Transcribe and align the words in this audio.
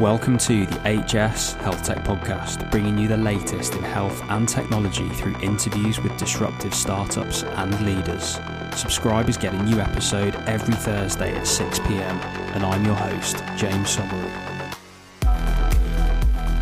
Welcome 0.00 0.36
to 0.36 0.66
the 0.66 0.76
HS 0.76 1.54
Health 1.54 1.82
Tech 1.82 2.04
Podcast, 2.04 2.70
bringing 2.70 2.98
you 2.98 3.08
the 3.08 3.16
latest 3.16 3.76
in 3.76 3.82
health 3.82 4.22
and 4.28 4.46
technology 4.46 5.08
through 5.08 5.34
interviews 5.40 5.98
with 5.98 6.14
disruptive 6.18 6.74
startups 6.74 7.44
and 7.44 7.80
leaders. 7.80 8.38
Subscribers 8.74 9.38
get 9.38 9.54
a 9.54 9.62
new 9.62 9.80
episode 9.80 10.34
every 10.46 10.74
Thursday 10.74 11.34
at 11.34 11.46
6 11.46 11.78
pm, 11.78 12.18
and 12.52 12.62
I'm 12.62 12.84
your 12.84 12.94
host, 12.94 13.38
James 13.56 13.96
Somauroo. 13.96 14.28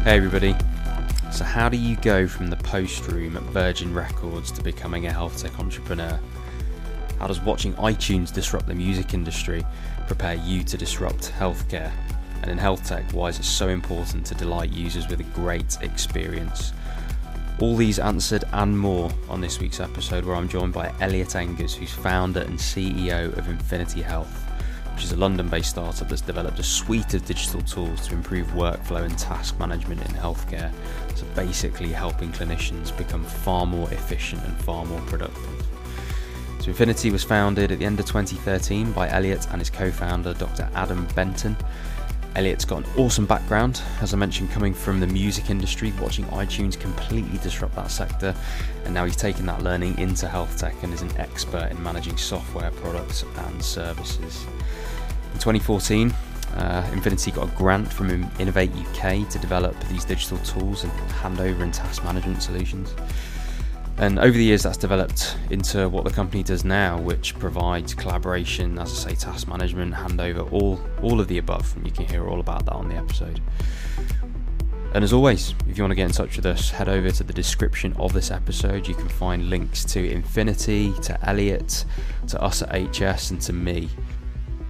Hey, 0.04 0.16
everybody. 0.16 0.54
So, 1.32 1.42
how 1.42 1.68
do 1.68 1.76
you 1.76 1.96
go 1.96 2.28
from 2.28 2.50
the 2.50 2.56
post 2.58 3.08
room 3.08 3.36
at 3.36 3.42
Virgin 3.42 3.92
Records 3.92 4.52
to 4.52 4.62
becoming 4.62 5.08
a 5.08 5.12
health 5.12 5.42
tech 5.42 5.58
entrepreneur? 5.58 6.20
How 7.18 7.26
does 7.26 7.40
watching 7.40 7.74
iTunes 7.74 8.32
disrupt 8.32 8.68
the 8.68 8.76
music 8.76 9.12
industry 9.12 9.66
prepare 10.06 10.34
you 10.34 10.62
to 10.62 10.76
disrupt 10.76 11.32
healthcare? 11.32 11.90
And 12.44 12.50
in 12.50 12.58
health 12.58 12.86
tech, 12.86 13.10
why 13.12 13.28
is 13.28 13.38
it 13.38 13.44
so 13.46 13.68
important 13.68 14.26
to 14.26 14.34
delight 14.34 14.70
users 14.70 15.08
with 15.08 15.18
a 15.18 15.22
great 15.22 15.78
experience? 15.80 16.74
All 17.58 17.74
these 17.74 17.98
answered 17.98 18.44
and 18.52 18.78
more 18.78 19.10
on 19.30 19.40
this 19.40 19.60
week's 19.60 19.80
episode, 19.80 20.26
where 20.26 20.36
I'm 20.36 20.46
joined 20.46 20.74
by 20.74 20.92
Elliot 21.00 21.36
Engers, 21.36 21.74
who's 21.74 21.90
founder 21.90 22.42
and 22.42 22.58
CEO 22.58 23.34
of 23.38 23.48
Infinity 23.48 24.02
Health, 24.02 24.44
which 24.92 25.04
is 25.04 25.12
a 25.12 25.16
London 25.16 25.48
based 25.48 25.70
startup 25.70 26.06
that's 26.06 26.20
developed 26.20 26.58
a 26.58 26.62
suite 26.62 27.14
of 27.14 27.24
digital 27.24 27.62
tools 27.62 28.06
to 28.08 28.14
improve 28.14 28.46
workflow 28.48 29.06
and 29.06 29.18
task 29.18 29.58
management 29.58 30.02
in 30.02 30.14
healthcare. 30.14 30.70
So 31.14 31.24
basically, 31.34 31.92
helping 31.92 32.30
clinicians 32.30 32.94
become 32.94 33.24
far 33.24 33.64
more 33.64 33.90
efficient 33.90 34.44
and 34.44 34.54
far 34.58 34.84
more 34.84 35.00
productive. 35.06 35.66
So 36.60 36.68
Infinity 36.68 37.10
was 37.10 37.24
founded 37.24 37.72
at 37.72 37.78
the 37.78 37.86
end 37.86 37.98
of 38.00 38.04
2013 38.04 38.92
by 38.92 39.08
Elliot 39.08 39.46
and 39.50 39.62
his 39.62 39.70
co 39.70 39.90
founder, 39.90 40.34
Dr. 40.34 40.68
Adam 40.74 41.06
Benton. 41.14 41.56
Elliot's 42.36 42.64
got 42.64 42.84
an 42.84 42.90
awesome 42.96 43.26
background, 43.26 43.80
as 44.00 44.12
I 44.12 44.16
mentioned, 44.16 44.50
coming 44.50 44.74
from 44.74 44.98
the 44.98 45.06
music 45.06 45.50
industry, 45.50 45.92
watching 46.00 46.24
iTunes 46.26 46.78
completely 46.78 47.38
disrupt 47.38 47.76
that 47.76 47.92
sector, 47.92 48.34
and 48.84 48.92
now 48.92 49.04
he's 49.04 49.14
taken 49.14 49.46
that 49.46 49.62
learning 49.62 49.96
into 49.98 50.26
health 50.26 50.58
tech 50.58 50.74
and 50.82 50.92
is 50.92 51.02
an 51.02 51.16
expert 51.16 51.70
in 51.70 51.80
managing 51.80 52.16
software 52.16 52.72
products 52.72 53.22
and 53.22 53.62
services. 53.62 54.44
In 55.32 55.38
2014, 55.38 56.12
uh, 56.54 56.90
Infinity 56.92 57.30
got 57.30 57.48
a 57.48 57.56
grant 57.56 57.92
from 57.92 58.10
Innovate 58.40 58.72
UK 58.72 59.28
to 59.28 59.38
develop 59.38 59.78
these 59.88 60.04
digital 60.04 60.38
tools 60.38 60.82
and 60.82 60.92
handover 61.10 61.60
and 61.60 61.72
task 61.72 62.02
management 62.04 62.42
solutions. 62.42 62.94
And 63.96 64.18
over 64.18 64.32
the 64.32 64.42
years, 64.42 64.64
that's 64.64 64.76
developed 64.76 65.36
into 65.50 65.88
what 65.88 66.04
the 66.04 66.10
company 66.10 66.42
does 66.42 66.64
now, 66.64 67.00
which 67.00 67.38
provides 67.38 67.94
collaboration, 67.94 68.76
as 68.78 68.90
I 69.06 69.10
say, 69.10 69.14
task 69.14 69.46
management, 69.46 69.94
handover, 69.94 70.50
all 70.52 70.80
all 71.00 71.20
of 71.20 71.28
the 71.28 71.38
above. 71.38 71.74
And 71.76 71.86
you 71.86 71.92
can 71.92 72.06
hear 72.06 72.26
all 72.26 72.40
about 72.40 72.66
that 72.66 72.72
on 72.72 72.88
the 72.88 72.96
episode. 72.96 73.40
And 74.94 75.02
as 75.02 75.12
always, 75.12 75.54
if 75.68 75.76
you 75.76 75.82
want 75.82 75.90
to 75.90 75.96
get 75.96 76.06
in 76.06 76.12
touch 76.12 76.36
with 76.36 76.46
us, 76.46 76.70
head 76.70 76.88
over 76.88 77.10
to 77.10 77.24
the 77.24 77.32
description 77.32 77.92
of 77.94 78.12
this 78.12 78.30
episode. 78.30 78.86
You 78.86 78.94
can 78.94 79.08
find 79.08 79.50
links 79.50 79.84
to 79.86 80.08
Infinity, 80.08 80.92
to 81.02 81.28
Elliot, 81.28 81.84
to 82.28 82.40
us 82.40 82.62
at 82.62 82.70
HS, 82.70 83.30
and 83.30 83.40
to 83.42 83.52
me. 83.52 83.88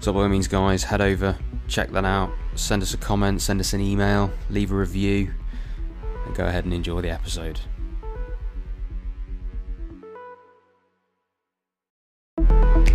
So, 0.01 0.13
by 0.13 0.21
all 0.21 0.29
means, 0.29 0.49
guys, 0.49 0.83
head 0.83 1.03
over, 1.03 1.37
check 1.69 1.91
that 1.93 2.05
out, 2.07 2.31
send 2.55 2.83
us 2.83 2.95
a 2.95 2.99
comment, 2.99 3.43
send 3.43 3.61
us 3.61 3.75
an 3.75 3.81
email, 3.81 4.31
leave 4.49 4.73
a 4.73 4.75
review, 4.75 5.33
and 6.27 6.35
go 6.35 6.47
ahead 6.47 6.65
and 6.65 6.73
enjoy 6.73 7.03
the 7.03 7.11
episode. 7.11 7.61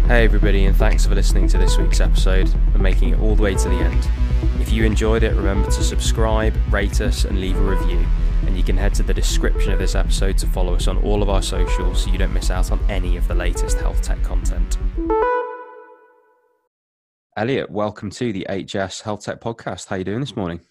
Hey, 0.10 0.26
everybody, 0.26 0.66
and 0.66 0.76
thanks 0.76 1.06
for 1.06 1.14
listening 1.14 1.48
to 1.50 1.60
this 1.60 1.78
week's 1.78 2.00
episode 2.00 2.52
and 2.74 2.82
making 2.82 3.10
it 3.10 3.20
all 3.20 3.36
the 3.36 3.44
way 3.44 3.54
to 3.54 3.70
the 3.70 3.76
end. 3.76 4.10
If 4.60 4.72
you 4.72 4.84
enjoyed 4.84 5.22
it, 5.22 5.36
remember 5.36 5.68
to 5.68 5.84
subscribe, 5.84 6.56
rate 6.72 7.00
us, 7.00 7.26
and 7.26 7.40
leave 7.40 7.56
a 7.56 7.62
review. 7.62 8.04
And 8.48 8.58
you 8.58 8.64
can 8.64 8.76
head 8.76 8.96
to 8.96 9.04
the 9.04 9.14
description 9.14 9.72
of 9.72 9.78
this 9.78 9.94
episode 9.94 10.36
to 10.40 10.48
follow 10.48 10.74
us 10.74 10.88
on 10.88 10.98
all 11.04 11.22
of 11.22 11.30
our 11.30 11.44
socials 11.44 12.04
so 12.04 12.12
you 12.12 12.18
don't 12.18 12.34
miss 12.34 12.50
out 12.50 12.72
on 12.72 12.80
any 12.90 13.18
of 13.18 13.28
the 13.28 13.36
latest 13.36 13.78
health 13.78 14.02
tech 14.02 14.20
content. 14.24 14.80
Elliot, 17.38 17.70
welcome 17.70 18.10
to 18.10 18.34
the 18.34 18.48
HS 18.50 19.02
Health 19.02 19.24
Tech 19.24 19.40
Podcast. 19.40 19.90
How 19.90 19.96
are 19.96 20.00
you 20.00 20.06
doing 20.06 20.22
this 20.22 20.36
morning? 20.36 20.62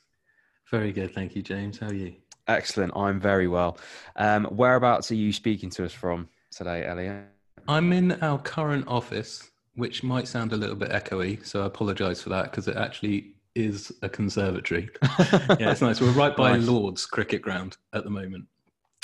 Very 0.68 0.90
good, 0.90 1.14
thank 1.14 1.36
you, 1.36 1.42
James. 1.42 1.78
How 1.78 1.86
are 1.86 1.94
you? 1.94 2.16
Excellent. 2.48 2.92
I'm 2.96 3.20
very 3.20 3.46
well. 3.46 3.78
Um, 4.16 4.46
whereabouts 4.46 5.12
are 5.12 5.14
you 5.14 5.32
speaking 5.32 5.70
to 5.70 5.84
us 5.84 5.92
from 5.92 6.28
today, 6.50 6.84
Elliot? 6.84 7.37
I'm 7.68 7.92
in 7.92 8.12
our 8.22 8.38
current 8.38 8.88
office, 8.88 9.50
which 9.74 10.02
might 10.02 10.26
sound 10.26 10.54
a 10.54 10.56
little 10.56 10.74
bit 10.74 10.88
echoey, 10.88 11.44
so 11.44 11.62
I 11.62 11.66
apologise 11.66 12.22
for 12.22 12.30
that 12.30 12.44
because 12.44 12.66
it 12.66 12.76
actually 12.76 13.34
is 13.54 13.92
a 14.00 14.08
conservatory. 14.08 14.88
yeah, 15.60 15.70
it's 15.70 15.82
nice. 15.82 16.00
We're 16.00 16.10
right 16.12 16.34
by 16.34 16.56
nice. 16.56 16.66
Lord's 16.66 17.04
cricket 17.04 17.42
ground 17.42 17.76
at 17.92 18.04
the 18.04 18.10
moment. 18.10 18.46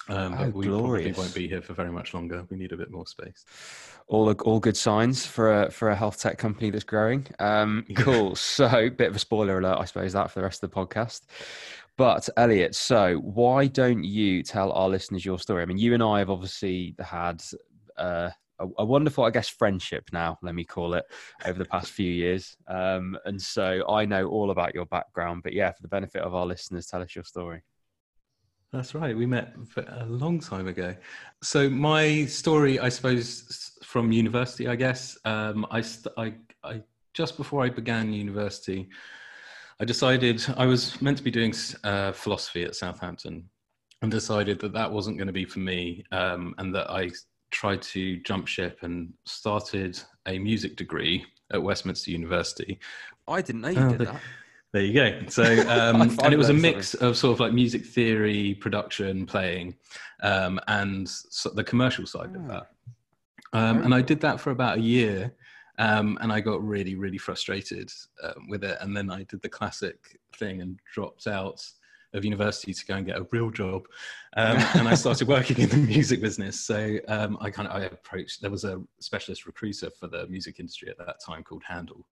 Um, 0.08 0.34
oh, 0.38 0.48
we 0.48 0.66
glorious. 0.66 1.14
probably 1.14 1.22
won't 1.22 1.34
be 1.34 1.48
here 1.48 1.60
for 1.60 1.74
very 1.74 1.92
much 1.92 2.14
longer. 2.14 2.46
We 2.50 2.56
need 2.56 2.72
a 2.72 2.76
bit 2.76 2.90
more 2.90 3.06
space. 3.06 3.44
All 4.06 4.32
all 4.32 4.60
good 4.60 4.76
signs 4.76 5.26
for 5.26 5.62
a 5.62 5.70
for 5.70 5.90
a 5.90 5.96
health 5.96 6.18
tech 6.18 6.38
company 6.38 6.70
that's 6.70 6.84
growing. 6.84 7.26
Um, 7.38 7.84
cool. 7.96 8.34
so, 8.34 8.88
bit 8.88 9.08
of 9.08 9.16
a 9.16 9.18
spoiler 9.18 9.58
alert, 9.58 9.78
I 9.78 9.84
suppose, 9.84 10.14
that 10.14 10.30
for 10.30 10.40
the 10.40 10.44
rest 10.44 10.62
of 10.62 10.70
the 10.70 10.76
podcast. 10.76 11.22
But 11.96 12.28
Elliot, 12.38 12.74
so 12.74 13.16
why 13.18 13.66
don't 13.66 14.04
you 14.04 14.42
tell 14.42 14.72
our 14.72 14.88
listeners 14.88 15.24
your 15.24 15.38
story? 15.38 15.62
I 15.62 15.66
mean, 15.66 15.78
you 15.78 15.92
and 15.92 16.02
I 16.02 16.18
have 16.18 16.30
obviously 16.30 16.94
had 16.98 17.42
uh, 17.96 18.30
a, 18.58 18.66
a, 18.78 18.84
wonderful, 18.84 19.24
I 19.24 19.30
guess, 19.30 19.48
friendship 19.48 20.10
now, 20.12 20.38
let 20.42 20.54
me 20.54 20.64
call 20.64 20.94
it, 20.94 21.04
over 21.44 21.58
the 21.58 21.64
past 21.64 21.90
few 21.90 22.10
years. 22.10 22.56
Um, 22.68 23.16
and 23.24 23.40
so 23.40 23.84
I 23.88 24.04
know 24.04 24.26
all 24.28 24.50
about 24.50 24.74
your 24.74 24.86
background, 24.86 25.42
but 25.42 25.52
yeah, 25.52 25.70
for 25.72 25.82
the 25.82 25.88
benefit 25.88 26.22
of 26.22 26.34
our 26.34 26.46
listeners, 26.46 26.86
tell 26.86 27.02
us 27.02 27.14
your 27.14 27.24
story. 27.24 27.62
That's 28.72 28.94
right. 28.94 29.16
We 29.16 29.26
met 29.26 29.54
a 29.86 30.06
long 30.06 30.40
time 30.40 30.66
ago. 30.66 30.96
So 31.42 31.70
my 31.70 32.24
story, 32.24 32.80
I 32.80 32.88
suppose, 32.88 33.78
from 33.84 34.10
university, 34.10 34.66
I 34.66 34.74
guess. 34.74 35.16
Um, 35.24 35.64
I, 35.70 35.84
I, 36.16 36.34
I 36.64 36.82
just 37.12 37.36
before 37.36 37.64
I 37.64 37.68
began 37.68 38.12
university, 38.12 38.88
I 39.80 39.84
decided 39.84 40.44
I 40.56 40.66
was 40.66 41.00
meant 41.00 41.18
to 41.18 41.22
be 41.22 41.30
doing 41.30 41.54
uh, 41.84 42.12
philosophy 42.12 42.64
at 42.64 42.74
Southampton, 42.74 43.48
and 44.02 44.10
decided 44.10 44.60
that 44.60 44.72
that 44.72 44.90
wasn't 44.90 45.18
going 45.18 45.28
to 45.28 45.32
be 45.32 45.44
for 45.44 45.60
me, 45.60 46.04
um, 46.12 46.54
and 46.58 46.74
that 46.74 46.90
I 46.90 47.10
tried 47.54 47.80
to 47.80 48.18
jump 48.18 48.46
ship 48.46 48.80
and 48.82 49.12
started 49.24 49.98
a 50.26 50.38
music 50.38 50.76
degree 50.76 51.24
at 51.52 51.62
Westminster 51.62 52.10
University. 52.10 52.78
I 53.28 53.40
didn't 53.40 53.62
know 53.62 53.68
you 53.68 53.80
oh, 53.80 53.90
did 53.90 54.08
that. 54.08 54.20
There 54.72 54.82
you 54.82 54.92
go. 54.92 55.20
So, 55.28 55.44
um, 55.68 56.18
and 56.22 56.34
it 56.34 56.36
was 56.36 56.48
a 56.48 56.54
mix 56.54 56.90
something. 56.90 57.08
of 57.08 57.16
sort 57.16 57.32
of 57.34 57.40
like 57.40 57.52
music 57.52 57.86
theory, 57.86 58.54
production, 58.54 59.24
playing, 59.24 59.76
um, 60.22 60.60
and 60.66 61.08
so 61.08 61.50
the 61.50 61.64
commercial 61.64 62.06
side 62.06 62.32
oh. 62.34 62.40
of 62.40 62.48
that. 62.48 62.66
Um, 63.52 63.82
and 63.84 63.94
I 63.94 64.02
did 64.02 64.20
that 64.22 64.40
for 64.40 64.50
about 64.50 64.78
a 64.78 64.80
year, 64.80 65.32
um, 65.78 66.18
and 66.20 66.32
I 66.32 66.40
got 66.40 66.60
really, 66.66 66.96
really 66.96 67.18
frustrated 67.18 67.92
uh, 68.20 68.34
with 68.48 68.64
it. 68.64 68.76
And 68.80 68.96
then 68.96 69.10
I 69.10 69.22
did 69.22 69.42
the 69.42 69.48
classic 69.48 70.18
thing 70.36 70.60
and 70.60 70.80
dropped 70.92 71.28
out 71.28 71.64
of 72.14 72.24
university 72.24 72.72
to 72.72 72.86
go 72.86 72.94
and 72.94 73.06
get 73.06 73.18
a 73.18 73.26
real 73.30 73.50
job. 73.50 73.86
Um, 74.36 74.56
and 74.74 74.88
I 74.88 74.94
started 74.94 75.28
working 75.36 75.58
in 75.58 75.68
the 75.68 75.76
music 75.76 76.20
business. 76.20 76.58
So 76.60 76.98
um, 77.08 77.36
I 77.40 77.50
kind 77.50 77.68
of 77.68 77.74
I 77.74 77.84
approached. 77.84 78.40
There 78.40 78.50
was 78.50 78.64
a 78.64 78.80
specialist 79.00 79.46
recruiter 79.46 79.90
for 79.90 80.06
the 80.06 80.26
music 80.28 80.60
industry 80.60 80.88
at 80.88 80.98
that 80.98 81.20
time 81.24 81.42
called 81.42 81.62
Handle, 81.66 82.06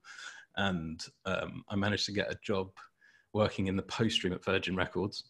and 0.57 1.03
um, 1.25 1.65
I 1.69 1.77
managed 1.77 2.07
to 2.07 2.13
get 2.13 2.31
a 2.31 2.39
job 2.43 2.71
working 3.33 3.69
in 3.69 3.77
the 3.77 3.83
post 3.83 4.23
room 4.25 4.35
at 4.35 4.45
Virgin 4.45 4.77
Records. 4.77 5.25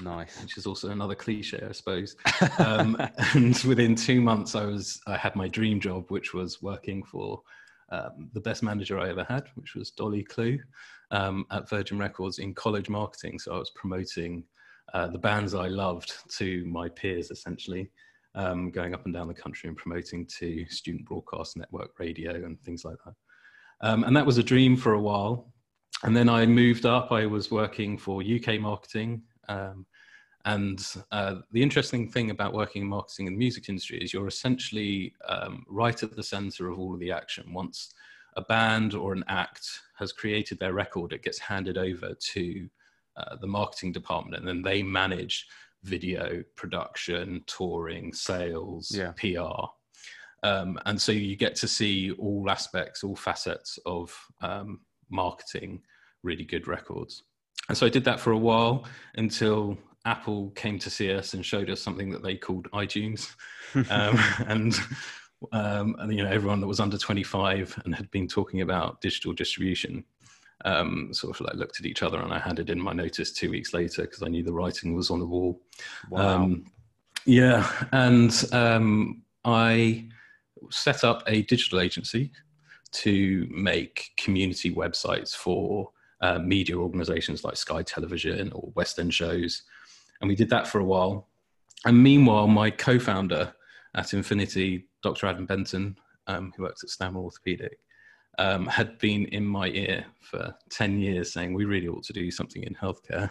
Nice, 0.00 0.40
which 0.42 0.56
is 0.56 0.66
also 0.66 0.90
another 0.90 1.16
cliche, 1.16 1.64
I 1.68 1.72
suppose. 1.72 2.16
Um, 2.58 2.96
and 3.34 3.56
within 3.64 3.94
two 3.94 4.20
months, 4.20 4.54
I 4.54 4.64
was 4.64 5.00
I 5.06 5.16
had 5.16 5.36
my 5.36 5.48
dream 5.48 5.80
job, 5.80 6.06
which 6.08 6.34
was 6.34 6.60
working 6.62 7.02
for 7.04 7.42
um, 7.90 8.30
the 8.32 8.40
best 8.40 8.62
manager 8.62 8.98
I 8.98 9.08
ever 9.08 9.24
had, 9.24 9.48
which 9.54 9.74
was 9.74 9.90
Dolly 9.90 10.22
Clue 10.22 10.58
um, 11.10 11.46
at 11.50 11.68
Virgin 11.68 11.98
Records 11.98 12.38
in 12.38 12.54
college 12.54 12.88
marketing. 12.88 13.38
So 13.38 13.54
I 13.54 13.58
was 13.58 13.70
promoting 13.70 14.44
uh, 14.94 15.08
the 15.08 15.18
bands 15.18 15.54
I 15.54 15.68
loved 15.68 16.12
to 16.38 16.64
my 16.64 16.88
peers, 16.88 17.30
essentially, 17.30 17.90
um, 18.34 18.70
going 18.70 18.94
up 18.94 19.04
and 19.04 19.14
down 19.14 19.28
the 19.28 19.34
country 19.34 19.68
and 19.68 19.76
promoting 19.76 20.26
to 20.38 20.66
student 20.68 21.06
broadcast 21.06 21.56
network 21.56 21.98
radio 21.98 22.34
and 22.34 22.60
things 22.62 22.84
like 22.84 22.96
that. 23.04 23.14
Um, 23.80 24.04
and 24.04 24.16
that 24.16 24.26
was 24.26 24.38
a 24.38 24.42
dream 24.42 24.76
for 24.76 24.94
a 24.94 25.00
while. 25.00 25.52
And 26.04 26.16
then 26.16 26.28
I 26.28 26.46
moved 26.46 26.86
up. 26.86 27.12
I 27.12 27.26
was 27.26 27.50
working 27.50 27.98
for 27.98 28.22
UK 28.22 28.60
marketing. 28.60 29.22
Um, 29.48 29.86
and 30.44 30.84
uh, 31.10 31.36
the 31.52 31.62
interesting 31.62 32.08
thing 32.08 32.30
about 32.30 32.54
working 32.54 32.82
in 32.82 32.88
marketing 32.88 33.26
in 33.26 33.34
the 33.34 33.38
music 33.38 33.68
industry 33.68 33.98
is 33.98 34.12
you're 34.12 34.28
essentially 34.28 35.12
um, 35.28 35.64
right 35.68 36.00
at 36.02 36.14
the 36.14 36.22
center 36.22 36.68
of 36.68 36.78
all 36.78 36.94
of 36.94 37.00
the 37.00 37.12
action. 37.12 37.52
Once 37.52 37.92
a 38.36 38.42
band 38.42 38.94
or 38.94 39.12
an 39.12 39.24
act 39.28 39.66
has 39.98 40.12
created 40.12 40.58
their 40.58 40.72
record, 40.72 41.12
it 41.12 41.22
gets 41.22 41.38
handed 41.38 41.76
over 41.76 42.14
to 42.14 42.68
uh, 43.16 43.36
the 43.40 43.46
marketing 43.46 43.92
department, 43.92 44.36
and 44.36 44.46
then 44.46 44.62
they 44.62 44.82
manage 44.82 45.46
video 45.82 46.42
production, 46.56 47.42
touring, 47.46 48.12
sales, 48.12 48.92
yeah. 48.94 49.12
PR. 49.12 49.66
Um, 50.46 50.78
and 50.86 51.00
so 51.00 51.12
you 51.12 51.34
get 51.36 51.56
to 51.56 51.68
see 51.68 52.12
all 52.12 52.48
aspects, 52.48 53.02
all 53.02 53.16
facets 53.16 53.78
of 53.86 54.16
um, 54.40 54.80
marketing 55.10 55.82
really 56.22 56.44
good 56.44 56.68
records. 56.68 57.24
And 57.68 57.76
so 57.76 57.86
I 57.86 57.90
did 57.90 58.04
that 58.04 58.20
for 58.20 58.32
a 58.32 58.38
while 58.38 58.84
until 59.16 59.76
Apple 60.04 60.50
came 60.50 60.78
to 60.78 60.90
see 60.90 61.12
us 61.12 61.34
and 61.34 61.44
showed 61.44 61.70
us 61.70 61.80
something 61.80 62.10
that 62.10 62.22
they 62.22 62.36
called 62.36 62.70
iTunes. 62.72 63.34
um, 63.90 64.18
and, 64.46 64.78
um, 65.52 65.96
and, 65.98 66.12
you 66.12 66.22
know, 66.22 66.30
everyone 66.30 66.60
that 66.60 66.66
was 66.66 66.80
under 66.80 66.98
25 66.98 67.82
and 67.84 67.94
had 67.94 68.10
been 68.10 68.26
talking 68.26 68.60
about 68.60 69.00
digital 69.00 69.32
distribution 69.32 70.04
um, 70.64 71.12
sort 71.12 71.34
of 71.38 71.46
like 71.46 71.54
looked 71.54 71.78
at 71.78 71.86
each 71.86 72.02
other 72.02 72.20
and 72.20 72.32
I 72.32 72.38
handed 72.38 72.70
in 72.70 72.80
my 72.80 72.92
notice 72.92 73.32
two 73.32 73.50
weeks 73.50 73.72
later 73.72 74.02
because 74.02 74.22
I 74.22 74.28
knew 74.28 74.42
the 74.42 74.52
writing 74.52 74.94
was 74.94 75.10
on 75.10 75.20
the 75.20 75.26
wall. 75.26 75.60
Wow. 76.10 76.42
Um, 76.42 76.72
yeah. 77.24 77.70
And 77.92 78.32
um, 78.52 79.22
I 79.44 80.08
set 80.70 81.04
up 81.04 81.22
a 81.26 81.42
digital 81.42 81.80
agency 81.80 82.32
to 82.90 83.46
make 83.50 84.10
community 84.16 84.74
websites 84.74 85.34
for 85.34 85.90
uh, 86.20 86.38
media 86.38 86.76
organizations 86.76 87.44
like 87.44 87.56
Sky 87.56 87.82
Television 87.82 88.50
or 88.52 88.72
West 88.74 88.98
End 88.98 89.14
shows. 89.14 89.62
And 90.20 90.28
we 90.28 90.34
did 90.34 90.50
that 90.50 90.66
for 90.66 90.80
a 90.80 90.84
while. 90.84 91.28
And 91.84 92.02
meanwhile, 92.02 92.48
my 92.48 92.70
co 92.70 92.98
founder 92.98 93.52
at 93.94 94.12
Infinity, 94.12 94.88
Dr. 95.02 95.26
Adam 95.26 95.46
Benton, 95.46 95.96
um, 96.26 96.52
who 96.56 96.62
works 96.62 96.84
at 96.84 96.90
Stanmore 96.90 97.24
Orthopedic, 97.24 97.78
um, 98.38 98.66
had 98.66 98.98
been 98.98 99.26
in 99.26 99.44
my 99.44 99.68
ear 99.68 100.04
for 100.20 100.54
10 100.70 100.98
years 100.98 101.32
saying 101.32 101.52
we 101.52 101.64
really 101.64 101.88
ought 101.88 102.04
to 102.04 102.12
do 102.12 102.30
something 102.30 102.62
in 102.62 102.74
healthcare. 102.74 103.30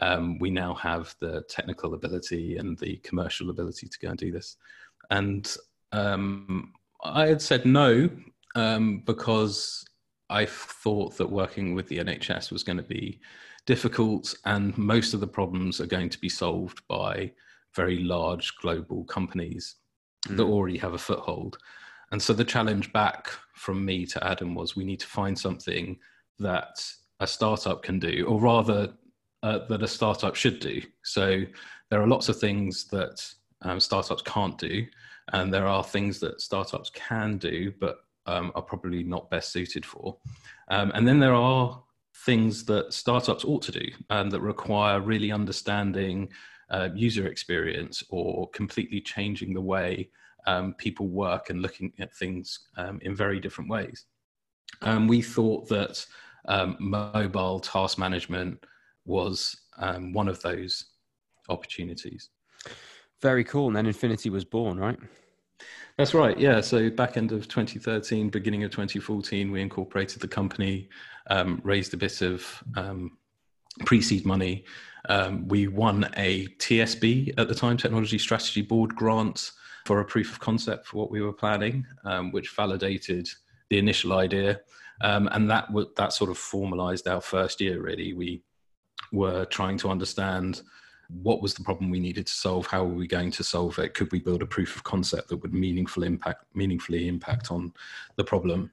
Um, 0.00 0.38
we 0.38 0.50
now 0.50 0.74
have 0.74 1.14
the 1.20 1.42
technical 1.48 1.94
ability 1.94 2.56
and 2.56 2.78
the 2.78 2.96
commercial 2.98 3.50
ability 3.50 3.88
to 3.88 3.98
go 4.00 4.08
and 4.08 4.18
do 4.18 4.32
this. 4.32 4.56
And 5.10 5.54
um, 5.92 6.72
I 7.04 7.26
had 7.26 7.42
said 7.42 7.66
no 7.66 8.08
um, 8.54 9.02
because 9.04 9.84
I 10.30 10.46
thought 10.46 11.16
that 11.18 11.30
working 11.30 11.74
with 11.74 11.88
the 11.88 11.98
NHS 11.98 12.50
was 12.50 12.64
going 12.64 12.78
to 12.78 12.82
be 12.82 13.20
difficult, 13.66 14.34
and 14.44 14.76
most 14.78 15.14
of 15.14 15.20
the 15.20 15.26
problems 15.26 15.80
are 15.80 15.86
going 15.86 16.08
to 16.08 16.18
be 16.18 16.28
solved 16.28 16.80
by 16.88 17.32
very 17.74 17.98
large 17.98 18.56
global 18.56 19.04
companies 19.04 19.76
mm. 20.26 20.36
that 20.36 20.44
already 20.44 20.78
have 20.78 20.94
a 20.94 20.98
foothold. 20.98 21.58
And 22.10 22.20
so 22.20 22.32
the 22.32 22.44
challenge 22.44 22.92
back 22.92 23.30
from 23.54 23.84
me 23.84 24.06
to 24.06 24.26
Adam 24.26 24.54
was 24.54 24.76
we 24.76 24.84
need 24.84 25.00
to 25.00 25.06
find 25.06 25.38
something 25.38 25.98
that 26.38 26.84
a 27.20 27.26
startup 27.26 27.82
can 27.82 27.98
do, 27.98 28.26
or 28.28 28.40
rather, 28.40 28.92
uh, 29.42 29.60
that 29.68 29.82
a 29.82 29.88
startup 29.88 30.34
should 30.34 30.60
do. 30.60 30.82
So 31.04 31.42
there 31.90 32.02
are 32.02 32.06
lots 32.06 32.28
of 32.28 32.38
things 32.38 32.84
that 32.88 33.24
um, 33.62 33.80
startups 33.80 34.22
can't 34.22 34.58
do, 34.58 34.86
and 35.32 35.52
there 35.52 35.66
are 35.66 35.84
things 35.84 36.20
that 36.20 36.40
startups 36.40 36.90
can 36.90 37.38
do, 37.38 37.72
but 37.80 37.98
um, 38.26 38.52
are 38.54 38.62
probably 38.62 39.02
not 39.02 39.30
best 39.30 39.52
suited 39.52 39.86
for. 39.86 40.16
Um, 40.68 40.92
and 40.94 41.06
then 41.06 41.18
there 41.18 41.34
are 41.34 41.82
things 42.26 42.64
that 42.66 42.92
startups 42.92 43.44
ought 43.44 43.62
to 43.62 43.72
do 43.72 43.86
um, 44.10 44.30
that 44.30 44.40
require 44.40 45.00
really 45.00 45.32
understanding 45.32 46.28
uh, 46.72 46.88
user 46.94 47.26
experience 47.26 48.02
or 48.08 48.48
completely 48.50 49.00
changing 49.00 49.54
the 49.54 49.60
way 49.60 50.08
um, 50.46 50.74
people 50.74 51.06
work 51.06 51.50
and 51.50 51.62
looking 51.62 51.92
at 52.00 52.14
things 52.14 52.58
um, 52.76 52.98
in 53.02 53.14
very 53.14 53.38
different 53.38 53.70
ways. 53.70 54.06
Um, 54.80 55.06
we 55.06 55.22
thought 55.22 55.68
that 55.68 56.04
um, 56.46 56.76
mobile 56.80 57.60
task 57.60 57.98
management 57.98 58.64
was 59.04 59.54
um, 59.78 60.12
one 60.12 60.28
of 60.28 60.40
those 60.42 60.86
opportunities. 61.48 62.30
Very 63.20 63.44
cool. 63.44 63.68
And 63.68 63.76
then 63.76 63.86
Infinity 63.86 64.30
was 64.30 64.44
born, 64.44 64.78
right? 64.78 64.98
That's 65.98 66.14
right. 66.14 66.38
Yeah. 66.38 66.60
So 66.62 66.90
back 66.90 67.16
end 67.16 67.32
of 67.32 67.46
2013, 67.46 68.30
beginning 68.30 68.64
of 68.64 68.70
2014, 68.70 69.52
we 69.52 69.60
incorporated 69.60 70.20
the 70.20 70.28
company, 70.28 70.88
um, 71.28 71.60
raised 71.62 71.92
a 71.94 71.98
bit 71.98 72.22
of 72.22 72.64
pre-seed 73.84 74.24
money. 74.24 74.64
We 75.46 75.68
won 75.68 76.08
a 76.16 76.46
TSB 76.58 77.34
at 77.38 77.48
the 77.48 77.54
time, 77.54 77.76
Technology 77.76 78.18
Strategy 78.18 78.62
Board 78.62 78.94
grant 78.94 79.52
for 79.84 80.00
a 80.00 80.04
proof 80.04 80.32
of 80.32 80.40
concept 80.40 80.86
for 80.86 80.98
what 80.98 81.10
we 81.10 81.20
were 81.20 81.32
planning, 81.32 81.86
um, 82.04 82.30
which 82.32 82.50
validated 82.50 83.28
the 83.68 83.78
initial 83.78 84.12
idea. 84.12 84.60
Um, 85.00 85.28
and 85.32 85.50
that 85.50 85.66
w- 85.68 85.90
that 85.96 86.12
sort 86.12 86.30
of 86.30 86.38
formalized 86.38 87.08
our 87.08 87.20
first 87.20 87.60
year. 87.60 87.80
Really, 87.80 88.12
we 88.12 88.42
were 89.10 89.44
trying 89.46 89.76
to 89.78 89.88
understand 89.88 90.62
what 91.08 91.42
was 91.42 91.54
the 91.54 91.64
problem 91.64 91.90
we 91.90 92.00
needed 92.00 92.26
to 92.26 92.32
solve. 92.32 92.66
How 92.66 92.84
were 92.84 92.94
we 92.94 93.06
going 93.06 93.32
to 93.32 93.44
solve 93.44 93.78
it? 93.78 93.94
Could 93.94 94.12
we 94.12 94.20
build 94.20 94.42
a 94.42 94.46
proof 94.46 94.76
of 94.76 94.84
concept 94.84 95.28
that 95.28 95.38
would 95.38 95.52
meaningful 95.52 96.04
impact 96.04 96.44
meaningfully 96.54 97.08
impact 97.08 97.50
on 97.50 97.72
the 98.16 98.24
problem? 98.24 98.70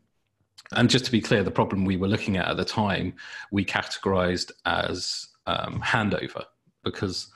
And 0.74 0.90
just 0.90 1.06
to 1.06 1.12
be 1.12 1.22
clear, 1.22 1.44
the 1.44 1.50
problem 1.50 1.84
we 1.84 1.98
were 1.98 2.08
looking 2.08 2.38
at 2.38 2.48
at 2.48 2.58
the 2.58 2.66
time 2.66 3.14
we 3.52 3.66
categorized 3.66 4.52
as 4.66 5.29
um, 5.50 5.82
handover 5.82 6.44
because 6.84 7.30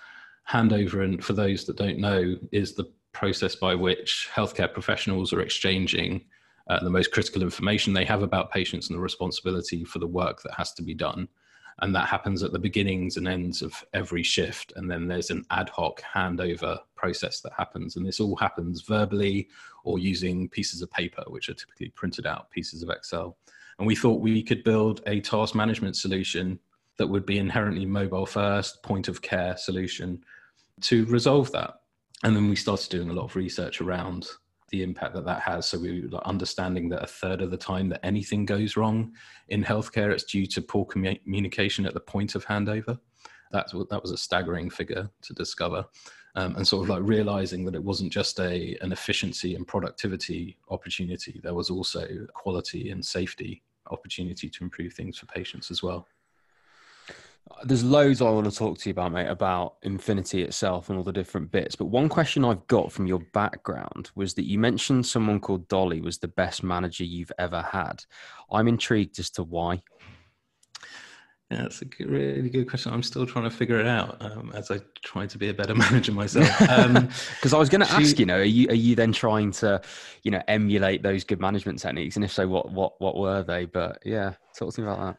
handover, 0.49 1.03
and 1.03 1.23
for 1.23 1.33
those 1.33 1.65
that 1.65 1.77
don't 1.77 1.99
know, 1.99 2.35
is 2.51 2.73
the 2.73 2.91
process 3.11 3.55
by 3.55 3.75
which 3.75 4.29
healthcare 4.33 4.71
professionals 4.71 5.33
are 5.33 5.41
exchanging 5.41 6.25
uh, 6.69 6.81
the 6.83 6.89
most 6.89 7.11
critical 7.11 7.41
information 7.41 7.93
they 7.93 8.05
have 8.05 8.23
about 8.23 8.51
patients 8.51 8.89
and 8.89 8.97
the 8.97 9.01
responsibility 9.01 9.83
for 9.83 9.99
the 9.99 10.07
work 10.07 10.41
that 10.43 10.53
has 10.53 10.73
to 10.73 10.83
be 10.83 10.93
done. 10.93 11.27
And 11.81 11.93
that 11.95 12.07
happens 12.07 12.43
at 12.43 12.51
the 12.51 12.59
beginnings 12.59 13.17
and 13.17 13.27
ends 13.27 13.61
of 13.61 13.73
every 13.93 14.21
shift. 14.21 14.73
And 14.75 14.89
then 14.89 15.07
there's 15.07 15.31
an 15.31 15.43
ad 15.49 15.69
hoc 15.69 16.01
handover 16.01 16.77
process 16.95 17.41
that 17.41 17.51
happens. 17.57 17.95
And 17.95 18.05
this 18.05 18.19
all 18.19 18.35
happens 18.35 18.81
verbally 18.81 19.49
or 19.83 19.97
using 19.97 20.47
pieces 20.49 20.81
of 20.81 20.91
paper, 20.91 21.23
which 21.27 21.49
are 21.49 21.55
typically 21.55 21.89
printed 21.89 22.27
out 22.27 22.51
pieces 22.51 22.83
of 22.83 22.89
Excel. 22.89 23.37
And 23.79 23.87
we 23.87 23.95
thought 23.95 24.21
we 24.21 24.43
could 24.43 24.63
build 24.63 25.01
a 25.07 25.19
task 25.19 25.55
management 25.55 25.95
solution 25.95 26.59
that 26.97 27.07
would 27.07 27.25
be 27.25 27.37
inherently 27.37 27.85
mobile 27.85 28.25
first, 28.25 28.83
point 28.83 29.07
of 29.07 29.21
care 29.21 29.57
solution 29.57 30.23
to 30.81 31.05
resolve 31.05 31.51
that 31.51 31.75
and 32.23 32.35
then 32.35 32.49
we 32.49 32.55
started 32.55 32.89
doing 32.89 33.09
a 33.09 33.13
lot 33.13 33.25
of 33.25 33.35
research 33.35 33.81
around 33.81 34.27
the 34.69 34.81
impact 34.81 35.13
that 35.13 35.25
that 35.25 35.41
has. 35.41 35.67
So 35.67 35.77
we 35.77 36.07
were 36.07 36.27
understanding 36.27 36.89
that 36.89 37.03
a 37.03 37.07
third 37.07 37.41
of 37.41 37.51
the 37.51 37.57
time 37.57 37.89
that 37.89 38.03
anything 38.03 38.45
goes 38.45 38.75
wrong 38.75 39.13
in 39.49 39.63
healthcare, 39.63 40.11
it's 40.11 40.23
due 40.23 40.47
to 40.47 40.61
poor 40.61 40.85
communication 40.85 41.85
at 41.85 41.93
the 41.93 41.99
point 41.99 42.35
of 42.35 42.45
handover. 42.45 42.97
That's 43.51 43.73
that 43.73 44.01
was 44.01 44.11
a 44.11 44.17
staggering 44.17 44.71
figure 44.71 45.09
to 45.21 45.33
discover, 45.33 45.85
um, 46.35 46.55
and 46.55 46.67
sort 46.67 46.83
of 46.83 46.89
like 46.89 47.03
realizing 47.03 47.65
that 47.65 47.75
it 47.75 47.83
wasn't 47.83 48.11
just 48.11 48.39
a 48.39 48.75
an 48.81 48.91
efficiency 48.91 49.53
and 49.53 49.67
productivity 49.67 50.57
opportunity. 50.69 51.39
There 51.43 51.53
was 51.53 51.69
also 51.69 52.07
quality 52.33 52.89
and 52.89 53.05
safety 53.05 53.61
opportunity 53.91 54.49
to 54.49 54.63
improve 54.63 54.93
things 54.93 55.19
for 55.19 55.27
patients 55.27 55.69
as 55.69 55.83
well. 55.83 56.07
There's 57.65 57.83
loads 57.83 58.21
I 58.21 58.29
want 58.29 58.49
to 58.49 58.57
talk 58.57 58.77
to 58.79 58.89
you 58.89 58.91
about, 58.91 59.11
mate, 59.11 59.27
about 59.27 59.75
Infinity 59.83 60.43
itself 60.43 60.89
and 60.89 60.97
all 60.97 61.03
the 61.03 61.13
different 61.13 61.51
bits. 61.51 61.75
But 61.75 61.85
one 61.85 62.09
question 62.09 62.45
I've 62.45 62.65
got 62.67 62.91
from 62.91 63.05
your 63.05 63.19
background 63.33 64.11
was 64.15 64.33
that 64.35 64.45
you 64.45 64.59
mentioned 64.59 65.05
someone 65.05 65.39
called 65.39 65.67
Dolly 65.67 66.01
was 66.01 66.17
the 66.17 66.27
best 66.27 66.63
manager 66.63 67.03
you've 67.03 67.31
ever 67.37 67.61
had. 67.61 68.03
I'm 68.51 68.67
intrigued 68.67 69.19
as 69.19 69.29
to 69.31 69.43
why. 69.43 69.81
Yeah, 71.53 71.63
that's 71.63 71.81
a 71.83 71.85
good, 71.85 72.09
really 72.09 72.49
good 72.49 72.67
question. 72.67 72.91
I'm 72.93 73.03
still 73.03 73.27
trying 73.27 73.43
to 73.43 73.51
figure 73.51 73.79
it 73.79 73.85
out 73.85 74.17
um, 74.21 74.51
as 74.55 74.71
I 74.71 74.79
try 75.03 75.27
to 75.27 75.37
be 75.37 75.49
a 75.49 75.53
better 75.53 75.75
manager 75.85 76.11
myself. 76.11 76.47
Because 76.59 77.53
um, 77.53 77.55
I 77.55 77.59
was 77.59 77.69
going 77.69 77.81
to 77.81 77.91
ask, 77.91 78.17
you 78.17 78.25
know, 78.25 78.37
are 78.37 78.43
you 78.43 78.69
are 78.69 78.75
you 78.75 78.95
then 78.95 79.11
trying 79.11 79.51
to, 79.51 79.81
you 80.23 80.31
know, 80.31 80.41
emulate 80.47 81.03
those 81.03 81.23
good 81.23 81.39
management 81.39 81.79
techniques? 81.79 82.15
And 82.15 82.25
if 82.25 82.31
so, 82.31 82.47
what 82.47 82.71
what 82.71 82.99
what 82.99 83.17
were 83.17 83.43
they? 83.43 83.65
But 83.65 83.99
yeah, 84.03 84.33
talk 84.57 84.73
to 84.73 84.81
me 84.81 84.87
about 84.87 84.99
that. 84.99 85.17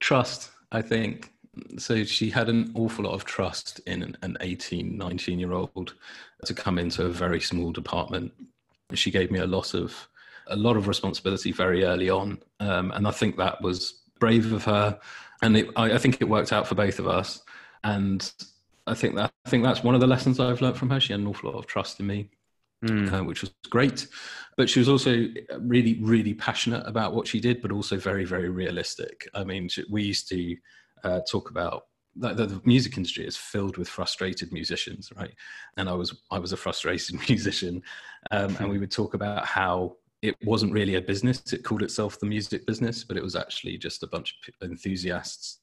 Trust, 0.00 0.52
I 0.72 0.80
think 0.80 1.32
so 1.78 2.04
she 2.04 2.30
had 2.30 2.48
an 2.48 2.70
awful 2.74 3.04
lot 3.04 3.14
of 3.14 3.24
trust 3.24 3.80
in 3.86 4.16
an 4.22 4.36
18 4.40 4.96
19 4.96 5.38
year 5.38 5.52
old 5.52 5.94
to 6.44 6.54
come 6.54 6.78
into 6.78 7.04
a 7.04 7.08
very 7.08 7.40
small 7.40 7.72
department. 7.72 8.32
She 8.94 9.10
gave 9.10 9.30
me 9.30 9.38
a 9.38 9.46
lot 9.46 9.74
of 9.74 10.08
a 10.48 10.56
lot 10.56 10.76
of 10.76 10.88
responsibility 10.88 11.52
very 11.52 11.84
early 11.84 12.08
on 12.08 12.38
um, 12.60 12.90
and 12.92 13.06
i 13.06 13.10
think 13.10 13.36
that 13.36 13.60
was 13.60 14.00
brave 14.18 14.52
of 14.52 14.64
her. 14.64 14.98
And 15.42 15.56
it, 15.56 15.68
I, 15.76 15.92
I, 15.92 15.98
think 15.98 16.20
it 16.20 16.28
worked 16.28 16.52
out 16.52 16.66
for 16.66 16.74
both 16.74 16.98
of 16.98 17.06
us. 17.06 17.42
And 17.84 18.30
i 18.86 18.94
think 18.94 19.14
that 19.16 19.30
i 19.44 19.50
think 19.50 19.62
that's 19.62 19.84
one 19.84 19.94
of 19.94 20.00
the 20.00 20.06
lessons 20.06 20.40
i've 20.40 20.60
learned 20.60 20.76
from 20.76 20.90
her. 20.90 21.00
She 21.00 21.12
had 21.12 21.20
an 21.20 21.26
awful 21.26 21.50
lot 21.50 21.58
of 21.58 21.66
trust 21.66 22.00
in 22.00 22.06
me 22.06 22.30
mm. 22.84 23.12
uh, 23.12 23.24
which 23.24 23.42
was 23.42 23.52
great. 23.70 24.06
But 24.56 24.68
she 24.68 24.80
was 24.80 24.88
also 24.88 25.26
really 25.60 25.98
really 26.02 26.34
passionate 26.34 26.84
about 26.86 27.14
what 27.14 27.26
she 27.26 27.40
did 27.40 27.62
but 27.62 27.72
also 27.72 27.96
very 27.96 28.24
very 28.24 28.48
realistic. 28.48 29.28
I 29.34 29.44
mean 29.44 29.68
she, 29.68 29.84
we 29.90 30.02
used 30.02 30.28
to 30.30 30.56
uh, 31.04 31.20
talk 31.30 31.50
about 31.50 31.84
the, 32.16 32.34
the, 32.34 32.60
music 32.64 32.96
industry 32.96 33.26
is 33.26 33.36
filled 33.36 33.76
with 33.76 33.88
frustrated 33.88 34.52
musicians, 34.52 35.12
right? 35.16 35.34
And 35.76 35.88
I 35.88 35.92
was 35.92 36.22
I 36.30 36.38
was 36.38 36.52
a 36.52 36.56
frustrated 36.56 37.20
musician, 37.28 37.82
um, 38.30 38.56
and 38.58 38.68
we 38.68 38.78
would 38.78 38.90
talk 38.90 39.14
about 39.14 39.46
how 39.46 39.96
it 40.22 40.36
wasn't 40.42 40.72
really 40.72 40.96
a 40.96 41.00
business; 41.00 41.52
it 41.52 41.64
called 41.64 41.82
itself 41.82 42.18
the 42.18 42.26
music 42.26 42.66
business, 42.66 43.04
but 43.04 43.16
it 43.16 43.22
was 43.22 43.36
actually 43.36 43.78
just 43.78 44.02
a 44.02 44.08
bunch 44.08 44.36
of 44.60 44.68
enthusiasts 44.68 45.60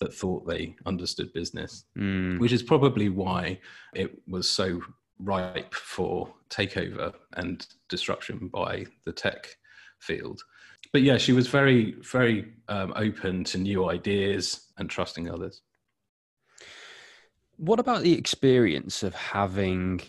that 0.00 0.14
thought 0.14 0.46
they 0.46 0.76
understood 0.86 1.32
business, 1.32 1.84
mm. 1.98 2.38
which 2.38 2.52
is 2.52 2.62
probably 2.62 3.08
why 3.08 3.58
it 3.94 4.16
was 4.28 4.48
so 4.48 4.80
ripe 5.18 5.74
for 5.74 6.32
takeover 6.48 7.12
and 7.34 7.66
disruption 7.88 8.48
by 8.48 8.86
the 9.04 9.12
tech 9.12 9.48
field. 9.98 10.40
But 10.92 11.02
yeah, 11.02 11.18
she 11.18 11.32
was 11.32 11.48
very, 11.48 11.92
very 12.00 12.52
um, 12.68 12.92
open 12.96 13.44
to 13.44 13.58
new 13.58 13.90
ideas 13.90 14.68
and 14.78 14.88
trusting 14.88 15.30
others. 15.30 15.62
What 17.56 17.80
about 17.80 18.02
the 18.02 18.12
experience 18.12 19.02
of 19.02 19.14
having 19.14 20.00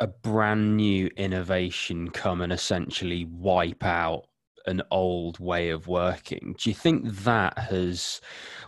a 0.00 0.06
brand 0.06 0.76
new 0.76 1.08
innovation 1.16 2.10
come 2.10 2.40
and 2.42 2.52
essentially 2.52 3.24
wipe 3.24 3.84
out 3.84 4.24
an 4.66 4.82
old 4.90 5.38
way 5.38 5.70
of 5.70 5.88
working? 5.88 6.54
Do 6.58 6.70
you 6.70 6.74
think 6.74 7.08
that 7.24 7.58
has, 7.58 8.20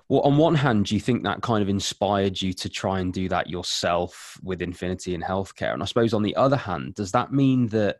well, 0.08 0.20
on 0.20 0.36
one 0.36 0.54
hand, 0.54 0.86
do 0.86 0.94
you 0.94 1.00
think 1.00 1.24
that 1.24 1.42
kind 1.42 1.62
of 1.62 1.68
inspired 1.68 2.40
you 2.40 2.52
to 2.54 2.68
try 2.68 3.00
and 3.00 3.12
do 3.12 3.28
that 3.28 3.50
yourself 3.50 4.38
with 4.42 4.62
Infinity 4.62 5.14
in 5.14 5.22
healthcare? 5.22 5.72
And 5.72 5.82
I 5.82 5.86
suppose 5.86 6.14
on 6.14 6.22
the 6.22 6.36
other 6.36 6.56
hand, 6.56 6.94
does 6.94 7.12
that 7.12 7.32
mean 7.32 7.68
that 7.68 7.98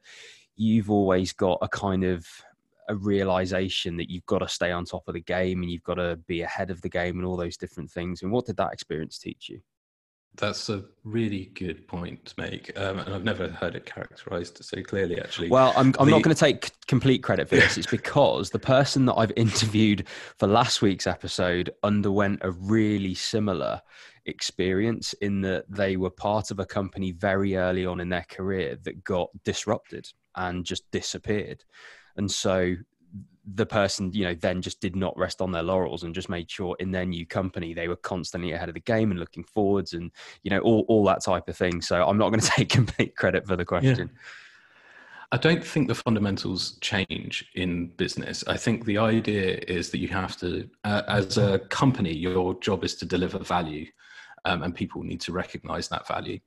you've 0.56 0.90
always 0.90 1.32
got 1.32 1.58
a 1.60 1.68
kind 1.68 2.04
of 2.04 2.26
a 2.88 2.96
realization 2.96 3.96
that 3.96 4.10
you've 4.10 4.26
got 4.26 4.38
to 4.38 4.48
stay 4.48 4.70
on 4.72 4.84
top 4.84 5.04
of 5.08 5.14
the 5.14 5.20
game 5.20 5.62
and 5.62 5.70
you've 5.70 5.82
got 5.82 5.94
to 5.94 6.16
be 6.26 6.42
ahead 6.42 6.70
of 6.70 6.80
the 6.82 6.88
game 6.88 7.18
and 7.18 7.26
all 7.26 7.36
those 7.36 7.56
different 7.56 7.90
things? 7.90 8.22
And 8.22 8.30
what 8.30 8.46
did 8.46 8.56
that 8.56 8.72
experience 8.72 9.18
teach 9.18 9.48
you? 9.48 9.60
That's 10.36 10.68
a 10.68 10.84
really 11.02 11.50
good 11.54 11.88
point 11.88 12.26
to 12.26 12.34
make, 12.36 12.78
um, 12.78 12.98
and 12.98 13.14
I've 13.14 13.24
never 13.24 13.48
heard 13.48 13.74
it 13.74 13.86
characterized 13.86 14.62
so 14.62 14.82
clearly. 14.82 15.18
Actually, 15.18 15.48
well, 15.48 15.72
I'm, 15.74 15.94
I'm 15.98 16.06
the... 16.06 16.10
not 16.10 16.22
going 16.22 16.34
to 16.34 16.38
take 16.38 16.72
complete 16.86 17.22
credit 17.22 17.48
for 17.48 17.56
this. 17.56 17.78
It's 17.78 17.86
because 17.86 18.50
the 18.50 18.58
person 18.58 19.06
that 19.06 19.14
I've 19.14 19.32
interviewed 19.36 20.06
for 20.38 20.46
last 20.46 20.82
week's 20.82 21.06
episode 21.06 21.70
underwent 21.82 22.40
a 22.42 22.50
really 22.50 23.14
similar 23.14 23.80
experience 24.26 25.14
in 25.14 25.40
that 25.42 25.64
they 25.70 25.96
were 25.96 26.10
part 26.10 26.50
of 26.50 26.58
a 26.58 26.66
company 26.66 27.12
very 27.12 27.56
early 27.56 27.86
on 27.86 28.00
in 28.00 28.10
their 28.10 28.26
career 28.28 28.76
that 28.82 29.04
got 29.04 29.30
disrupted 29.44 30.06
and 30.34 30.66
just 30.66 30.90
disappeared, 30.90 31.64
and 32.16 32.30
so 32.30 32.76
the 33.54 33.66
person 33.66 34.12
you 34.12 34.24
know 34.24 34.34
then 34.34 34.60
just 34.60 34.80
did 34.80 34.96
not 34.96 35.16
rest 35.16 35.40
on 35.40 35.52
their 35.52 35.62
laurels 35.62 36.02
and 36.02 36.14
just 36.14 36.28
made 36.28 36.50
sure 36.50 36.76
in 36.80 36.90
their 36.90 37.06
new 37.06 37.24
company 37.24 37.72
they 37.72 37.86
were 37.86 37.96
constantly 37.96 38.52
ahead 38.52 38.68
of 38.68 38.74
the 38.74 38.80
game 38.80 39.10
and 39.10 39.20
looking 39.20 39.44
forwards 39.44 39.92
and 39.92 40.10
you 40.42 40.50
know 40.50 40.58
all, 40.60 40.84
all 40.88 41.04
that 41.04 41.22
type 41.22 41.48
of 41.48 41.56
thing 41.56 41.80
so 41.80 42.06
i'm 42.06 42.18
not 42.18 42.30
going 42.30 42.40
to 42.40 42.50
take 42.50 42.68
complete 42.68 43.14
credit 43.16 43.46
for 43.46 43.56
the 43.56 43.64
question 43.64 44.10
yeah. 44.12 44.20
I 45.32 45.38
don't 45.38 45.64
think 45.64 45.88
the 45.88 45.94
fundamentals 45.94 46.78
change 46.80 47.50
in 47.56 47.88
business. 47.88 48.44
I 48.46 48.56
think 48.56 48.84
the 48.84 48.98
idea 48.98 49.58
is 49.66 49.90
that 49.90 49.98
you 49.98 50.06
have 50.08 50.36
to, 50.38 50.68
uh, 50.84 51.02
as 51.08 51.36
a 51.36 51.58
company, 51.68 52.14
your 52.14 52.54
job 52.60 52.84
is 52.84 52.94
to 52.96 53.04
deliver 53.04 53.40
value, 53.40 53.86
um, 54.44 54.62
and 54.62 54.72
people 54.72 55.02
need 55.02 55.20
to 55.22 55.32
recognize 55.32 55.88
that 55.88 56.06
value. 56.06 56.38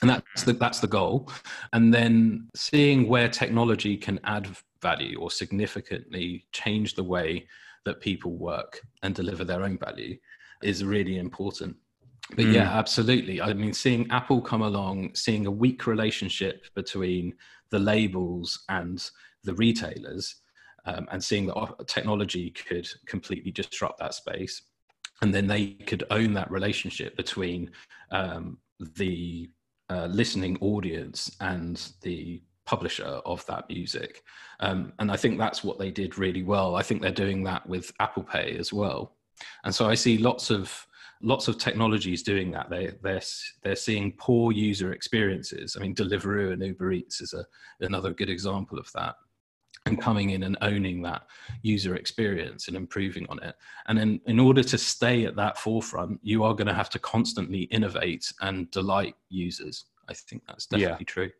And 0.00 0.10
that's 0.10 0.42
the, 0.42 0.54
that's 0.54 0.80
the 0.80 0.88
goal. 0.88 1.30
And 1.72 1.94
then 1.94 2.48
seeing 2.56 3.08
where 3.08 3.28
technology 3.28 3.96
can 3.96 4.18
add 4.24 4.48
value 4.82 5.18
or 5.20 5.30
significantly 5.30 6.44
change 6.52 6.94
the 6.94 7.04
way 7.04 7.46
that 7.84 8.00
people 8.00 8.32
work 8.32 8.80
and 9.02 9.14
deliver 9.14 9.44
their 9.44 9.62
own 9.62 9.78
value 9.78 10.16
is 10.62 10.84
really 10.84 11.18
important. 11.18 11.76
But 12.30 12.46
mm. 12.46 12.54
yeah, 12.54 12.70
absolutely. 12.78 13.40
I 13.40 13.52
mean, 13.52 13.72
seeing 13.72 14.10
Apple 14.10 14.40
come 14.40 14.62
along, 14.62 15.14
seeing 15.14 15.46
a 15.46 15.50
weak 15.50 15.86
relationship 15.86 16.64
between 16.74 17.34
the 17.70 17.78
labels 17.78 18.64
and 18.68 19.02
the 19.44 19.54
retailers, 19.54 20.36
um, 20.84 21.06
and 21.10 21.22
seeing 21.22 21.46
that 21.46 21.84
technology 21.86 22.50
could 22.50 22.88
completely 23.06 23.50
disrupt 23.50 23.98
that 23.98 24.14
space, 24.14 24.62
and 25.20 25.32
then 25.34 25.46
they 25.46 25.68
could 25.86 26.04
own 26.10 26.32
that 26.34 26.50
relationship 26.50 27.16
between 27.16 27.70
um, 28.10 28.58
the 28.96 29.50
uh, 29.90 30.06
listening 30.06 30.56
audience 30.60 31.36
and 31.40 31.92
the 32.02 32.42
publisher 32.64 33.04
of 33.04 33.44
that 33.46 33.68
music. 33.68 34.22
Um, 34.60 34.92
and 34.98 35.10
I 35.10 35.16
think 35.16 35.38
that's 35.38 35.64
what 35.64 35.78
they 35.78 35.90
did 35.90 36.18
really 36.18 36.42
well. 36.42 36.76
I 36.76 36.82
think 36.82 37.02
they're 37.02 37.10
doing 37.10 37.42
that 37.44 37.66
with 37.68 37.92
Apple 38.00 38.22
Pay 38.22 38.56
as 38.58 38.72
well. 38.72 39.16
And 39.64 39.74
so 39.74 39.88
I 39.88 39.94
see 39.94 40.18
lots 40.18 40.50
of 40.50 40.86
lots 41.24 41.46
of 41.48 41.56
technologies 41.56 42.22
doing 42.22 42.50
that. 42.52 42.70
They 42.70 42.92
they're 43.02 43.22
they're 43.62 43.76
seeing 43.76 44.12
poor 44.12 44.52
user 44.52 44.92
experiences. 44.92 45.76
I 45.76 45.80
mean, 45.80 45.94
Deliveroo 45.94 46.52
and 46.52 46.62
Uber 46.62 46.92
Eats 46.92 47.20
is 47.20 47.32
a, 47.32 47.44
another 47.80 48.12
good 48.12 48.30
example 48.30 48.78
of 48.78 48.90
that. 48.94 49.16
And 49.84 50.00
coming 50.00 50.30
in 50.30 50.44
and 50.44 50.56
owning 50.60 51.02
that 51.02 51.26
user 51.62 51.96
experience 51.96 52.68
and 52.68 52.76
improving 52.76 53.26
on 53.28 53.42
it. 53.42 53.56
And 53.88 53.98
in, 53.98 54.20
in 54.26 54.38
order 54.38 54.62
to 54.62 54.78
stay 54.78 55.24
at 55.24 55.34
that 55.34 55.58
forefront, 55.58 56.20
you 56.22 56.44
are 56.44 56.54
going 56.54 56.68
to 56.68 56.74
have 56.74 56.88
to 56.90 57.00
constantly 57.00 57.62
innovate 57.62 58.32
and 58.42 58.70
delight 58.70 59.16
users. 59.28 59.86
I 60.08 60.14
think 60.14 60.44
that's 60.46 60.66
definitely 60.66 60.98
yeah. 61.00 61.04
true 61.04 61.30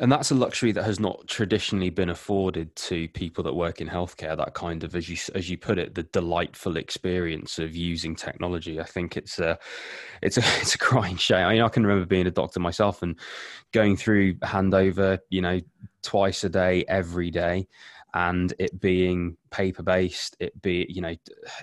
and 0.00 0.12
that's 0.12 0.30
a 0.30 0.34
luxury 0.34 0.70
that 0.72 0.84
has 0.84 1.00
not 1.00 1.26
traditionally 1.26 1.90
been 1.90 2.08
afforded 2.08 2.74
to 2.76 3.08
people 3.08 3.42
that 3.44 3.54
work 3.54 3.80
in 3.80 3.88
healthcare 3.88 4.36
that 4.36 4.54
kind 4.54 4.84
of 4.84 4.94
as 4.94 5.08
you 5.08 5.16
as 5.34 5.50
you 5.50 5.58
put 5.58 5.78
it 5.78 5.94
the 5.94 6.04
delightful 6.04 6.76
experience 6.76 7.58
of 7.58 7.74
using 7.74 8.14
technology. 8.14 8.80
I 8.80 8.84
think 8.84 9.16
it's 9.16 9.38
a 9.38 9.58
it's 10.22 10.36
a 10.36 10.40
it's 10.60 10.74
a 10.74 10.78
crying 10.78 11.16
shame. 11.16 11.46
I 11.46 11.54
mean 11.54 11.62
i 11.62 11.68
can 11.68 11.86
remember 11.86 12.06
being 12.06 12.26
a 12.26 12.30
doctor 12.30 12.60
myself 12.60 13.02
and 13.02 13.18
going 13.72 13.96
through 13.96 14.34
handover 14.36 15.18
you 15.30 15.40
know 15.42 15.60
twice 16.02 16.44
a 16.44 16.48
day 16.48 16.84
every 16.88 17.30
day 17.30 17.66
and 18.14 18.54
it 18.58 18.80
being 18.80 19.36
paper 19.50 19.82
based 19.82 20.36
it 20.40 20.60
be 20.62 20.86
you 20.88 21.00
know 21.00 21.14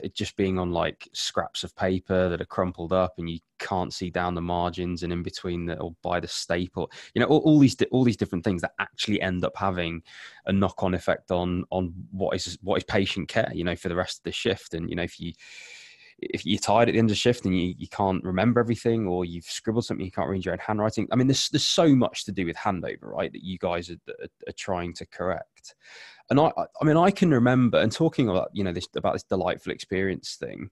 it 0.04 0.14
just 0.14 0.36
being 0.36 0.60
on 0.60 0.72
like 0.72 1.08
scraps 1.14 1.64
of 1.64 1.76
paper 1.76 2.30
that 2.30 2.42
are 2.42 2.46
crumpled 2.46 2.94
up 2.94 3.14
and 3.18 3.30
you 3.30 3.40
can't 3.58 3.94
see 3.94 4.10
down 4.10 4.36
the 4.36 4.42
margins 4.42 5.04
and 5.04 5.12
in 5.12 5.24
between 5.24 5.66
the, 5.66 5.78
or 5.80 5.96
by 6.04 6.20
the 6.20 6.28
staple 6.28 6.92
you 7.14 7.20
know 7.20 7.28
all, 7.28 7.40
all 7.40 7.60
these 7.60 7.76
all 7.92 8.04
these 8.04 8.18
different 8.18 8.44
things 8.44 8.62
that 8.62 8.74
actually 8.80 9.20
end 9.22 9.44
up 9.44 9.56
having 9.56 10.02
a 10.46 10.54
knock 10.54 10.84
on 10.84 10.94
effect 10.94 11.32
on 11.32 11.64
on 11.72 11.94
what 12.12 12.36
is 12.36 12.58
what 12.62 12.78
is 12.78 12.84
patient 12.84 13.28
care 13.28 13.52
you 13.54 13.64
know 13.64 13.76
for 13.76 13.90
the 13.90 13.96
rest 13.96 14.20
of 14.20 14.24
the 14.24 14.32
shift. 14.32 14.74
And 14.74 14.90
you 14.90 14.96
know 14.96 15.04
if 15.04 15.20
you 15.20 15.34
if 16.20 16.46
you're 16.46 16.60
tired 16.60 16.88
at 16.88 16.94
the 16.94 17.00
end 17.00 17.12
of 17.12 17.18
shift 17.18 17.46
and 17.46 17.60
you, 17.60 17.74
you 17.78 17.88
can't 17.90 18.24
remember 18.24 18.60
everything 18.60 19.06
or 19.06 19.26
you've 19.26 19.46
scribbled 19.46 19.86
something 19.86 20.06
you 20.06 20.12
can't 20.12 20.30
read 20.30 20.46
your 20.46 20.54
own 20.54 20.60
handwriting 20.60 21.08
i 21.12 21.16
mean 21.16 21.28
there's, 21.28 21.50
there's 21.50 21.66
so 21.66 21.94
much 21.94 22.24
to 22.24 22.32
do 22.32 22.46
with 22.46 22.56
handover 22.56 23.04
right 23.04 23.34
that 23.34 23.44
you 23.44 23.58
guys 23.58 23.90
are, 23.90 23.98
are, 24.22 24.28
are 24.48 24.54
trying 24.54 24.94
to 24.94 25.06
correct 25.08 25.76
and 26.30 26.40
I, 26.40 26.52
I 26.82 26.86
mean, 26.86 26.98
I 26.98 27.12
can 27.12 27.32
remember 27.32 27.80
and 27.80 27.92
talking 27.92 28.30
about 28.30 28.50
you 28.54 28.64
know 28.64 28.72
this 28.72 28.88
about 28.96 29.14
this 29.14 29.24
delightful 29.24 29.72
experience 29.72 30.36
thing. 30.36 30.70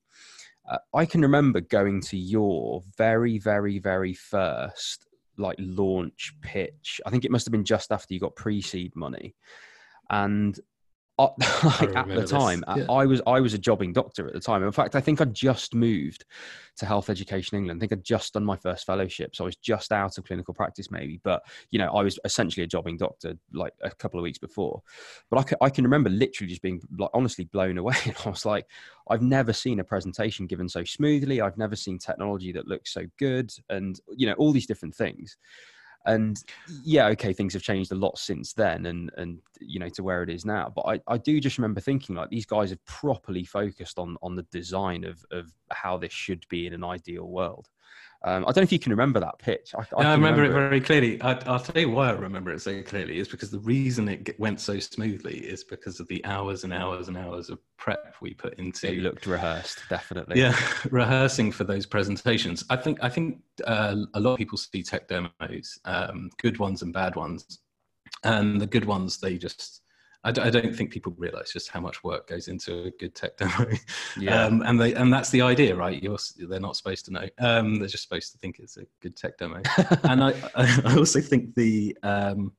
Uh, 0.70 0.78
I 0.94 1.06
can 1.06 1.22
remember 1.22 1.60
going 1.62 2.02
to 2.02 2.18
your 2.18 2.82
very, 2.98 3.38
very, 3.38 3.80
very 3.80 4.14
first 4.14 5.06
like 5.38 5.58
launch 5.60 6.34
pitch. 6.42 7.02
I 7.06 7.10
think 7.10 7.26
it 7.26 7.32
must 7.32 7.46
have 7.46 7.52
been 7.52 7.66
just 7.66 7.92
after 7.92 8.14
you 8.14 8.20
got 8.20 8.36
pre-seed 8.36 8.96
money, 8.96 9.36
and 10.10 10.60
like 11.18 11.32
at 11.96 12.08
the 12.08 12.26
time, 12.28 12.64
yeah. 12.76 12.86
I 12.90 13.06
was 13.06 13.22
I 13.28 13.40
was 13.40 13.54
a 13.54 13.58
jobbing 13.58 13.94
doctor 13.94 14.28
at 14.28 14.34
the 14.34 14.40
time. 14.40 14.64
In 14.64 14.72
fact, 14.72 14.96
I 14.96 15.02
think 15.02 15.22
I 15.22 15.26
just 15.26 15.76
moved 15.76 16.26
to 16.78 16.86
Health 16.88 17.10
Education 17.10 17.58
England. 17.58 17.78
I 17.78 17.82
think 17.82 17.92
I'd 17.92 18.04
just 18.04 18.34
done 18.34 18.44
my 18.44 18.56
first 18.56 18.86
fellowship, 18.86 19.36
so 19.36 19.44
I 19.44 19.48
was 19.48 19.56
just 19.58 19.92
out 19.92 20.18
of 20.18 20.26
clinical 20.26 20.54
practice, 20.54 20.90
maybe. 20.90 21.20
But 21.24 21.44
you 21.70 21.78
know, 21.78 21.90
I 21.94 22.02
was 22.02 22.20
essentially 22.26 22.64
a 22.64 22.68
jobbing 22.68 22.98
doctor 22.98 23.38
like 23.54 23.74
a 23.82 23.92
couple 23.92 24.20
of 24.20 24.24
weeks 24.24 24.40
before. 24.40 24.82
But 25.30 25.40
I 25.40 25.44
can, 25.44 25.58
I 25.62 25.70
can 25.70 25.84
remember 25.84 26.10
literally 26.10 26.50
just 26.50 26.64
being 26.64 26.82
like 26.98 27.12
honestly 27.14 27.46
blown 27.46 27.78
away. 27.78 27.96
And 28.06 28.16
I 28.26 28.30
was 28.30 28.46
like, 28.46 28.68
I've 29.10 29.22
never 29.22 29.54
seen 29.54 29.80
a 29.80 29.84
presentation 29.84 30.46
given 30.48 30.68
so 30.68 30.84
smoothly. 30.84 31.42
I've 31.42 31.58
never 31.58 31.76
seen 31.76 32.00
technology 32.00 32.52
that 32.54 32.68
looks 32.68 32.94
so 32.94 33.06
good, 33.20 33.52
and 33.70 34.00
you 34.16 34.26
know, 34.26 34.34
all 34.34 34.52
these 34.52 34.68
different 34.68 34.96
things 34.96 35.38
and 36.06 36.44
yeah 36.84 37.08
okay 37.08 37.32
things 37.32 37.54
have 37.54 37.62
changed 37.62 37.92
a 37.92 37.96
lot 37.96 38.18
since 38.18 38.54
then 38.54 38.86
and 38.88 39.12
and 39.18 39.40
you 39.62 39.80
know 39.80 39.90
to 39.90 40.04
where 40.04 40.24
it 40.24 40.30
is 40.30 40.46
now. 40.46 40.72
But 40.76 40.82
i, 40.82 41.00
I 41.08 41.18
do 41.18 41.40
just 41.40 41.58
remember 41.58 41.82
thinking 41.82 42.16
like 42.16 42.30
these 42.30 42.46
guys 42.46 42.70
have 42.72 42.84
properly 42.86 43.46
focused 43.46 43.98
on 43.98 44.18
on 44.22 44.36
the 44.36 44.44
design 44.52 45.04
of 45.04 45.24
of 45.32 45.52
how 45.72 45.98
this 45.98 46.14
should 46.14 46.46
be 46.50 46.68
in 46.68 46.74
an 46.74 46.84
ideal 46.84 47.26
world 47.26 47.70
um, 48.26 48.44
I 48.44 48.48
don't 48.48 48.58
know 48.58 48.64
if 48.64 48.72
you 48.72 48.80
can 48.80 48.92
remember 48.92 49.20
that 49.20 49.38
pitch. 49.40 49.76
I, 49.78 49.82
I, 49.98 50.04
I 50.04 50.14
remember, 50.14 50.42
remember, 50.42 50.66
it 50.66 50.70
very 50.70 50.82
clearly. 50.82 51.22
I, 51.22 51.34
will 51.34 51.60
tell 51.60 51.82
you 51.82 51.90
why 51.90 52.10
I 52.10 52.14
remember 52.14 52.52
it 52.52 52.62
so 52.62 52.82
clearly 52.82 53.20
is 53.20 53.28
because 53.28 53.52
the 53.52 53.60
reason 53.60 54.08
it 54.08 54.40
went 54.40 54.62
so 54.62 54.80
smoothly 54.80 55.40
is 55.40 55.66
because 55.66 56.00
of 56.00 56.08
the 56.08 56.24
hours 56.26 56.64
and 56.64 56.74
hours 56.74 57.10
and 57.10 57.18
hours 57.18 57.50
of 57.50 57.60
prep 57.78 58.16
we 58.22 58.34
put 58.34 58.54
into. 58.60 58.88
It 58.88 59.00
looked 59.00 59.26
rehearsed, 59.26 59.84
definitely. 59.90 60.40
Yeah, 60.40 60.58
rehearsing 60.90 61.52
for 61.52 61.66
those 61.66 61.86
presentations. 61.86 62.64
I 62.70 62.78
think 62.78 63.00
I 63.02 63.10
think 63.10 63.40
uh, 63.68 63.96
a 64.14 64.20
lot 64.20 64.34
of 64.34 64.38
people 64.38 64.58
see 64.58 64.84
tech 64.84 65.10
demos, 65.10 65.80
um, 65.84 66.30
good 66.42 66.60
ones 66.60 66.82
and 66.82 66.94
bad 66.94 67.18
ones, 67.18 67.60
and 68.24 68.60
the 68.60 68.68
good 68.68 68.86
ones 68.86 69.18
they 69.18 69.38
just 69.38 69.83
I 70.24 70.32
d- 70.32 70.42
I 70.42 70.50
don't 70.50 70.76
think 70.76 70.92
people 70.92 71.14
realize 71.18 71.52
just 71.52 71.70
how 71.70 71.80
much 71.80 72.04
work 72.04 72.28
goes 72.28 72.48
into 72.48 72.86
a 72.86 72.92
good 72.92 73.16
tech 73.16 73.38
demo. 73.38 73.68
Yeah. 74.18 74.46
Um, 74.46 74.62
and 74.62 74.80
they 74.80 74.94
and 74.94 75.12
that's 75.12 75.30
the 75.32 75.42
idea, 75.42 75.76
right? 75.76 76.02
You're 76.02 76.18
they're 76.38 76.60
not 76.60 76.76
supposed 76.76 77.06
to 77.06 77.12
know. 77.12 77.28
Um, 77.40 77.80
they're 77.80 77.88
just 77.88 78.04
supposed 78.04 78.32
to 78.32 78.38
think 78.38 78.60
it's 78.60 78.78
a 78.78 78.86
good 79.02 79.16
tech 79.16 79.38
demo. 79.38 79.62
and 80.04 80.24
I 80.24 80.34
I 80.56 80.98
also 80.98 81.20
think 81.20 81.56
the 81.56 81.98
um, 82.04 82.54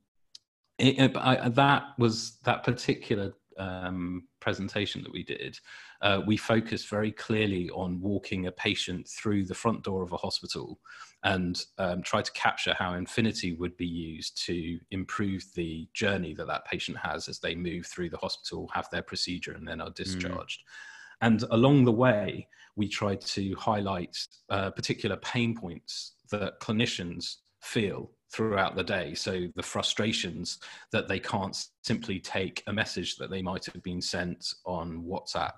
it, 0.77 1.15
I, 1.15 1.49
that 1.49 1.83
was 1.97 2.37
that 2.43 2.63
particular 2.63 3.33
um, 3.57 4.27
presentation 4.41 5.01
that 5.03 5.13
we 5.13 5.23
did 5.23 5.57
uh, 6.01 6.21
we 6.25 6.37
focused 6.37 6.89
very 6.89 7.11
clearly 7.11 7.69
on 7.71 8.01
walking 8.01 8.47
a 8.47 8.51
patient 8.51 9.07
through 9.07 9.45
the 9.45 9.53
front 9.53 9.83
door 9.83 10.03
of 10.03 10.11
a 10.11 10.17
hospital 10.17 10.79
and 11.25 11.65
um, 11.79 12.03
try 12.03 12.21
to 12.21 12.31
capture 12.33 12.75
how 12.77 12.93
Infinity 12.93 13.53
would 13.53 13.75
be 13.77 13.87
used 13.87 14.41
to 14.45 14.79
improve 14.91 15.43
the 15.55 15.87
journey 15.93 16.35
that 16.35 16.45
that 16.45 16.65
patient 16.65 16.97
has 16.97 17.27
as 17.27 17.39
they 17.39 17.55
move 17.55 17.87
through 17.87 18.11
the 18.11 18.17
hospital, 18.17 18.69
have 18.73 18.87
their 18.91 19.01
procedure, 19.01 19.53
and 19.53 19.67
then 19.67 19.81
are 19.81 19.89
mm. 19.89 19.95
discharged. 19.95 20.59
Mm. 20.61 21.27
And 21.27 21.43
along 21.49 21.85
the 21.85 21.91
way, 21.91 22.47
we 22.75 22.87
try 22.87 23.15
to 23.15 23.55
highlight 23.55 24.15
uh, 24.49 24.69
particular 24.69 25.17
pain 25.17 25.55
points 25.55 26.13
that 26.29 26.59
clinicians 26.59 27.37
feel 27.61 28.11
throughout 28.31 28.75
the 28.75 28.83
day. 28.83 29.15
So 29.15 29.47
the 29.55 29.63
frustrations 29.63 30.59
that 30.91 31.07
they 31.07 31.19
can't 31.19 31.57
simply 31.81 32.19
take 32.19 32.61
a 32.67 32.73
message 32.73 33.15
that 33.15 33.31
they 33.31 33.41
might 33.41 33.65
have 33.65 33.81
been 33.81 34.01
sent 34.01 34.45
on 34.65 35.03
WhatsApp 35.03 35.53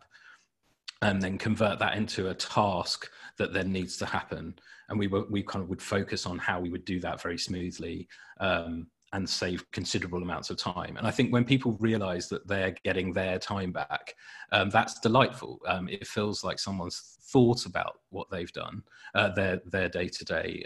and 1.01 1.21
then 1.21 1.37
convert 1.37 1.79
that 1.79 1.95
into 1.95 2.29
a 2.29 2.33
task 2.33 3.09
that 3.37 3.53
then 3.53 3.71
needs 3.71 3.97
to 3.97 4.05
happen. 4.05 4.57
And 4.89 4.97
we 4.97 5.07
were, 5.07 5.25
we 5.29 5.43
kind 5.43 5.61
of 5.63 5.69
would 5.69 5.81
focus 5.81 6.25
on 6.25 6.37
how 6.37 6.59
we 6.59 6.69
would 6.69 6.85
do 6.85 6.99
that 7.01 7.21
very 7.21 7.37
smoothly 7.37 8.07
um, 8.39 8.87
and 9.13 9.29
save 9.29 9.69
considerable 9.71 10.21
amounts 10.21 10.49
of 10.49 10.57
time. 10.57 10.97
And 10.97 11.07
I 11.07 11.11
think 11.11 11.31
when 11.31 11.45
people 11.45 11.77
realize 11.79 12.29
that 12.29 12.47
they're 12.47 12.75
getting 12.83 13.13
their 13.13 13.37
time 13.39 13.71
back, 13.71 14.13
um, 14.51 14.69
that's 14.69 14.99
delightful. 14.99 15.59
Um, 15.67 15.87
it 15.87 16.07
feels 16.07 16.43
like 16.43 16.59
someone's 16.59 17.17
thought 17.31 17.65
about 17.65 17.99
what 18.09 18.29
they've 18.31 18.51
done, 18.53 18.83
uh, 19.13 19.29
their 19.33 19.61
their 19.65 19.89
day 19.89 20.07
to 20.07 20.25
day, 20.25 20.65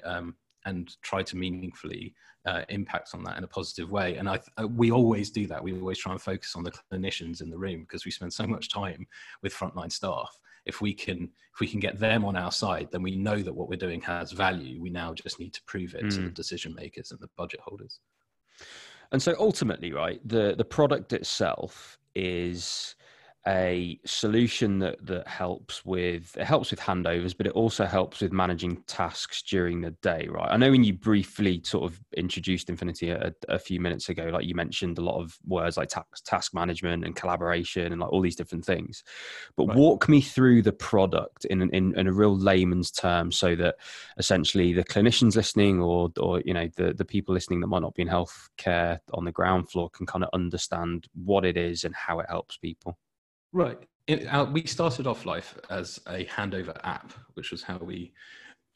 and 0.66 0.96
try 1.02 1.24
to 1.24 1.38
meaningfully 1.38 2.14
uh, 2.46 2.64
impact 2.70 3.10
on 3.14 3.24
that 3.24 3.38
in 3.38 3.44
a 3.44 3.48
positive 3.48 3.92
way. 3.92 4.18
And 4.18 4.30
I, 4.30 4.40
uh, 4.58 4.68
we 4.68 4.92
always 4.92 5.30
do 5.30 5.48
that. 5.48 5.64
We 5.64 5.74
always 5.74 6.00
try 6.00 6.12
and 6.12 6.22
focus 6.22 6.56
on 6.56 6.64
the 6.64 6.72
clinicians 6.72 7.42
in 7.42 7.50
the 7.50 7.58
room 7.58 7.82
because 7.82 8.06
we 8.06 8.12
spend 8.12 8.34
so 8.34 8.48
much 8.48 8.70
time 8.70 9.06
with 9.42 9.54
frontline 9.54 9.92
staff. 9.92 10.38
If 10.66 10.82
we 10.82 10.94
can, 10.94 11.30
if 11.54 11.60
we 11.60 11.68
can 11.68 11.80
get 11.80 12.00
them 12.00 12.24
on 12.24 12.36
our 12.36 12.52
side, 12.52 12.90
then 12.92 13.02
we 13.02 13.16
know 13.16 13.42
that 13.42 13.54
what 13.54 13.70
we're 13.70 13.78
doing 13.78 14.02
has 14.02 14.32
value. 14.32 14.82
We 14.82 14.90
now 14.90 15.14
just 15.14 15.40
need 15.40 15.54
to 15.54 15.64
prove 15.66 15.96
it 15.96 16.04
mm. 16.04 16.10
to 16.12 16.18
the 16.18 16.28
hmm. 16.28 16.34
decision 16.34 16.76
makers 16.76 17.12
and 17.12 17.20
the 17.20 17.30
budget 17.36 17.62
holders. 17.62 18.00
And 19.12 19.22
so 19.22 19.36
ultimately, 19.40 19.92
right, 19.92 20.22
the 20.28 20.56
the 20.56 20.64
product 20.64 21.14
itself 21.14 21.98
is 22.16 22.96
a 23.48 24.00
solution 24.06 24.78
that 24.78 25.04
that 25.04 25.28
helps 25.28 25.84
with 25.84 26.38
it 26.38 26.44
helps 26.44 26.70
with 26.70 26.80
handovers 26.80 27.36
but 27.36 27.48
it 27.48 27.54
also 27.54 27.86
helps 27.86 28.22
with 28.22 28.32
managing 28.32 28.78
tasks 28.84 29.42
during 29.42 29.82
the 29.82 29.90
day 30.04 30.28
right? 30.30 30.50
I 30.52 30.58
know 30.58 30.70
when 30.70 30.84
you 30.84 30.94
briefly 30.94 31.60
sort 31.64 31.92
of 31.92 32.00
introduced 32.16 32.70
infinity 32.70 33.10
a, 33.10 33.34
a 33.50 33.58
few 33.58 33.80
minutes 33.80 34.10
ago 34.10 34.30
like 34.32 34.46
you 34.46 34.54
mentioned 34.54 35.00
a 35.00 35.02
lot 35.02 35.20
of 35.20 35.40
words 35.48 35.76
like 35.78 35.90
task, 35.90 36.24
task 36.24 36.54
management 36.54 37.04
and 37.04 37.16
collaboration 37.16 37.92
and 37.92 38.02
like 38.02 38.12
all 38.12 38.22
these 38.22 38.36
different 38.36 38.64
things. 38.64 39.04
But 39.58 39.68
right. 39.68 39.78
walk 39.78 40.08
me 40.08 40.22
through 40.22 40.62
the 40.62 40.74
product 40.74 41.46
in, 41.46 41.62
in 41.74 41.98
in 41.98 42.08
a 42.08 42.14
real 42.14 42.38
layman's 42.38 42.92
term 42.92 43.32
so 43.32 43.56
that 43.56 43.76
essentially 44.18 44.72
the 44.74 44.84
clinicians 44.84 45.36
listening 45.36 45.82
or 45.82 46.12
or 46.20 46.42
you 46.42 46.54
know 46.54 46.70
the 46.76 46.94
the 46.94 47.06
people 47.06 47.34
listening 47.34 47.60
that 47.62 47.68
might 47.68 47.82
not 47.82 47.96
be 47.96 48.04
in 48.04 48.08
healthcare 48.08 49.00
on 49.14 49.26
the 49.26 49.32
ground 49.32 49.70
floor 49.70 49.90
can 49.90 50.06
kind 50.06 50.24
of 50.24 50.30
understand 50.34 51.08
what 51.16 51.44
it 51.44 51.58
is 51.58 51.84
and 51.84 51.96
how 51.96 52.20
it 52.20 52.28
helps 52.30 52.58
people 52.58 52.98
Right. 53.54 53.78
It, 54.08 54.26
uh, 54.26 54.46
we 54.46 54.66
started 54.66 55.08
off 55.08 55.26
life 55.26 55.58
as 55.70 56.00
a 56.08 56.26
handover 56.26 56.78
app, 56.84 57.14
which 57.34 57.52
was 57.52 57.64
how 57.64 57.78
we 57.78 58.14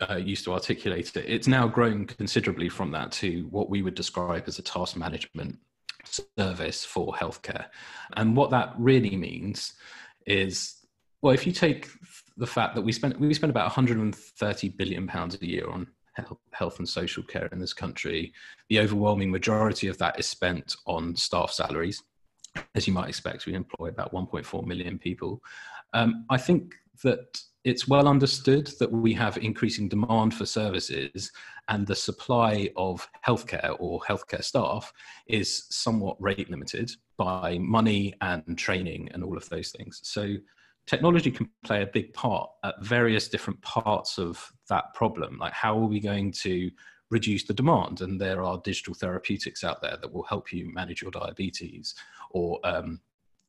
uh, 0.09 0.17
used 0.17 0.43
to 0.45 0.53
articulate 0.53 1.15
it. 1.15 1.25
It's 1.27 1.47
now 1.47 1.67
grown 1.67 2.05
considerably 2.05 2.69
from 2.69 2.91
that 2.91 3.11
to 3.13 3.47
what 3.49 3.69
we 3.69 3.81
would 3.81 3.95
describe 3.95 4.43
as 4.47 4.59
a 4.59 4.61
task 4.61 4.95
management 4.95 5.57
service 6.37 6.85
for 6.85 7.13
healthcare. 7.13 7.65
And 8.15 8.35
what 8.35 8.51
that 8.51 8.73
really 8.77 9.15
means 9.15 9.73
is, 10.25 10.75
well, 11.21 11.33
if 11.33 11.47
you 11.47 11.53
take 11.53 11.87
the 12.37 12.47
fact 12.47 12.75
that 12.75 12.81
we 12.81 12.91
spend 12.91 13.15
we 13.17 13.33
spend 13.33 13.49
about 13.49 13.65
130 13.65 14.69
billion 14.69 15.07
pounds 15.07 15.37
a 15.41 15.45
year 15.45 15.69
on 15.69 15.87
health 16.51 16.79
and 16.79 16.87
social 16.87 17.23
care 17.23 17.47
in 17.51 17.59
this 17.59 17.73
country, 17.73 18.33
the 18.69 18.79
overwhelming 18.79 19.31
majority 19.31 19.87
of 19.87 19.97
that 19.97 20.19
is 20.19 20.27
spent 20.27 20.75
on 20.85 21.15
staff 21.15 21.51
salaries 21.51 22.03
as 22.75 22.87
you 22.87 22.93
might 22.93 23.09
expect, 23.09 23.45
we 23.45 23.53
employ 23.53 23.87
about 23.87 24.13
1.4 24.13 24.65
million 24.65 24.97
people. 24.97 25.41
Um, 25.93 26.25
I 26.29 26.37
think 26.37 26.75
that 27.03 27.39
it's 27.63 27.87
well 27.87 28.07
understood 28.07 28.67
that 28.79 28.91
we 28.91 29.13
have 29.13 29.37
increasing 29.37 29.89
demand 29.89 30.33
for 30.33 30.45
services 30.45 31.31
and 31.67 31.87
the 31.87 31.95
supply 31.95 32.69
of 32.77 33.07
healthcare 33.25 33.75
or 33.79 33.99
healthcare 34.01 34.43
staff 34.43 34.93
is 35.27 35.65
somewhat 35.71 36.15
rate 36.21 36.49
limited 36.49 36.91
by 37.17 37.57
money 37.57 38.13
and 38.21 38.57
training 38.57 39.09
and 39.13 39.23
all 39.23 39.35
of 39.35 39.49
those 39.49 39.71
things. 39.71 39.99
So 40.03 40.35
technology 40.85 41.31
can 41.31 41.49
play 41.63 41.81
a 41.81 41.87
big 41.87 42.13
part 42.13 42.49
at 42.63 42.75
various 42.83 43.27
different 43.27 43.59
parts 43.63 44.19
of 44.19 44.47
that 44.69 44.93
problem. 44.93 45.37
Like 45.39 45.53
how 45.53 45.75
are 45.75 45.87
we 45.87 45.99
going 45.99 46.31
to 46.43 46.69
reduce 47.11 47.43
the 47.43 47.53
demand. 47.53 48.01
And 48.01 48.19
there 48.19 48.43
are 48.43 48.61
digital 48.63 48.93
therapeutics 48.93 49.63
out 49.63 49.81
there 49.81 49.97
that 50.01 50.11
will 50.11 50.23
help 50.23 50.51
you 50.51 50.71
manage 50.73 51.01
your 51.01 51.11
diabetes 51.11 51.95
or 52.35 52.59
um, 52.65 52.99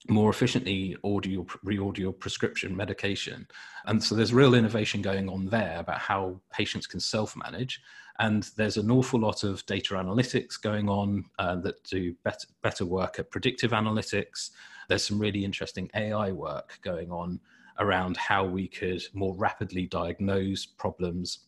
more 0.09 0.31
efficiently 0.31 0.97
order 1.03 1.29
your 1.29 1.45
reorder 1.65 1.99
your 1.99 2.13
prescription 2.13 2.77
medication. 2.77 3.45
And 3.87 4.03
so 4.03 4.15
there's 4.15 4.33
real 4.33 4.55
innovation 4.55 5.03
going 5.03 5.29
on 5.29 5.47
there 5.47 5.79
about 5.81 5.99
how 5.99 6.41
patients 6.53 6.87
can 6.87 7.01
self-manage. 7.01 7.83
And 8.21 8.49
there's 8.57 8.77
an 8.77 8.91
awful 8.93 9.19
lot 9.19 9.43
of 9.43 9.67
data 9.67 9.95
analytics 9.95 10.61
going 10.61 10.89
on 10.89 11.25
uh, 11.41 11.57
that 11.57 11.83
do 11.83 12.15
better 12.63 12.87
work 12.87 13.19
at 13.19 13.33
predictive 13.33 13.73
analytics. 13.73 14.51
There's 14.89 15.05
some 15.05 15.19
really 15.19 15.45
interesting 15.45 15.91
ai 15.95 16.31
work 16.31 16.79
going 16.83 17.11
on 17.11 17.41
around 17.81 18.17
how 18.17 18.45
we 18.45 18.69
could 18.69 19.03
more 19.15 19.35
rapidly 19.35 19.87
diagnose 19.87 20.65
problems 20.65 21.41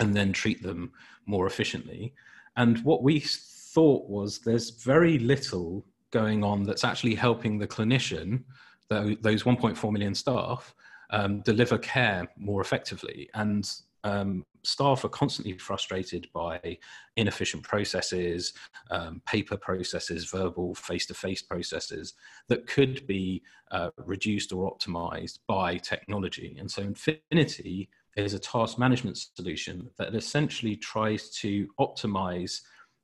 and 0.00 0.12
then 0.12 0.32
treat 0.32 0.60
them 0.60 0.90
more 1.24 1.46
efficiently. 1.46 2.14
And 2.56 2.82
what 2.84 3.04
we 3.04 3.20
thought 3.20 4.10
was 4.10 4.40
there's 4.40 4.70
very 4.70 5.20
little 5.20 5.86
going 6.10 6.44
on 6.44 6.64
that's 6.64 6.84
actually 6.84 7.14
helping 7.14 7.58
the 7.58 7.66
clinician, 7.66 8.42
those 8.88 9.42
1.4 9.44 9.92
million 9.92 10.14
staff, 10.14 10.74
um, 11.10 11.40
deliver 11.40 11.78
care 11.78 12.28
more 12.36 12.60
effectively. 12.60 13.28
And 13.34 13.68
um, 14.04 14.44
staff 14.62 15.04
are 15.04 15.10
constantly 15.10 15.56
frustrated 15.58 16.28
by 16.32 16.78
inefficient 17.16 17.62
processes, 17.62 18.52
um, 18.90 19.22
paper 19.26 19.56
processes, 19.56 20.30
verbal 20.30 20.74
face 20.74 21.06
to 21.06 21.14
face 21.14 21.42
processes 21.42 22.14
that 22.48 22.66
could 22.66 23.06
be 23.06 23.42
uh, 23.70 23.90
reduced 23.96 24.52
or 24.52 24.74
optimized 24.74 25.38
by 25.46 25.76
technology. 25.76 26.56
And 26.58 26.70
so 26.70 26.82
Infinity 26.82 27.88
is 28.16 28.34
a 28.34 28.38
task 28.38 28.78
management 28.78 29.16
solution 29.16 29.90
that 29.98 30.14
essentially 30.14 30.76
tries 30.76 31.30
to 31.30 31.68
optimize 31.78 32.60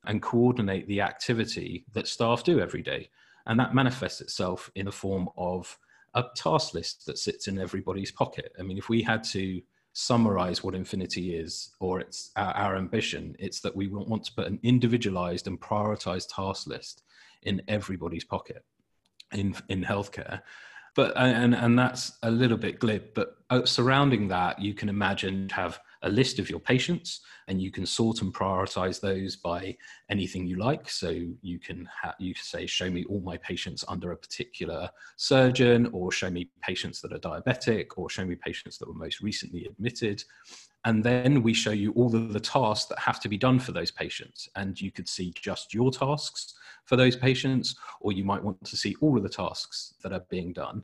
and 0.07 0.21
coordinate 0.21 0.87
the 0.87 1.01
activity 1.01 1.85
that 1.93 2.07
staff 2.07 2.43
do 2.43 2.59
every 2.59 2.81
day. 2.81 3.09
And 3.45 3.59
that 3.59 3.75
manifests 3.75 4.21
itself 4.21 4.71
in 4.75 4.85
the 4.85 4.91
form 4.91 5.29
of 5.37 5.77
a 6.15 6.25
task 6.35 6.73
list 6.73 7.05
that 7.05 7.17
sits 7.17 7.47
in 7.47 7.59
everybody's 7.59 8.11
pocket. 8.11 8.51
I 8.59 8.63
mean, 8.63 8.77
if 8.77 8.89
we 8.89 9.01
had 9.01 9.23
to 9.25 9.61
summarize 9.93 10.63
what 10.63 10.75
Infinity 10.75 11.35
is 11.35 11.69
or 11.79 11.99
it's 11.99 12.31
our, 12.35 12.53
our 12.53 12.75
ambition, 12.75 13.35
it's 13.39 13.61
that 13.61 13.75
we 13.75 13.87
want 13.87 14.23
to 14.25 14.33
put 14.33 14.47
an 14.47 14.59
individualized 14.63 15.47
and 15.47 15.59
prioritized 15.59 16.33
task 16.35 16.67
list 16.67 17.03
in 17.43 17.61
everybody's 17.67 18.25
pocket 18.25 18.63
in, 19.31 19.55
in 19.69 19.83
healthcare 19.83 20.41
but 20.97 21.15
and 21.15 21.55
and 21.55 21.79
that's 21.79 22.17
a 22.23 22.31
little 22.31 22.57
bit 22.57 22.79
glib 22.79 23.03
but 23.13 23.37
uh, 23.49 23.63
surrounding 23.63 24.27
that 24.27 24.59
you 24.59 24.73
can 24.73 24.89
imagine 24.89 25.47
have 25.49 25.79
a 26.03 26.09
list 26.09 26.39
of 26.39 26.49
your 26.49 26.59
patients 26.59 27.21
and 27.47 27.61
you 27.61 27.71
can 27.71 27.85
sort 27.85 28.21
and 28.21 28.33
prioritize 28.33 28.99
those 28.99 29.35
by 29.35 29.75
anything 30.09 30.45
you 30.45 30.57
like. 30.57 30.89
So 30.89 31.09
you 31.41 31.59
can 31.59 31.87
ha- 32.01 32.15
you 32.19 32.33
say 32.35 32.65
show 32.65 32.89
me 32.89 33.05
all 33.05 33.21
my 33.21 33.37
patients 33.37 33.83
under 33.87 34.11
a 34.11 34.17
particular 34.17 34.89
surgeon 35.15 35.89
or 35.93 36.11
show 36.11 36.29
me 36.29 36.49
patients 36.61 37.01
that 37.01 37.13
are 37.13 37.19
diabetic 37.19 37.87
or 37.97 38.09
show 38.09 38.25
me 38.25 38.35
patients 38.35 38.77
that 38.77 38.87
were 38.87 38.93
most 38.93 39.21
recently 39.21 39.65
admitted. 39.65 40.23
And 40.85 41.03
then 41.03 41.43
we 41.43 41.53
show 41.53 41.71
you 41.71 41.91
all 41.93 42.15
of 42.15 42.33
the 42.33 42.39
tasks 42.39 42.87
that 42.89 42.99
have 42.99 43.19
to 43.21 43.29
be 43.29 43.37
done 43.37 43.59
for 43.59 43.71
those 43.71 43.91
patients. 43.91 44.47
And 44.55 44.79
you 44.79 44.91
could 44.91 45.09
see 45.09 45.33
just 45.35 45.73
your 45.73 45.91
tasks 45.91 46.53
for 46.85 46.95
those 46.95 47.15
patients 47.15 47.75
or 47.99 48.11
you 48.11 48.23
might 48.23 48.43
want 48.43 48.63
to 48.63 48.77
see 48.77 48.95
all 49.01 49.17
of 49.17 49.23
the 49.23 49.29
tasks 49.29 49.95
that 50.03 50.13
are 50.13 50.25
being 50.29 50.53
done. 50.53 50.83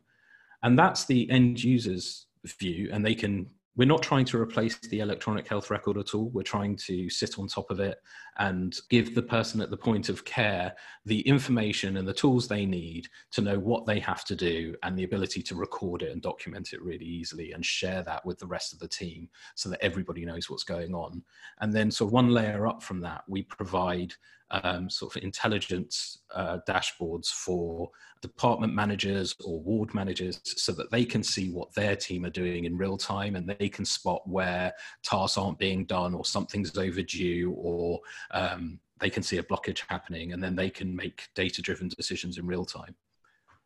And 0.63 0.77
that's 0.77 1.05
the 1.05 1.29
end 1.29 1.63
user's 1.63 2.27
view 2.45 2.89
and 2.91 3.05
they 3.05 3.15
can 3.15 3.49
we're 3.75 3.87
not 3.87 4.03
trying 4.03 4.25
to 4.25 4.39
replace 4.39 4.77
the 4.77 4.99
electronic 4.99 5.47
health 5.47 5.71
record 5.71 5.97
at 5.97 6.13
all. 6.13 6.29
We're 6.29 6.43
trying 6.43 6.75
to 6.77 7.09
sit 7.09 7.39
on 7.39 7.47
top 7.47 7.71
of 7.71 7.79
it 7.79 7.97
and 8.37 8.75
give 8.89 9.15
the 9.15 9.23
person 9.23 9.61
at 9.61 9.71
the 9.71 9.77
point 9.77 10.09
of 10.09 10.25
care 10.25 10.75
the 11.05 11.21
information 11.21 11.97
and 11.97 12.07
the 12.07 12.13
tools 12.13 12.47
they 12.47 12.65
need 12.65 13.07
to 13.31 13.41
know 13.41 13.57
what 13.57 13.85
they 13.85 13.99
have 13.99 14.25
to 14.25 14.35
do 14.35 14.75
and 14.83 14.97
the 14.97 15.03
ability 15.03 15.41
to 15.43 15.55
record 15.55 16.03
it 16.03 16.11
and 16.11 16.21
document 16.21 16.73
it 16.73 16.83
really 16.83 17.05
easily 17.05 17.51
and 17.53 17.65
share 17.65 18.03
that 18.03 18.23
with 18.25 18.37
the 18.37 18.47
rest 18.47 18.73
of 18.73 18.79
the 18.79 18.87
team 18.87 19.27
so 19.55 19.69
that 19.69 19.83
everybody 19.83 20.23
knows 20.23 20.49
what's 20.49 20.63
going 20.63 20.93
on. 20.93 21.23
And 21.59 21.73
then, 21.73 21.89
so 21.89 22.05
one 22.05 22.29
layer 22.29 22.67
up 22.67 22.83
from 22.83 22.99
that, 23.01 23.23
we 23.27 23.41
provide 23.43 24.13
um, 24.63 24.89
sort 24.89 25.15
of 25.15 25.23
intelligence 25.23 26.19
uh, 26.33 26.59
dashboards 26.67 27.27
for 27.27 27.89
department 28.21 28.73
managers 28.73 29.35
or 29.43 29.59
ward 29.59 29.93
managers 29.93 30.39
so 30.43 30.71
that 30.71 30.91
they 30.91 31.03
can 31.03 31.23
see 31.23 31.49
what 31.49 31.73
their 31.73 31.95
team 31.95 32.25
are 32.25 32.29
doing 32.29 32.65
in 32.65 32.77
real 32.77 32.97
time 32.97 33.35
and 33.35 33.53
they 33.59 33.67
can 33.67 33.83
spot 33.83 34.21
where 34.25 34.71
tasks 35.03 35.37
aren't 35.37 35.59
being 35.59 35.85
done 35.85 36.13
or 36.13 36.23
something's 36.23 36.77
overdue 36.77 37.53
or 37.57 37.99
um, 38.31 38.79
they 38.99 39.09
can 39.09 39.23
see 39.23 39.37
a 39.37 39.43
blockage 39.43 39.83
happening 39.89 40.33
and 40.33 40.41
then 40.41 40.55
they 40.55 40.69
can 40.69 40.95
make 40.95 41.27
data 41.35 41.61
driven 41.61 41.89
decisions 41.89 42.37
in 42.37 42.45
real 42.45 42.65
time 42.65 42.95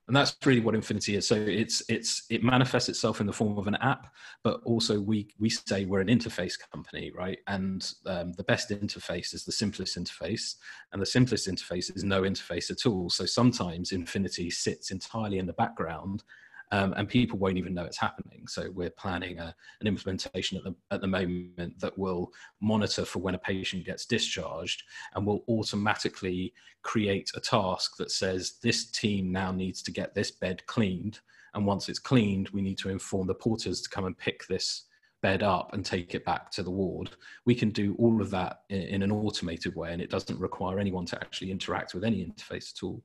and 0.07 0.15
that's 0.15 0.35
really 0.45 0.61
what 0.61 0.75
infinity 0.75 1.15
is. 1.15 1.27
So 1.27 1.35
it's 1.35 1.83
it's 1.89 2.25
it 2.29 2.43
manifests 2.43 2.89
itself 2.89 3.19
in 3.19 3.27
the 3.27 3.33
form 3.33 3.57
of 3.57 3.67
an 3.67 3.75
app 3.75 4.07
but 4.43 4.61
also 4.63 4.99
we 4.99 5.27
we 5.37 5.49
say 5.49 5.85
we're 5.85 5.99
an 5.99 6.07
interface 6.07 6.55
company 6.71 7.11
right? 7.15 7.39
And 7.47 7.91
um, 8.05 8.33
the 8.33 8.43
best 8.43 8.69
interface 8.69 9.33
is 9.33 9.43
the 9.43 9.51
simplest 9.51 9.97
interface 9.97 10.55
and 10.93 11.01
the 11.01 11.05
simplest 11.05 11.47
interface 11.47 11.93
is 11.95 12.03
no 12.03 12.21
interface 12.21 12.71
at 12.71 12.85
all. 12.85 13.09
So 13.09 13.25
sometimes 13.25 13.91
infinity 13.91 14.49
sits 14.49 14.91
entirely 14.91 15.39
in 15.39 15.45
the 15.45 15.53
background 15.53 16.23
um, 16.71 16.93
and 16.97 17.07
people 17.07 17.37
won't 17.37 17.57
even 17.57 17.73
know 17.73 17.83
it's 17.85 17.97
happening. 17.97 18.45
So 18.47 18.69
we're 18.73 18.89
planning 18.89 19.39
a, 19.39 19.55
an 19.81 19.87
implementation 19.87 20.57
at 20.57 20.63
the, 20.63 20.75
at 20.91 21.01
the 21.01 21.07
moment 21.07 21.79
that 21.79 21.97
will 21.97 22.31
monitor 22.61 23.05
for 23.05 23.19
when 23.19 23.35
a 23.35 23.39
patient 23.39 23.85
gets 23.85 24.05
discharged 24.05 24.83
and 25.15 25.25
will 25.25 25.43
automatically 25.47 26.53
create 26.83 27.31
a 27.35 27.39
task 27.39 27.97
that 27.97 28.11
says 28.11 28.57
this 28.61 28.91
team 28.91 29.31
now 29.31 29.51
needs 29.51 29.81
to 29.83 29.91
get 29.91 30.13
this 30.13 30.31
bed 30.31 30.65
cleaned. 30.67 31.19
And 31.53 31.65
once 31.65 31.89
it's 31.89 31.99
cleaned, 31.99 32.49
we 32.49 32.61
need 32.61 32.77
to 32.79 32.89
inform 32.89 33.27
the 33.27 33.33
porters 33.33 33.81
to 33.81 33.89
come 33.89 34.05
and 34.05 34.17
pick 34.17 34.45
this 34.47 34.85
bed 35.21 35.41
up 35.41 35.73
and 35.73 35.83
take 35.83 36.13
it 36.13 36.25
back 36.25 36.51
to 36.51 36.63
the 36.63 36.69
ward. 36.69 37.09
We 37.45 37.55
can 37.55 37.69
do 37.69 37.95
all 37.97 38.21
of 38.21 38.29
that 38.31 38.61
in, 38.69 38.81
in 38.81 39.03
an 39.03 39.11
automated 39.11 39.75
way, 39.75 39.91
and 39.91 40.01
it 40.01 40.09
doesn't 40.09 40.39
require 40.39 40.79
anyone 40.79 41.05
to 41.07 41.15
actually 41.15 41.51
interact 41.51 41.93
with 41.93 42.03
any 42.03 42.23
interface 42.23 42.71
at 42.73 42.83
all. 42.83 43.01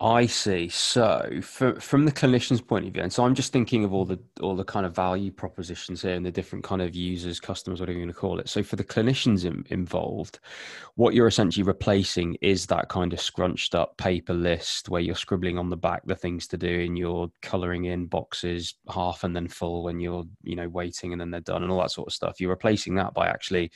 I 0.00 0.26
see. 0.26 0.68
So, 0.70 1.38
for, 1.40 1.78
from 1.78 2.04
the 2.04 2.10
clinician's 2.10 2.60
point 2.60 2.84
of 2.84 2.92
view, 2.92 3.02
and 3.02 3.12
so 3.12 3.24
I'm 3.24 3.34
just 3.34 3.52
thinking 3.52 3.84
of 3.84 3.94
all 3.94 4.04
the 4.04 4.18
all 4.40 4.56
the 4.56 4.64
kind 4.64 4.84
of 4.84 4.94
value 4.94 5.30
propositions 5.30 6.02
here 6.02 6.14
and 6.14 6.26
the 6.26 6.32
different 6.32 6.64
kind 6.64 6.82
of 6.82 6.96
users, 6.96 7.38
customers, 7.38 7.78
whatever 7.78 7.96
you're 7.96 8.04
going 8.04 8.12
to 8.12 8.20
call 8.20 8.40
it. 8.40 8.48
So, 8.48 8.64
for 8.64 8.74
the 8.74 8.82
clinicians 8.82 9.44
in, 9.44 9.64
involved, 9.70 10.40
what 10.96 11.14
you're 11.14 11.28
essentially 11.28 11.62
replacing 11.62 12.36
is 12.40 12.66
that 12.66 12.88
kind 12.88 13.12
of 13.12 13.20
scrunched 13.20 13.76
up 13.76 13.96
paper 13.96 14.34
list 14.34 14.88
where 14.88 15.00
you're 15.00 15.14
scribbling 15.14 15.58
on 15.58 15.70
the 15.70 15.76
back 15.76 16.02
the 16.06 16.16
things 16.16 16.48
to 16.48 16.56
do, 16.56 16.80
and 16.80 16.98
you're 16.98 17.30
colouring 17.40 17.84
in 17.84 18.06
boxes 18.06 18.74
half 18.92 19.22
and 19.22 19.36
then 19.36 19.46
full 19.46 19.84
when 19.84 20.00
you're 20.00 20.24
you 20.42 20.56
know 20.56 20.68
waiting 20.68 21.12
and 21.12 21.20
then 21.20 21.30
they're 21.30 21.40
done 21.40 21.62
and 21.62 21.70
all 21.70 21.80
that 21.80 21.92
sort 21.92 22.08
of 22.08 22.14
stuff. 22.14 22.40
You're 22.40 22.50
replacing 22.50 22.96
that 22.96 23.14
by 23.14 23.28
actually 23.28 23.70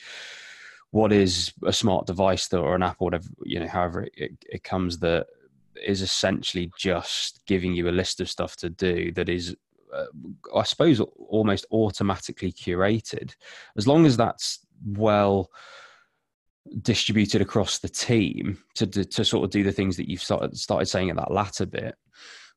what 0.91 1.13
is 1.13 1.53
a 1.65 1.71
smart 1.71 2.07
device 2.07 2.51
or 2.53 2.75
an 2.75 2.83
app 2.83 2.97
or 2.99 3.05
whatever 3.05 3.29
you 3.43 3.59
know 3.59 3.67
however 3.67 4.07
it, 4.15 4.31
it 4.49 4.63
comes 4.63 4.97
that 4.97 5.27
is 5.85 6.01
essentially 6.01 6.71
just 6.77 7.41
giving 7.45 7.73
you 7.73 7.89
a 7.89 7.91
list 7.91 8.21
of 8.21 8.29
stuff 8.29 8.55
to 8.57 8.69
do 8.69 9.11
that 9.13 9.29
is 9.29 9.55
uh, 9.93 10.05
I 10.55 10.63
suppose 10.63 10.99
almost 10.99 11.65
automatically 11.71 12.51
curated. 12.51 13.33
As 13.77 13.87
long 13.87 14.05
as 14.05 14.17
that's 14.17 14.59
well 14.85 15.49
distributed 16.81 17.41
across 17.41 17.79
the 17.79 17.89
team 17.89 18.59
to, 18.75 18.85
to, 18.85 19.03
to 19.03 19.25
sort 19.25 19.43
of 19.43 19.49
do 19.49 19.63
the 19.63 19.71
things 19.71 19.97
that 19.97 20.07
you've 20.07 20.21
started, 20.21 20.55
started 20.55 20.85
saying 20.85 21.09
at 21.09 21.15
that 21.15 21.31
latter 21.31 21.65
bit 21.65 21.95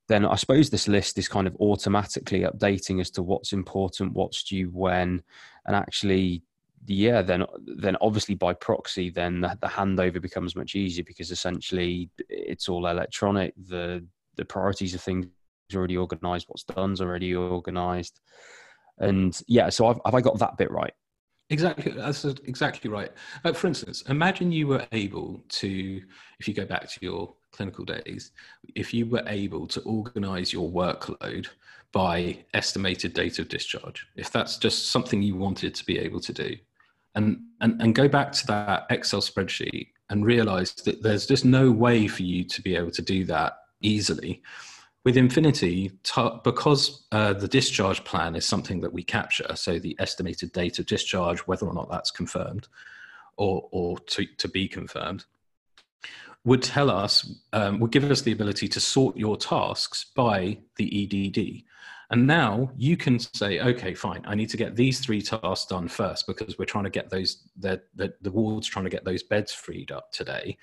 then 0.09 0.27
I 0.27 0.37
suppose 0.37 0.69
this 0.69 0.89
list 0.89 1.19
is 1.19 1.29
kind 1.29 1.47
of 1.47 1.57
automatically 1.57 2.41
updating 2.41 3.01
as 3.01 3.11
to 3.13 3.23
what's 3.23 3.53
important, 3.53 4.15
what's 4.15 4.43
due 4.43 4.67
when, 4.67 5.23
and 5.67 5.77
actually 5.77 6.43
yeah, 6.87 7.23
then 7.23 7.45
then 7.65 7.97
obviously 8.01 8.35
by 8.35 8.55
proxy, 8.55 9.11
then 9.11 9.41
the, 9.41 9.57
the, 9.61 9.69
handover 9.69 10.21
becomes 10.21 10.57
much 10.57 10.75
easier 10.75 11.05
because 11.05 11.31
essentially 11.31 12.11
it's 12.29 12.69
all 12.69 12.87
electronic. 12.87 13.55
The 13.69 14.05
the 14.37 14.45
priorities 14.45 14.95
of 14.95 15.01
things 15.01 15.27
are 15.73 15.79
already 15.79 15.97
organised. 15.97 16.49
What's 16.49 16.65
done's 16.65 17.01
already 17.01 17.37
organised, 17.37 18.21
and 18.99 19.39
yeah. 19.47 19.69
So 19.69 19.87
I've, 19.87 20.01
have 20.05 20.15
I 20.15 20.21
got 20.21 20.39
that 20.39 20.57
bit 20.57 20.71
right? 20.71 20.93
Exactly, 21.51 21.93
that's 21.93 22.25
exactly 22.25 22.89
right. 22.89 23.11
Uh, 23.45 23.53
for 23.53 23.67
instance, 23.67 24.03
imagine 24.09 24.51
you 24.51 24.67
were 24.67 24.87
able 24.93 25.45
to, 25.51 26.01
if 26.41 26.49
you 26.49 26.55
go 26.55 26.65
back 26.65 26.89
to 26.89 26.99
your 27.03 27.35
clinical 27.53 27.85
days, 27.85 28.31
if 28.75 28.95
you 28.95 29.05
were 29.05 29.23
able 29.27 29.67
to 29.67 29.81
organise 29.83 30.51
your 30.51 30.71
workload 30.71 31.49
by 31.93 32.39
estimated 32.55 33.13
date 33.13 33.39
of 33.39 33.49
discharge, 33.49 34.07
if 34.17 34.31
that's 34.31 34.57
just 34.57 34.91
something 34.91 35.21
you 35.21 35.37
wanted 35.37 35.75
to 35.75 35.85
be 35.85 35.99
able 35.99 36.21
to 36.21 36.33
do, 36.33 36.57
and, 37.15 37.41
and, 37.61 37.81
and 37.81 37.95
go 37.95 38.09
back 38.09 38.33
to 38.33 38.47
that 38.47 38.87
Excel 38.91 39.21
spreadsheet 39.21 39.89
and 40.11 40.27
realize 40.27 40.73
that 40.75 41.03
there's 41.03 41.27
just 41.27 41.45
no 41.45 41.71
way 41.71 42.07
for 42.07 42.23
you 42.23 42.45
to 42.45 42.63
be 42.63 42.77
able 42.77 42.91
to 42.91 43.03
do 43.03 43.25
that 43.25 43.55
easily. 43.81 44.43
With 45.05 45.17
Infinity, 45.17 45.91
t- 46.05 46.31
because 46.45 47.07
uh, 47.11 47.33
the 47.33 47.49
discharge 47.49 48.05
plan 48.05 48.37
is 48.37 48.47
something 48.47 48.81
that 48.83 48.93
we 48.93 49.03
capture, 49.03 49.57
so 49.57 49.79
the 49.79 49.97
estimated 49.99 50.53
date 50.53 50.79
of 50.79 50.87
discharge, 50.87 51.41
whether 51.41 51.67
or 51.67 51.75
not 51.75 51.91
that's 51.91 52.11
confirmed 52.11 52.69
or, 53.37 53.69
or 53.73 53.99
to, 53.99 54.25
to 54.25 54.49
be 54.49 54.69
confirmed, 54.69 55.25
would 56.45 56.63
tell 56.63 56.91
us, 56.91 57.35
um, 57.53 57.81
would 57.81 57.91
give 57.91 58.09
us 58.11 58.23
the 58.23 58.33
ability 58.33 58.69
to 58.69 58.81
sort 58.81 59.17
your 59.17 59.37
tasks 59.37 60.07
by 60.15 60.59
the 60.77 61.05
EDD. 61.05 61.65
And 62.13 62.27
now 62.27 62.71
you 62.77 62.99
can 62.99 63.19
say, 63.19 63.59
okay, 63.61 63.95
fine, 63.95 64.23
I 64.27 64.35
need 64.35 64.51
to 64.51 64.59
get 64.59 64.77
these 64.77 65.01
three 65.01 65.23
tasks 65.23 65.65
done 65.65 65.89
first 65.89 66.27
because 66.27 66.59
we're 66.59 66.67
trying 66.67 66.85
to 66.85 66.91
get 66.91 67.09
those, 67.09 67.49
the, 67.59 67.81
the, 67.97 68.31
ward's 68.31 68.69
trying 68.69 68.85
to 68.85 68.91
get 68.91 69.03
those 69.03 69.23
beds 69.23 69.51
freed 69.51 69.91
up 69.91 70.13
today. 70.13 70.59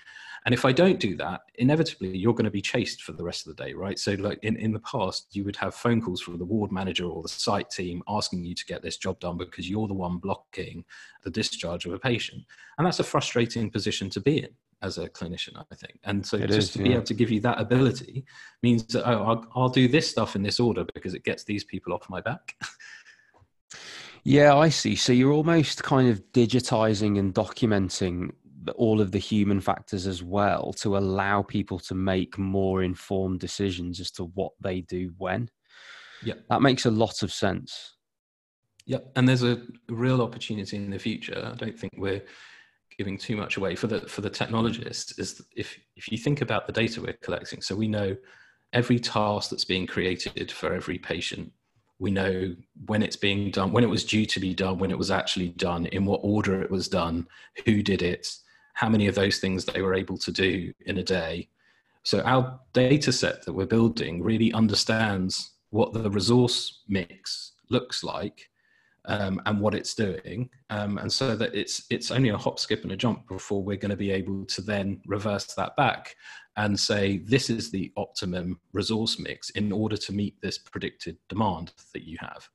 And 0.45 0.53
if 0.53 0.63
I 0.63 0.71
don't 0.71 0.99
do 0.99 1.15
that, 1.17 1.41
inevitably 1.55 2.15
you're 2.15 2.35
going 2.35 2.45
to 2.45 2.51
be 2.51 2.61
chased 2.61 3.01
for 3.01 3.13
the 3.13 3.23
rest 3.23 3.47
of 3.47 3.55
the 3.55 3.63
day, 3.63 3.73
right? 3.73 3.97
So, 3.97 4.11
like 4.13 4.37
in, 4.43 4.57
in 4.57 4.71
the 4.71 4.79
past, 4.81 5.35
you 5.35 5.43
would 5.43 5.55
have 5.55 5.73
phone 5.73 6.01
calls 6.01 6.21
from 6.21 6.37
the 6.37 6.45
ward 6.45 6.71
manager 6.71 7.05
or 7.05 7.23
the 7.23 7.27
site 7.27 7.71
team 7.71 8.03
asking 8.07 8.45
you 8.45 8.53
to 8.53 8.65
get 8.65 8.83
this 8.83 8.97
job 8.97 9.19
done 9.19 9.37
because 9.37 9.67
you're 9.67 9.87
the 9.87 9.93
one 9.95 10.17
blocking 10.17 10.85
the 11.23 11.31
discharge 11.31 11.85
of 11.85 11.93
a 11.93 11.99
patient. 11.99 12.43
And 12.77 12.85
that's 12.85 12.99
a 12.99 13.03
frustrating 13.03 13.71
position 13.71 14.09
to 14.11 14.21
be 14.21 14.37
in 14.43 14.49
as 14.81 14.97
a 14.97 15.09
clinician, 15.09 15.57
I 15.57 15.75
think. 15.75 15.99
And 16.03 16.25
so 16.25 16.37
it 16.37 16.47
just 16.47 16.57
is, 16.57 16.71
to 16.71 16.79
be 16.79 16.93
able 16.93 17.03
to 17.03 17.13
give 17.13 17.31
you 17.31 17.39
that 17.41 17.59
ability 17.59 18.25
means 18.63 18.85
that, 18.87 19.07
oh, 19.07 19.23
I'll, 19.23 19.45
I'll 19.55 19.69
do 19.69 19.87
this 19.87 20.09
stuff 20.09 20.35
in 20.35 20.43
this 20.43 20.59
order 20.59 20.85
because 20.93 21.13
it 21.13 21.23
gets 21.23 21.43
these 21.43 21.63
people 21.63 21.93
off 21.93 22.09
my 22.09 22.21
back. 22.21 22.55
yeah, 24.23 24.55
I 24.55 24.69
see. 24.69 24.95
So 24.95 25.11
you're 25.13 25.33
almost 25.33 25.83
kind 25.83 26.09
of 26.09 26.21
digitizing 26.31 27.19
and 27.19 27.33
documenting 27.33 28.31
all 28.75 29.01
of 29.01 29.11
the 29.11 29.19
human 29.19 29.59
factors 29.61 30.05
as 30.05 30.23
well 30.23 30.73
to 30.73 30.97
allow 30.97 31.41
people 31.41 31.79
to 31.79 31.95
make 31.95 32.37
more 32.37 32.83
informed 32.83 33.39
decisions 33.39 33.99
as 33.99 34.11
to 34.11 34.25
what 34.35 34.51
they 34.61 34.81
do 34.81 35.13
when. 35.17 35.49
Yeah. 36.23 36.35
That 36.49 36.61
makes 36.61 36.85
a 36.85 36.91
lot 36.91 37.23
of 37.23 37.31
sense. 37.31 37.95
Yep. 38.85 39.11
And 39.15 39.27
there's 39.27 39.43
a 39.43 39.61
real 39.87 40.21
opportunity 40.21 40.77
in 40.77 40.89
the 40.89 40.99
future. 40.99 41.51
I 41.51 41.55
don't 41.55 41.77
think 41.77 41.93
we're 41.97 42.23
giving 42.99 43.17
too 43.17 43.37
much 43.37 43.55
away 43.55 43.73
for 43.75 43.87
the 43.87 44.01
for 44.01 44.21
the 44.21 44.29
technologist 44.29 45.17
is 45.17 45.41
if 45.55 45.79
if 45.95 46.11
you 46.11 46.17
think 46.17 46.41
about 46.41 46.67
the 46.67 46.73
data 46.73 47.01
we're 47.01 47.13
collecting 47.21 47.61
so 47.61 47.73
we 47.73 47.87
know 47.87 48.15
every 48.73 48.99
task 48.99 49.49
that's 49.49 49.65
being 49.65 49.87
created 49.87 50.51
for 50.51 50.73
every 50.73 50.97
patient. 50.97 51.51
We 51.97 52.11
know 52.11 52.55
when 52.85 53.03
it's 53.03 53.15
being 53.15 53.51
done 53.51 53.71
when 53.71 53.83
it 53.83 53.89
was 53.89 54.05
due 54.05 54.25
to 54.25 54.39
be 54.39 54.53
done 54.53 54.77
when 54.77 54.91
it 54.91 54.97
was 54.97 55.11
actually 55.11 55.49
done 55.49 55.85
in 55.87 56.05
what 56.05 56.21
order 56.23 56.61
it 56.61 56.71
was 56.71 56.87
done 56.87 57.27
who 57.65 57.83
did 57.83 58.01
it 58.01 58.27
how 58.73 58.87
many 58.87 59.07
of 59.07 59.15
those 59.15 59.39
things 59.39 59.65
they 59.65 59.81
were 59.81 59.93
able 59.93 60.17
to 60.17 60.31
do 60.31 60.73
in 60.85 60.97
a 60.99 61.03
day. 61.03 61.49
So 62.03 62.21
our 62.21 62.59
data 62.71 63.11
set 63.11 63.45
that 63.45 63.53
we're 63.53 63.65
building 63.65 64.23
really 64.23 64.53
understands 64.53 65.51
what 65.71 65.91
the 65.91 66.09
resource 66.09 66.83
mix 66.87 67.51
looks 67.69 68.03
like 68.03 68.48
um, 69.09 69.41
and 69.45 69.59
what 69.59 69.75
it's 69.75 69.93
doing, 69.95 70.49
um, 70.69 70.97
and 70.99 71.11
so 71.11 71.35
that 71.35 71.53
it's 71.53 71.85
it's 71.89 72.11
only 72.11 72.29
a 72.29 72.37
hop, 72.37 72.59
skip, 72.59 72.83
and 72.83 72.91
a 72.91 72.97
jump 72.97 73.27
before 73.27 73.63
we're 73.63 73.75
going 73.75 73.89
to 73.89 73.97
be 73.97 74.11
able 74.11 74.45
to 74.45 74.61
then 74.61 75.01
reverse 75.05 75.53
that 75.55 75.75
back 75.75 76.15
and 76.55 76.79
say 76.79 77.17
this 77.25 77.49
is 77.49 77.71
the 77.71 77.91
optimum 77.97 78.59
resource 78.71 79.17
mix 79.19 79.49
in 79.51 79.71
order 79.71 79.97
to 79.97 80.13
meet 80.13 80.35
this 80.41 80.57
predicted 80.57 81.17
demand 81.27 81.71
that 81.93 82.03
you 82.03 82.17
have. 82.19 82.47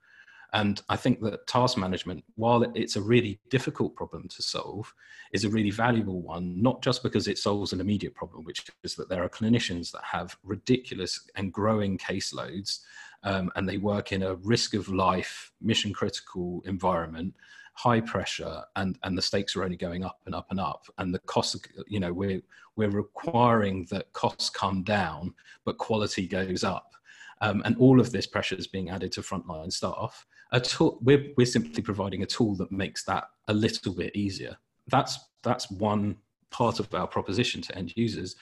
And 0.53 0.81
I 0.89 0.95
think 0.95 1.21
that 1.23 1.49
task 1.49 1.77
management, 1.77 2.23
while 2.37 2.63
it's 2.77 2.95
a 2.95 3.03
really 3.03 3.41
difficult 3.51 3.97
problem 3.97 4.29
to 4.29 4.43
solve, 4.43 4.95
is 5.33 5.45
a 5.45 5.51
really 5.51 5.73
valuable 5.73 6.23
one, 6.23 6.63
not 6.63 6.81
just 6.81 7.03
because 7.03 7.27
it 7.27 7.39
solves 7.39 7.73
an 7.73 7.81
immediate 7.81 8.15
problem, 8.15 8.45
which 8.45 8.65
is 8.85 8.95
that 8.95 9.09
there 9.09 9.25
are 9.25 9.29
clinicians 9.29 9.91
that 9.91 10.05
have 10.05 10.37
ridiculous 10.45 11.29
and 11.35 11.53
growing 11.53 11.99
caseloads 11.99 12.81
um, 13.25 13.51
and 13.57 13.69
they 13.69 13.79
work 13.79 14.13
in 14.13 14.23
a 14.23 14.37
risk 14.37 14.75
of 14.75 14.89
life, 14.89 15.51
mission 15.61 15.93
critical 15.93 16.63
environment, 16.67 17.35
high 17.73 18.01
pressure, 18.01 18.63
and, 18.77 18.99
and 19.03 19.19
the 19.19 19.23
stakes 19.23 19.57
are 19.57 19.65
only 19.65 19.77
going 19.77 20.05
up 20.05 20.21
and 20.27 20.35
up 20.35 20.47
and 20.51 20.61
up. 20.61 20.85
And 20.99 21.13
the 21.13 21.19
costs, 21.21 21.57
you 21.89 21.99
know, 21.99 22.13
we're, 22.13 22.43
we're 22.77 22.91
requiring 22.91 23.87
that 23.91 24.13
costs 24.13 24.51
come 24.51 24.83
down, 24.83 25.35
but 25.65 25.79
quality 25.79 26.29
goes 26.29 26.63
up. 26.63 26.93
Um, 27.41 27.63
and 27.65 27.77
all 27.79 27.99
of 27.99 28.13
this 28.13 28.27
pressure 28.27 28.55
is 28.57 28.69
being 28.69 28.91
added 28.91 29.11
to 29.13 29.23
frontline 29.23 29.73
staff. 29.73 30.27
A 30.53 30.61
tool, 30.61 30.99
we're, 31.03 31.33
we're 31.37 31.47
simply 31.47 31.83
providing 31.83 32.23
a 32.23 32.27
tool 32.27 32.55
that 32.57 32.71
makes 32.71 33.05
that 33.05 33.25
a 33.49 33.55
little 33.55 33.93
bit 33.93 34.15
easier. 34.15 34.57
That's, 34.89 35.19
that's 35.43 35.71
one 35.71 36.17
part 36.51 36.79
of 36.79 36.95
our 36.95 37.09
proposition 37.09 37.61
to 37.63 37.77
end 37.77 37.95
users. 37.97 38.37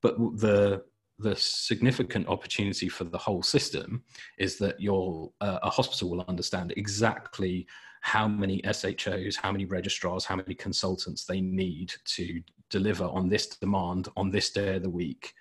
But 0.00 0.16
the 0.38 0.84
the 1.22 1.36
significant 1.36 2.28
opportunity 2.28 2.88
for 2.88 3.04
the 3.04 3.18
whole 3.18 3.42
system 3.42 4.02
is 4.38 4.58
that 4.58 4.80
your 4.80 5.30
uh, 5.40 5.58
a 5.62 5.70
hospital 5.70 6.10
will 6.10 6.24
understand 6.28 6.72
exactly 6.76 7.66
how 8.02 8.26
many 8.26 8.60
SHOs, 8.62 9.36
how 9.36 9.52
many 9.52 9.64
registrars, 9.64 10.24
how 10.24 10.36
many 10.36 10.54
consultants 10.54 11.24
they 11.24 11.40
need 11.40 11.94
to 12.04 12.42
deliver 12.68 13.04
on 13.04 13.28
this 13.28 13.46
demand 13.46 14.08
on 14.16 14.30
this 14.30 14.50
day 14.50 14.76
of 14.76 14.82
the 14.82 14.90
week 14.90 15.32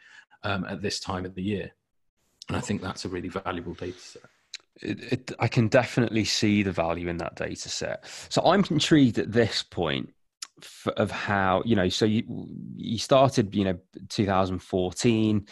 um, 0.43 0.65
at 0.65 0.81
this 0.81 0.99
time 0.99 1.25
of 1.25 1.33
the 1.33 1.41
year. 1.41 1.71
And 2.47 2.57
I 2.57 2.61
think 2.61 2.81
that's 2.81 3.05
a 3.05 3.09
really 3.09 3.29
valuable 3.29 3.73
data 3.73 3.99
set. 3.99 4.21
It, 4.81 5.13
it, 5.13 5.31
I 5.39 5.47
can 5.47 5.67
definitely 5.67 6.25
see 6.25 6.63
the 6.63 6.71
value 6.71 7.07
in 7.07 7.17
that 7.17 7.35
data 7.35 7.69
set. 7.69 8.05
So 8.29 8.41
I'm 8.45 8.63
intrigued 8.69 9.17
at 9.17 9.31
this 9.31 9.63
point 9.63 10.13
of 10.97 11.11
how 11.11 11.63
you 11.65 11.75
know. 11.75 11.89
So 11.89 12.05
you 12.05 12.23
you 12.75 12.97
started, 12.97 13.53
you 13.55 13.65
know, 13.65 13.77
2014. 14.09 15.45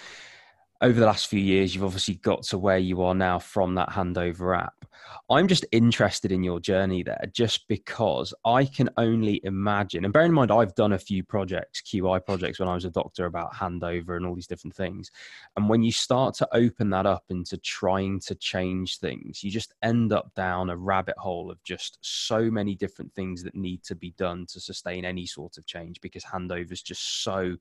Over 0.82 0.98
the 0.98 1.06
last 1.06 1.28
few 1.28 1.42
years, 1.42 1.76
you've 1.76 1.84
obviously 1.84 2.16
got 2.16 2.44
to 2.44 2.58
where 2.58 2.78
you 2.78 3.02
are 3.02 3.14
now 3.14 3.38
from 3.38 3.76
that 3.76 3.90
handover 3.90 4.58
app. 4.58 4.86
I'm 5.30 5.48
just 5.48 5.66
interested 5.74 6.32
in 6.32 6.42
your 6.42 6.60
journey 6.60 7.04
there 7.04 7.26
just 7.34 7.68
because 7.68 8.34
I 8.46 8.66
can 8.66 8.90
only 8.98 9.42
imagine, 9.44 10.06
and 10.06 10.14
bear 10.14 10.24
in 10.24 10.34
mind, 10.34 10.52
I've 10.52 10.74
done 10.76 10.94
a 10.94 11.00
few 11.00 11.24
projects, 11.24 11.82
QI 11.82 12.26
projects, 12.26 12.60
when 12.60 12.70
I 12.70 12.74
was 12.74 12.86
a 12.86 12.90
doctor 12.90 13.26
about 13.26 13.54
handover 13.54 14.16
and 14.16 14.26
all 14.26 14.36
these 14.36 14.48
different 14.48 14.76
things. 14.76 15.12
And 15.58 15.68
when 15.68 15.84
you 15.84 15.92
start 15.92 16.34
to 16.36 16.48
open 16.54 16.90
that 16.92 17.06
up 17.06 17.26
into 17.30 17.58
trying 17.58 18.20
to 18.22 18.36
change 18.36 19.00
things, 19.00 19.44
you 19.44 19.52
just 19.52 19.74
end 19.84 20.14
up 20.14 20.34
down 20.34 20.70
a 20.70 20.78
rabbit 20.78 21.18
hole 21.18 21.52
of 21.52 21.62
just 21.64 22.00
so 22.02 22.50
many 22.50 22.74
different 22.74 23.14
things 23.14 23.44
that 23.44 23.56
need 23.56 23.84
to 23.84 23.96
be 23.96 24.12
done 24.12 24.46
to 24.48 24.60
sustain 24.60 25.06
any 25.06 25.26
sort 25.26 25.58
of 25.58 25.66
change 25.66 26.00
because 26.02 26.24
handover 26.24 26.72
is 26.72 26.82
just 26.82 27.24
so 27.24 27.56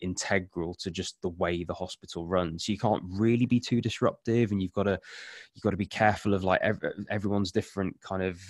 integral 0.00 0.74
to 0.74 0.90
just 0.90 1.20
the 1.20 1.28
way 1.28 1.64
the 1.64 1.74
hospital 1.74 2.26
runs. 2.26 2.59
So 2.60 2.72
you 2.72 2.78
can't 2.78 3.02
really 3.06 3.46
be 3.46 3.60
too 3.60 3.80
disruptive, 3.80 4.52
and 4.52 4.62
you've 4.62 4.72
got 4.72 4.84
to 4.84 4.98
you've 5.54 5.62
got 5.62 5.70
to 5.70 5.76
be 5.76 5.86
careful 5.86 6.34
of 6.34 6.44
like 6.44 6.60
every, 6.60 6.90
everyone's 7.10 7.52
different 7.52 8.00
kind 8.00 8.22
of 8.22 8.40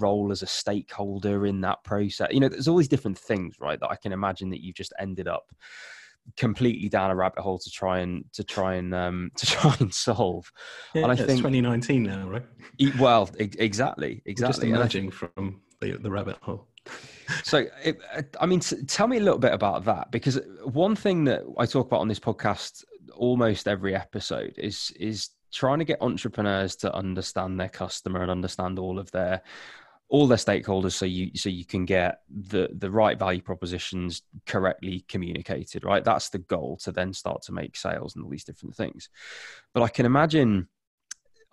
role 0.00 0.32
as 0.32 0.42
a 0.42 0.46
stakeholder 0.46 1.46
in 1.46 1.60
that 1.62 1.82
process. 1.84 2.28
You 2.30 2.40
know, 2.40 2.48
there's 2.48 2.68
all 2.68 2.76
these 2.76 2.88
different 2.88 3.18
things, 3.18 3.56
right? 3.60 3.78
That 3.78 3.90
I 3.90 3.96
can 3.96 4.12
imagine 4.12 4.50
that 4.50 4.62
you've 4.62 4.76
just 4.76 4.92
ended 4.98 5.28
up 5.28 5.52
completely 6.36 6.88
down 6.88 7.10
a 7.10 7.16
rabbit 7.16 7.40
hole 7.40 7.58
to 7.58 7.70
try 7.70 7.98
and 7.98 8.24
to 8.32 8.44
try 8.44 8.74
and 8.74 8.94
um 8.94 9.30
to 9.36 9.46
try 9.46 9.74
and 9.80 9.92
solve 9.92 10.52
yeah, 10.94 11.02
and 11.02 11.12
i 11.12 11.16
think 11.16 11.38
2019 11.38 12.02
now 12.04 12.28
right 12.28 12.44
well 12.98 13.28
exactly 13.38 14.22
exactly 14.24 14.36
just 14.36 14.62
emerging 14.62 15.10
from 15.10 15.60
the, 15.80 15.98
the 15.98 16.10
rabbit 16.10 16.36
hole 16.40 16.68
so 17.42 17.66
it, 17.82 18.00
i 18.40 18.46
mean 18.46 18.60
tell 18.60 19.08
me 19.08 19.16
a 19.16 19.20
little 19.20 19.38
bit 19.38 19.52
about 19.52 19.84
that 19.84 20.10
because 20.12 20.40
one 20.64 20.94
thing 20.94 21.24
that 21.24 21.42
i 21.58 21.66
talk 21.66 21.86
about 21.86 22.00
on 22.00 22.08
this 22.08 22.20
podcast 22.20 22.84
almost 23.14 23.68
every 23.68 23.94
episode 23.94 24.54
is 24.58 24.92
is 24.98 25.30
trying 25.52 25.78
to 25.78 25.84
get 25.84 26.00
entrepreneurs 26.00 26.76
to 26.76 26.94
understand 26.94 27.60
their 27.60 27.68
customer 27.68 28.22
and 28.22 28.30
understand 28.30 28.78
all 28.78 28.98
of 28.98 29.10
their 29.10 29.42
all 30.08 30.26
their 30.26 30.38
stakeholders 30.38 30.92
so 30.92 31.06
you 31.06 31.30
so 31.34 31.48
you 31.48 31.64
can 31.64 31.84
get 31.84 32.20
the 32.28 32.68
the 32.74 32.90
right 32.90 33.18
value 33.18 33.40
propositions 33.40 34.22
correctly 34.46 35.04
communicated 35.08 35.84
right? 35.84 36.04
That's 36.04 36.28
the 36.28 36.38
goal 36.38 36.76
to 36.82 36.92
then 36.92 37.12
start 37.12 37.42
to 37.42 37.52
make 37.52 37.76
sales 37.76 38.14
and 38.14 38.24
all 38.24 38.30
these 38.30 38.44
different 38.44 38.76
things. 38.76 39.08
But 39.72 39.82
i 39.82 39.88
can 39.88 40.06
imagine 40.06 40.68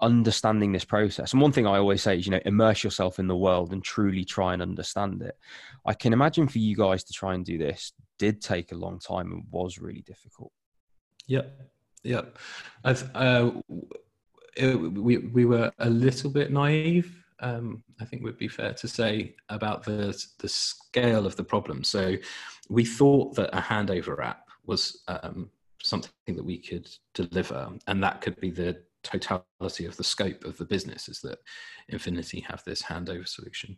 understanding 0.02 0.72
this 0.72 0.86
process. 0.86 1.34
And 1.34 1.42
one 1.42 1.52
thing 1.52 1.68
i 1.68 1.78
always 1.78 2.02
say 2.02 2.18
is 2.18 2.26
you 2.26 2.32
know 2.32 2.42
immerse 2.46 2.84
yourself 2.84 3.20
in 3.20 3.28
the 3.28 3.36
world 3.36 3.72
and 3.72 3.84
truly 3.84 4.26
try 4.26 4.54
and 4.54 4.62
understand 4.62 5.22
it. 5.22 5.38
I 5.86 5.94
can 5.94 6.14
imagine 6.14 6.48
for 6.48 6.60
you 6.60 6.76
guys 6.76 7.04
to 7.06 7.14
try 7.14 7.36
and 7.36 7.46
do 7.46 7.58
this 7.58 7.94
did 8.18 8.42
take 8.42 8.74
a 8.74 8.76
long 8.76 9.00
time 9.00 9.32
and 9.32 9.44
was 9.50 9.80
really 9.80 10.02
difficult 10.02 10.52
yeah 11.30 11.44
yeah, 12.04 12.22
uh, 12.84 13.52
it, 14.56 14.76
we 14.76 15.18
we 15.18 15.46
were 15.46 15.72
a 15.80 15.90
little 15.90 16.30
bit 16.30 16.52
naive. 16.52 17.16
Um, 17.42 17.84
I 18.02 18.06
think 18.06 18.24
would 18.24 18.38
be 18.38 18.48
fair 18.48 18.74
to 18.74 18.88
say 18.88 19.36
about 19.50 19.84
the 19.84 20.18
the 20.40 20.50
scale 20.50 21.26
of 21.26 21.36
the 21.36 21.44
problem. 21.44 21.84
So 21.84 22.16
we 22.70 22.86
thought 22.86 23.36
that 23.36 23.56
a 23.58 23.62
handover 23.62 24.24
app 24.24 24.48
was 24.66 25.02
um, 25.08 25.50
something 25.82 26.12
that 26.28 26.46
we 26.46 26.58
could 26.58 26.90
deliver, 27.14 27.70
and 27.88 28.04
that 28.04 28.22
could 28.22 28.40
be 28.40 28.52
the 28.52 28.82
totality 29.04 29.86
of 29.86 29.98
the 29.98 30.04
scope 30.04 30.44
of 30.46 30.58
the 30.58 30.66
business. 30.66 31.10
Is 31.10 31.22
that 31.22 31.40
Infinity 31.90 32.42
have 32.42 32.64
this 32.64 32.82
handover 32.82 33.28
solution? 33.28 33.78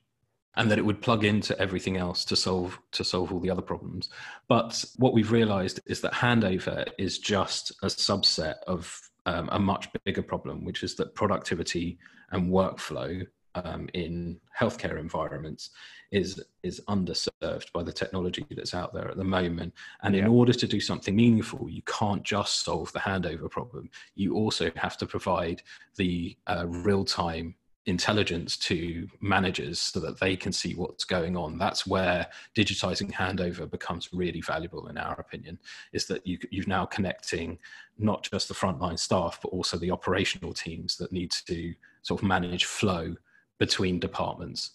And 0.55 0.69
that 0.69 0.77
it 0.77 0.85
would 0.85 1.01
plug 1.01 1.23
into 1.23 1.57
everything 1.59 1.97
else 1.97 2.25
to 2.25 2.35
solve 2.35 2.79
to 2.91 3.03
solve 3.03 3.31
all 3.31 3.39
the 3.39 3.49
other 3.49 3.61
problems. 3.61 4.09
But 4.47 4.83
what 4.97 5.13
we've 5.13 5.31
realized 5.31 5.79
is 5.85 6.01
that 6.01 6.13
handover 6.13 6.87
is 6.97 7.19
just 7.19 7.71
a 7.83 7.87
subset 7.87 8.55
of 8.67 9.09
um, 9.25 9.49
a 9.51 9.59
much 9.59 9.87
bigger 10.03 10.23
problem 10.23 10.65
which 10.65 10.83
is 10.83 10.95
that 10.95 11.13
productivity 11.13 11.99
and 12.31 12.51
workflow 12.51 13.25
um, 13.55 13.89
in 13.93 14.39
healthcare 14.57 14.99
environments 14.99 15.71
is 16.11 16.41
is 16.63 16.81
underserved 16.87 17.71
by 17.73 17.83
the 17.83 17.91
technology 17.91 18.45
that's 18.51 18.73
out 18.73 18.93
there 18.93 19.09
at 19.09 19.17
the 19.17 19.23
moment. 19.23 19.73
And 20.03 20.15
yeah. 20.15 20.21
in 20.21 20.27
order 20.27 20.53
to 20.53 20.67
do 20.67 20.79
something 20.79 21.15
meaningful 21.15 21.69
you 21.69 21.81
can't 21.83 22.23
just 22.23 22.63
solve 22.63 22.91
the 22.93 22.99
handover 22.99 23.49
problem. 23.49 23.89
You 24.15 24.35
also 24.35 24.71
have 24.75 24.97
to 24.97 25.05
provide 25.05 25.61
the 25.95 26.37
uh, 26.47 26.65
real 26.67 27.05
time 27.05 27.55
intelligence 27.87 28.57
to 28.57 29.07
managers 29.21 29.79
so 29.79 29.99
that 29.99 30.19
they 30.19 30.35
can 30.35 30.51
see 30.51 30.75
what's 30.75 31.03
going 31.03 31.35
on. 31.35 31.57
That's 31.57 31.87
where 31.87 32.27
digitizing 32.55 33.11
handover 33.11 33.69
becomes 33.69 34.09
really 34.13 34.41
valuable 34.41 34.87
in 34.87 34.97
our 34.97 35.19
opinion 35.19 35.57
is 35.91 36.05
that 36.07 36.25
you, 36.25 36.37
you're 36.51 36.67
now 36.67 36.85
connecting 36.85 37.57
not 37.97 38.27
just 38.31 38.47
the 38.47 38.53
frontline 38.53 38.99
staff 38.99 39.39
but 39.41 39.49
also 39.49 39.77
the 39.77 39.91
operational 39.91 40.53
teams 40.53 40.95
that 40.97 41.11
need 41.11 41.31
to 41.47 41.73
sort 42.03 42.21
of 42.21 42.27
manage 42.27 42.65
flow 42.65 43.15
between 43.57 43.99
departments 43.99 44.71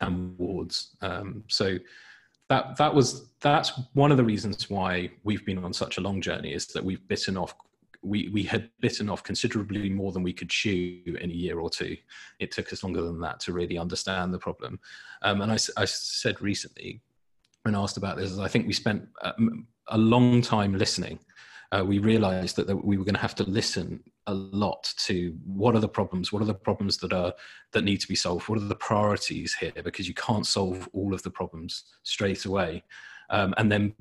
and 0.00 0.38
wards. 0.38 0.96
Um, 1.02 1.44
so 1.48 1.78
that 2.48 2.76
that 2.76 2.94
was 2.94 3.30
that's 3.40 3.72
one 3.94 4.10
of 4.10 4.16
the 4.16 4.24
reasons 4.24 4.68
why 4.68 5.10
we've 5.24 5.44
been 5.44 5.64
on 5.64 5.72
such 5.72 5.98
a 5.98 6.00
long 6.00 6.20
journey 6.20 6.52
is 6.52 6.66
that 6.68 6.84
we've 6.84 7.06
bitten 7.08 7.36
off 7.36 7.54
we, 8.04 8.28
we 8.28 8.42
had 8.42 8.70
bitten 8.80 9.08
off 9.08 9.22
considerably 9.22 9.88
more 9.88 10.12
than 10.12 10.22
we 10.22 10.32
could 10.32 10.50
chew 10.50 11.00
in 11.20 11.30
a 11.30 11.34
year 11.34 11.58
or 11.58 11.70
two. 11.70 11.96
It 12.38 12.52
took 12.52 12.72
us 12.72 12.82
longer 12.82 13.02
than 13.02 13.20
that 13.20 13.40
to 13.40 13.52
really 13.52 13.78
understand 13.78 14.32
the 14.32 14.38
problem. 14.38 14.78
Um, 15.22 15.40
and 15.40 15.50
I, 15.50 15.58
I, 15.76 15.84
said 15.86 16.40
recently, 16.42 17.00
when 17.62 17.74
asked 17.74 17.96
about 17.96 18.16
this, 18.16 18.38
I 18.38 18.48
think 18.48 18.66
we 18.66 18.72
spent 18.72 19.08
a, 19.22 19.32
a 19.88 19.98
long 19.98 20.42
time 20.42 20.76
listening. 20.76 21.18
Uh, 21.72 21.82
we 21.84 21.98
realized 21.98 22.56
that, 22.56 22.66
that 22.66 22.76
we 22.76 22.98
were 22.98 23.04
going 23.04 23.14
to 23.14 23.20
have 23.20 23.34
to 23.36 23.44
listen 23.44 24.02
a 24.26 24.34
lot 24.34 24.92
to 24.96 25.34
what 25.44 25.74
are 25.74 25.80
the 25.80 25.88
problems 25.88 26.32
what 26.32 26.40
are 26.40 26.46
the 26.46 26.54
problems 26.54 26.96
that 26.96 27.12
are 27.12 27.32
that 27.72 27.84
need 27.84 28.00
to 28.00 28.08
be 28.08 28.14
solved 28.14 28.48
what 28.48 28.58
are 28.58 28.64
the 28.64 28.74
priorities 28.74 29.54
here 29.54 29.72
because 29.82 30.08
you 30.08 30.14
can't 30.14 30.46
solve 30.46 30.88
all 30.94 31.12
of 31.12 31.22
the 31.22 31.30
problems 31.30 31.84
straight 32.02 32.46
away 32.46 32.82
um, 33.28 33.52
and 33.58 33.70
then 33.70 33.92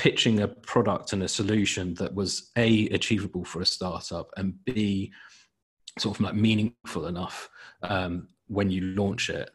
pitching 0.00 0.40
a 0.40 0.48
product 0.48 1.12
and 1.12 1.22
a 1.22 1.28
solution 1.28 1.92
that 1.92 2.14
was 2.14 2.50
a 2.56 2.88
achievable 2.88 3.44
for 3.44 3.60
a 3.60 3.66
startup 3.66 4.30
and 4.38 4.54
b 4.64 5.12
sort 5.98 6.16
of 6.16 6.24
like 6.24 6.34
meaningful 6.34 7.06
enough 7.06 7.50
um, 7.82 8.26
when 8.46 8.70
you 8.70 8.80
launch 8.80 9.28
it 9.28 9.50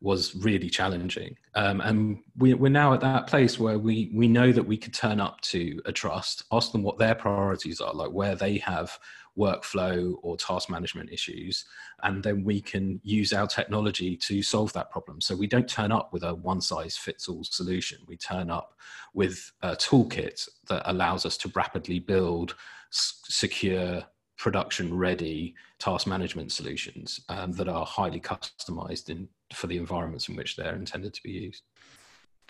was 0.00 0.34
really 0.34 0.70
challenging. 0.70 1.36
Um, 1.54 1.82
and 1.82 2.20
we, 2.38 2.54
are 2.54 2.70
now 2.70 2.94
at 2.94 3.02
that 3.02 3.26
place 3.26 3.58
where 3.58 3.78
we 3.78 4.10
we 4.14 4.26
know 4.26 4.52
that 4.52 4.62
we 4.62 4.78
could 4.78 4.94
turn 4.94 5.20
up 5.20 5.38
to 5.42 5.82
a 5.84 5.92
trust 5.92 6.44
ask 6.50 6.72
them 6.72 6.82
what 6.82 6.96
their 6.96 7.14
priorities 7.14 7.82
are 7.82 7.92
like 7.92 8.10
where 8.10 8.34
they 8.34 8.56
have 8.56 8.98
workflow 9.38 10.14
or 10.22 10.36
task 10.36 10.70
management 10.70 11.10
issues. 11.10 11.64
And 12.02 12.22
then 12.22 12.44
we 12.44 12.60
can 12.60 13.00
use 13.02 13.32
our 13.32 13.46
technology 13.46 14.16
to 14.16 14.42
solve 14.42 14.72
that 14.74 14.90
problem. 14.90 15.20
So 15.20 15.36
we 15.36 15.46
don't 15.46 15.68
turn 15.68 15.92
up 15.92 16.12
with 16.12 16.22
a 16.22 16.34
one 16.34 16.60
size 16.60 16.96
fits 16.96 17.28
all 17.28 17.44
solution. 17.44 17.98
We 18.06 18.16
turn 18.16 18.50
up 18.50 18.74
with 19.14 19.50
a 19.62 19.76
toolkit 19.76 20.48
that 20.68 20.82
allows 20.90 21.26
us 21.26 21.36
to 21.38 21.52
rapidly 21.54 21.98
build 21.98 22.54
secure, 22.90 24.04
production 24.36 24.96
ready 24.96 25.54
task 25.78 26.06
management 26.06 26.50
solutions 26.50 27.20
um, 27.28 27.52
that 27.52 27.68
are 27.68 27.84
highly 27.84 28.18
customized 28.18 29.10
in, 29.10 29.28
for 29.52 29.66
the 29.66 29.76
environments 29.76 30.28
in 30.30 30.36
which 30.36 30.56
they're 30.56 30.76
intended 30.76 31.12
to 31.12 31.22
be 31.22 31.30
used 31.30 31.62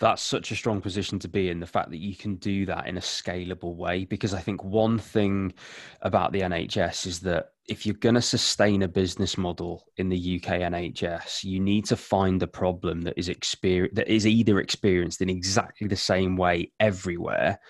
that's 0.00 0.22
such 0.22 0.50
a 0.50 0.56
strong 0.56 0.80
position 0.80 1.18
to 1.20 1.28
be 1.28 1.50
in 1.50 1.60
the 1.60 1.66
fact 1.66 1.90
that 1.90 1.98
you 1.98 2.16
can 2.16 2.36
do 2.36 2.66
that 2.66 2.86
in 2.86 2.96
a 2.96 3.00
scalable 3.00 3.76
way 3.76 4.04
because 4.06 4.34
i 4.34 4.40
think 4.40 4.64
one 4.64 4.98
thing 4.98 5.52
about 6.02 6.32
the 6.32 6.40
nhs 6.40 7.06
is 7.06 7.20
that 7.20 7.50
if 7.68 7.86
you're 7.86 7.94
going 7.94 8.14
to 8.14 8.22
sustain 8.22 8.82
a 8.82 8.88
business 8.88 9.38
model 9.38 9.84
in 9.98 10.08
the 10.08 10.36
uk 10.36 10.50
nhs 10.50 11.44
you 11.44 11.60
need 11.60 11.84
to 11.84 11.96
find 11.96 12.42
a 12.42 12.46
problem 12.46 13.02
that 13.02 13.14
is 13.16 13.28
experience 13.28 13.94
that 13.94 14.08
is 14.08 14.26
either 14.26 14.58
experienced 14.58 15.20
in 15.20 15.30
exactly 15.30 15.86
the 15.86 15.94
same 15.94 16.36
way 16.36 16.72
everywhere 16.80 17.60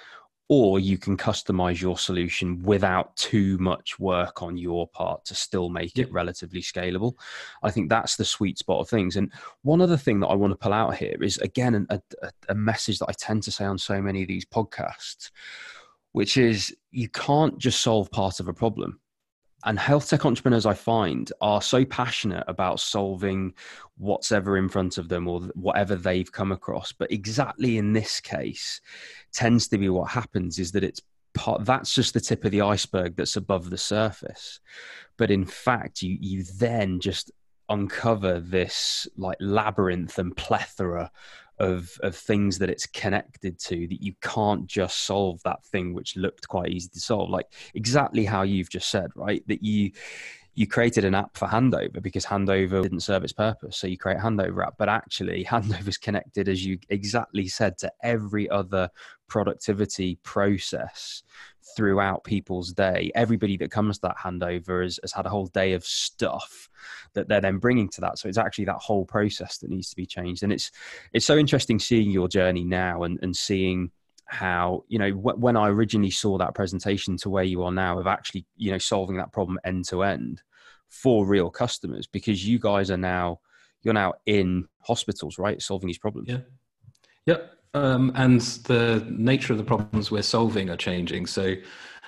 or 0.50 0.80
you 0.80 0.98
can 0.98 1.16
customize 1.16 1.80
your 1.80 1.96
solution 1.96 2.60
without 2.64 3.14
too 3.14 3.56
much 3.58 4.00
work 4.00 4.42
on 4.42 4.56
your 4.56 4.88
part 4.88 5.24
to 5.24 5.32
still 5.32 5.68
make 5.68 5.96
it 5.96 6.10
relatively 6.12 6.60
scalable. 6.60 7.14
I 7.62 7.70
think 7.70 7.88
that's 7.88 8.16
the 8.16 8.24
sweet 8.24 8.58
spot 8.58 8.80
of 8.80 8.88
things. 8.88 9.16
And 9.16 9.32
one 9.62 9.80
other 9.80 9.96
thing 9.96 10.18
that 10.20 10.26
I 10.26 10.34
want 10.34 10.50
to 10.50 10.56
pull 10.56 10.72
out 10.72 10.96
here 10.96 11.16
is 11.22 11.38
again 11.38 11.86
a, 11.88 12.02
a, 12.20 12.30
a 12.48 12.54
message 12.56 12.98
that 12.98 13.08
I 13.08 13.12
tend 13.12 13.44
to 13.44 13.52
say 13.52 13.64
on 13.64 13.78
so 13.78 14.02
many 14.02 14.22
of 14.22 14.28
these 14.28 14.44
podcasts, 14.44 15.30
which 16.10 16.36
is 16.36 16.76
you 16.90 17.08
can't 17.08 17.56
just 17.56 17.80
solve 17.80 18.10
part 18.10 18.40
of 18.40 18.48
a 18.48 18.52
problem 18.52 18.98
and 19.64 19.78
health 19.78 20.08
tech 20.08 20.24
entrepreneurs 20.24 20.66
i 20.66 20.74
find 20.74 21.32
are 21.40 21.60
so 21.62 21.84
passionate 21.84 22.44
about 22.48 22.80
solving 22.80 23.52
what's 24.00 24.32
ever 24.32 24.56
in 24.56 24.68
front 24.68 24.96
of 24.96 25.08
them 25.08 25.28
or 25.28 25.40
whatever 25.54 25.94
they've 25.94 26.32
come 26.32 26.52
across. 26.52 26.90
But 26.90 27.12
exactly 27.12 27.76
in 27.76 27.92
this 27.92 28.18
case 28.18 28.80
tends 29.32 29.68
to 29.68 29.78
be 29.78 29.90
what 29.90 30.10
happens 30.10 30.58
is 30.58 30.72
that 30.72 30.82
it's 30.82 31.02
part 31.34 31.64
that's 31.64 31.94
just 31.94 32.14
the 32.14 32.20
tip 32.20 32.44
of 32.44 32.50
the 32.50 32.62
iceberg 32.62 33.14
that's 33.14 33.36
above 33.36 33.68
the 33.68 33.78
surface. 33.78 34.58
But 35.18 35.30
in 35.30 35.44
fact 35.44 36.00
you 36.00 36.16
you 36.18 36.44
then 36.58 36.98
just 36.98 37.30
uncover 37.68 38.40
this 38.40 39.06
like 39.16 39.36
labyrinth 39.38 40.18
and 40.18 40.34
plethora 40.34 41.10
of 41.60 41.96
of 42.02 42.16
things 42.16 42.58
that 42.58 42.70
it's 42.70 42.86
connected 42.86 43.58
to 43.58 43.86
that 43.86 44.02
you 44.02 44.14
can't 44.22 44.66
just 44.66 45.04
solve 45.04 45.40
that 45.44 45.64
thing 45.66 45.92
which 45.92 46.16
looked 46.16 46.48
quite 46.48 46.70
easy 46.70 46.88
to 46.88 47.00
solve 47.00 47.28
like 47.28 47.46
exactly 47.74 48.24
how 48.24 48.42
you've 48.42 48.70
just 48.70 48.90
said 48.90 49.10
right? 49.14 49.46
That 49.46 49.62
you 49.62 49.92
you 50.54 50.66
created 50.66 51.04
an 51.04 51.14
app 51.14 51.36
for 51.36 51.46
handover 51.46 52.02
because 52.02 52.26
handover 52.26 52.82
didn't 52.82 53.00
serve 53.00 53.22
its 53.22 53.32
purpose. 53.32 53.76
So 53.76 53.86
you 53.86 53.96
create 53.96 54.18
a 54.18 54.20
handover 54.20 54.66
app 54.66 54.74
but 54.78 54.88
actually 54.88 55.44
handover 55.48 55.88
is 55.88 55.98
connected 55.98 56.48
as 56.48 56.64
you 56.64 56.78
exactly 56.88 57.46
said 57.46 57.78
to 57.78 57.92
every 58.02 58.48
other 58.48 58.88
productivity 59.28 60.18
process 60.22 61.22
throughout 61.76 62.24
people's 62.24 62.72
day. 62.72 63.10
Everybody 63.14 63.56
that 63.58 63.70
comes 63.70 63.98
to 63.98 64.08
that 64.08 64.16
handover 64.16 64.82
has, 64.82 64.98
has 65.02 65.12
had 65.12 65.26
a 65.26 65.30
whole 65.30 65.46
day 65.46 65.72
of 65.72 65.84
stuff 65.84 66.68
that 67.14 67.28
they're 67.28 67.40
then 67.40 67.58
bringing 67.58 67.88
to 67.90 68.00
that. 68.00 68.18
So 68.18 68.28
it's 68.28 68.38
actually 68.38 68.66
that 68.66 68.76
whole 68.76 69.04
process 69.04 69.58
that 69.58 69.70
needs 69.70 69.90
to 69.90 69.96
be 69.96 70.06
changed. 70.06 70.42
And 70.42 70.52
it's 70.52 70.70
it's 71.12 71.26
so 71.26 71.36
interesting 71.36 71.78
seeing 71.78 72.10
your 72.10 72.28
journey 72.28 72.64
now 72.64 73.02
and, 73.02 73.18
and 73.22 73.36
seeing 73.36 73.90
how 74.26 74.84
you 74.88 74.98
know 74.98 75.10
wh- 75.10 75.38
when 75.40 75.56
I 75.56 75.68
originally 75.68 76.10
saw 76.10 76.38
that 76.38 76.54
presentation 76.54 77.16
to 77.18 77.30
where 77.30 77.42
you 77.44 77.64
are 77.64 77.72
now 77.72 77.98
of 77.98 78.06
actually 78.06 78.46
you 78.56 78.70
know 78.70 78.78
solving 78.78 79.16
that 79.16 79.32
problem 79.32 79.58
end 79.64 79.86
to 79.88 80.04
end 80.04 80.42
for 80.88 81.26
real 81.26 81.50
customers 81.50 82.06
because 82.06 82.46
you 82.46 82.58
guys 82.58 82.92
are 82.92 82.96
now 82.96 83.40
you're 83.82 83.94
now 83.94 84.12
in 84.26 84.68
hospitals 84.80 85.38
right 85.38 85.60
solving 85.60 85.88
these 85.88 85.98
problems. 85.98 86.28
Yeah. 86.28 86.38
Yep. 87.26 87.59
Um, 87.74 88.12
and 88.16 88.40
the 88.40 89.06
nature 89.08 89.52
of 89.52 89.58
the 89.58 89.64
problems 89.64 90.10
we're 90.10 90.22
solving 90.22 90.70
are 90.70 90.76
changing. 90.76 91.26
So 91.26 91.54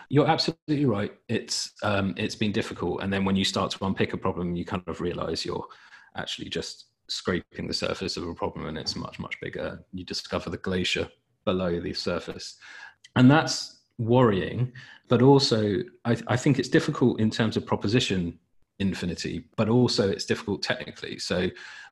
you're 0.08 0.28
absolutely 0.28 0.84
right. 0.84 1.12
It's 1.28 1.72
um, 1.82 2.14
it's 2.16 2.34
been 2.34 2.52
difficult, 2.52 3.02
and 3.02 3.12
then 3.12 3.24
when 3.24 3.36
you 3.36 3.44
start 3.44 3.70
to 3.72 3.84
unpick 3.86 4.12
a 4.12 4.18
problem, 4.18 4.56
you 4.56 4.64
kind 4.64 4.82
of 4.86 5.00
realize 5.00 5.44
you're 5.44 5.66
actually 6.16 6.50
just 6.50 6.86
scraping 7.08 7.66
the 7.66 7.74
surface 7.74 8.16
of 8.16 8.26
a 8.28 8.34
problem, 8.34 8.66
and 8.66 8.76
it's 8.76 8.96
much 8.96 9.18
much 9.18 9.40
bigger. 9.40 9.82
You 9.92 10.04
discover 10.04 10.50
the 10.50 10.58
glacier 10.58 11.08
below 11.44 11.80
the 11.80 11.94
surface, 11.94 12.56
and 13.16 13.30
that's 13.30 13.80
worrying. 13.98 14.72
But 15.08 15.22
also, 15.22 15.78
I, 16.04 16.16
I 16.26 16.36
think 16.36 16.58
it's 16.58 16.68
difficult 16.68 17.20
in 17.20 17.30
terms 17.30 17.56
of 17.56 17.64
proposition 17.66 18.38
infinity, 18.78 19.44
but 19.56 19.68
also 19.68 20.10
it's 20.10 20.26
difficult 20.26 20.62
technically. 20.62 21.18
So 21.18 21.48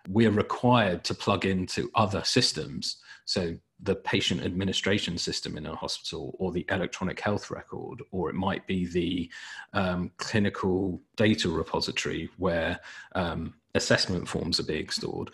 we're 0.09 0.31
required 0.31 1.05
to 1.05 1.15
plug 1.15 1.47
into 1.47 1.91
other 1.95 2.23
systems 2.25 2.97
so 3.31 3.55
the 3.81 3.95
patient 3.95 4.43
administration 4.43 5.17
system 5.17 5.57
in 5.57 5.65
a 5.65 5.77
hospital, 5.77 6.35
or 6.41 6.51
the 6.51 6.67
electronic 6.69 7.21
health 7.21 7.49
record, 7.49 8.03
or 8.11 8.29
it 8.29 8.35
might 8.35 8.67
be 8.67 8.87
the 8.87 9.31
um, 9.73 10.11
clinical 10.17 11.01
data 11.15 11.49
repository 11.49 12.29
where 12.39 12.81
um, 13.15 13.55
assessment 13.77 14.27
forms 14.27 14.59
are 14.59 14.65
being 14.65 14.89
stored. 14.89 15.31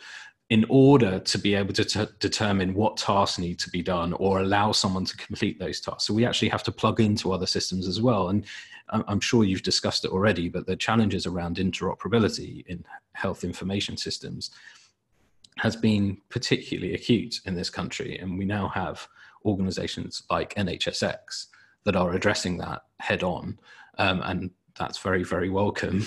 In 0.50 0.66
order 0.68 1.20
to 1.20 1.38
be 1.38 1.54
able 1.54 1.72
to 1.72 1.86
t- 1.86 2.12
determine 2.20 2.74
what 2.74 2.98
tasks 2.98 3.38
need 3.38 3.58
to 3.60 3.70
be 3.70 3.82
done 3.82 4.12
or 4.12 4.40
allow 4.40 4.72
someone 4.72 5.06
to 5.06 5.16
complete 5.16 5.58
those 5.58 5.80
tasks. 5.80 6.04
So 6.04 6.12
we 6.12 6.26
actually 6.26 6.50
have 6.50 6.62
to 6.64 6.72
plug 6.72 7.00
into 7.00 7.32
other 7.32 7.46
systems 7.46 7.88
as 7.88 8.02
well. 8.02 8.28
And 8.28 8.44
I'm 8.90 9.20
sure 9.20 9.42
you've 9.42 9.62
discussed 9.62 10.04
it 10.04 10.12
already, 10.12 10.50
but 10.50 10.66
the 10.66 10.76
challenges 10.76 11.24
around 11.24 11.56
interoperability 11.56 12.64
in 12.66 12.84
health 13.14 13.42
information 13.42 13.96
systems 13.96 14.50
has 15.58 15.76
been 15.76 16.18
particularly 16.28 16.94
acute 16.94 17.40
in 17.46 17.54
this 17.54 17.70
country. 17.70 18.18
And 18.18 18.38
we 18.38 18.44
now 18.44 18.68
have 18.68 19.06
organizations 19.44 20.22
like 20.30 20.54
NHSX 20.54 21.46
that 21.84 21.96
are 21.96 22.12
addressing 22.12 22.58
that 22.58 22.82
head 23.00 23.22
on. 23.22 23.58
Um, 23.98 24.20
and 24.24 24.50
that's 24.78 24.98
very, 24.98 25.22
very 25.22 25.48
welcome. 25.48 26.06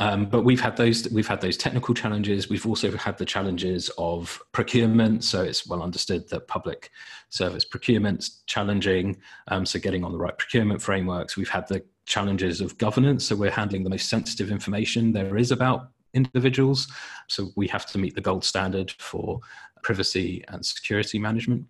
Um, 0.00 0.26
but 0.26 0.42
we've 0.42 0.60
had 0.60 0.76
those 0.76 1.08
we've 1.10 1.28
had 1.28 1.40
those 1.40 1.56
technical 1.56 1.94
challenges. 1.94 2.50
We've 2.50 2.66
also 2.66 2.90
had 2.96 3.16
the 3.18 3.24
challenges 3.24 3.88
of 3.98 4.42
procurement. 4.52 5.22
So 5.22 5.42
it's 5.44 5.66
well 5.66 5.82
understood 5.82 6.28
that 6.30 6.48
public 6.48 6.90
service 7.30 7.64
procurement's 7.64 8.42
challenging. 8.46 9.16
Um, 9.48 9.64
so 9.64 9.78
getting 9.78 10.04
on 10.04 10.12
the 10.12 10.18
right 10.18 10.36
procurement 10.36 10.82
frameworks. 10.82 11.36
We've 11.36 11.48
had 11.48 11.68
the 11.68 11.84
challenges 12.04 12.60
of 12.60 12.76
governance. 12.78 13.26
So 13.26 13.36
we're 13.36 13.50
handling 13.50 13.84
the 13.84 13.90
most 13.90 14.08
sensitive 14.08 14.50
information 14.50 15.12
there 15.12 15.36
is 15.36 15.52
about 15.52 15.90
individuals. 16.16 16.88
So 17.28 17.50
we 17.56 17.68
have 17.68 17.86
to 17.86 17.98
meet 17.98 18.14
the 18.14 18.20
gold 18.20 18.44
standard 18.44 18.90
for 18.98 19.40
privacy 19.82 20.42
and 20.48 20.64
security 20.64 21.18
management. 21.18 21.66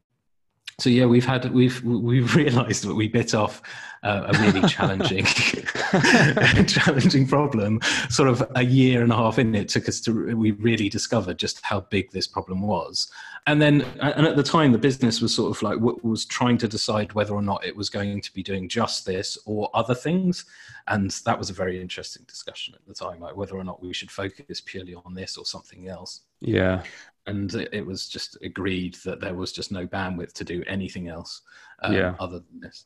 So 0.78 0.90
yeah, 0.90 1.06
we've 1.06 1.24
had 1.24 1.50
we've 1.52 1.82
we've 1.84 2.34
realised 2.36 2.84
that 2.84 2.94
we 2.94 3.08
bit 3.08 3.34
off 3.34 3.62
uh, 4.02 4.30
a 4.32 4.38
really 4.40 4.66
challenging 4.68 5.24
challenging 6.66 7.26
problem. 7.26 7.80
Sort 8.10 8.28
of 8.28 8.46
a 8.54 8.62
year 8.62 9.02
and 9.02 9.10
a 9.10 9.16
half 9.16 9.38
in, 9.38 9.54
it 9.54 9.70
took 9.70 9.88
us 9.88 10.00
to 10.02 10.36
we 10.36 10.50
really 10.52 10.90
discovered 10.90 11.38
just 11.38 11.62
how 11.62 11.80
big 11.80 12.10
this 12.10 12.26
problem 12.26 12.60
was. 12.60 13.10
And 13.46 13.62
then, 13.62 13.82
and 14.00 14.26
at 14.26 14.36
the 14.36 14.42
time, 14.42 14.72
the 14.72 14.78
business 14.78 15.22
was 15.22 15.34
sort 15.34 15.56
of 15.56 15.62
like 15.62 15.78
was 15.80 16.26
trying 16.26 16.58
to 16.58 16.68
decide 16.68 17.14
whether 17.14 17.32
or 17.32 17.42
not 17.42 17.64
it 17.64 17.74
was 17.74 17.88
going 17.88 18.20
to 18.20 18.34
be 18.34 18.42
doing 18.42 18.68
just 18.68 19.06
this 19.06 19.38
or 19.46 19.70
other 19.72 19.94
things. 19.94 20.44
And 20.88 21.10
that 21.24 21.38
was 21.38 21.48
a 21.48 21.54
very 21.54 21.80
interesting 21.80 22.24
discussion 22.28 22.74
at 22.74 22.86
the 22.86 22.94
time, 22.94 23.20
like 23.20 23.36
whether 23.36 23.56
or 23.56 23.64
not 23.64 23.82
we 23.82 23.94
should 23.94 24.10
focus 24.10 24.60
purely 24.60 24.94
on 24.94 25.14
this 25.14 25.38
or 25.38 25.46
something 25.46 25.88
else. 25.88 26.20
Yeah 26.40 26.82
and 27.26 27.54
it 27.54 27.84
was 27.84 28.08
just 28.08 28.36
agreed 28.42 28.94
that 29.04 29.20
there 29.20 29.34
was 29.34 29.52
just 29.52 29.72
no 29.72 29.86
bandwidth 29.86 30.32
to 30.34 30.44
do 30.44 30.62
anything 30.66 31.08
else 31.08 31.42
um, 31.82 31.94
yeah. 31.94 32.14
other 32.20 32.38
than 32.38 32.60
this. 32.60 32.84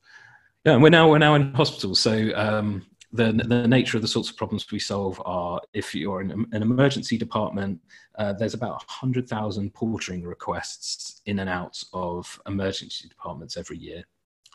Yeah, 0.64 0.74
and 0.74 0.82
we're 0.82 0.90
now 0.90 1.08
we're 1.08 1.18
now 1.18 1.34
in 1.34 1.54
hospital, 1.54 1.94
so 1.94 2.30
um, 2.34 2.84
the 3.12 3.32
the 3.32 3.66
nature 3.66 3.96
of 3.96 4.02
the 4.02 4.08
sorts 4.08 4.30
of 4.30 4.36
problems 4.36 4.70
we 4.70 4.78
solve 4.78 5.20
are 5.24 5.60
if 5.72 5.94
you're 5.94 6.20
in 6.20 6.46
an 6.52 6.62
emergency 6.62 7.18
department, 7.18 7.80
uh, 8.16 8.32
there's 8.34 8.54
about 8.54 8.84
hundred 8.86 9.28
thousand 9.28 9.72
portering 9.74 10.24
requests 10.24 11.22
in 11.26 11.38
and 11.40 11.50
out 11.50 11.82
of 11.92 12.40
emergency 12.46 13.08
departments 13.08 13.56
every 13.56 13.78
year. 13.78 14.04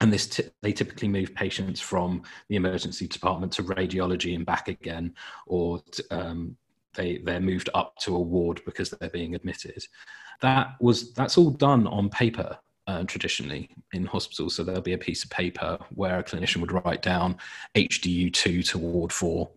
And 0.02 0.12
this 0.12 0.28
t- 0.28 0.50
they 0.62 0.74
typically 0.74 1.08
move 1.08 1.34
patients 1.34 1.80
from 1.80 2.24
the 2.50 2.56
emergency 2.56 3.08
department 3.08 3.52
to 3.54 3.64
radiology 3.64 4.36
and 4.36 4.46
back 4.46 4.68
again, 4.68 5.14
or 5.48 5.82
um, 6.12 6.56
they 6.96 7.18
they're 7.18 7.40
moved 7.40 7.70
up 7.74 7.96
to 7.98 8.16
a 8.16 8.20
ward 8.20 8.62
because 8.66 8.90
they're 8.90 9.10
being 9.10 9.36
admitted. 9.36 9.86
That 10.42 10.76
was 10.80 11.14
that's 11.14 11.38
all 11.38 11.52
done 11.52 11.88
on 11.88 12.10
paper 12.10 12.58
uh, 12.88 13.04
traditionally 13.04 13.70
in 13.94 14.06
hospitals. 14.06 14.56
So 14.56 14.64
there'll 14.64 14.82
be 14.82 14.94
a 14.94 14.98
piece 14.98 15.24
of 15.24 15.30
paper 15.30 15.78
where 15.94 16.20
a 16.20 16.24
clinician 16.24 16.62
would 16.62 16.72
write 16.72 17.02
down 17.02 17.38
HDU 17.76 18.32
two 18.34 18.64
to 18.64 18.78
ward 18.78 19.12
four, 19.12 19.50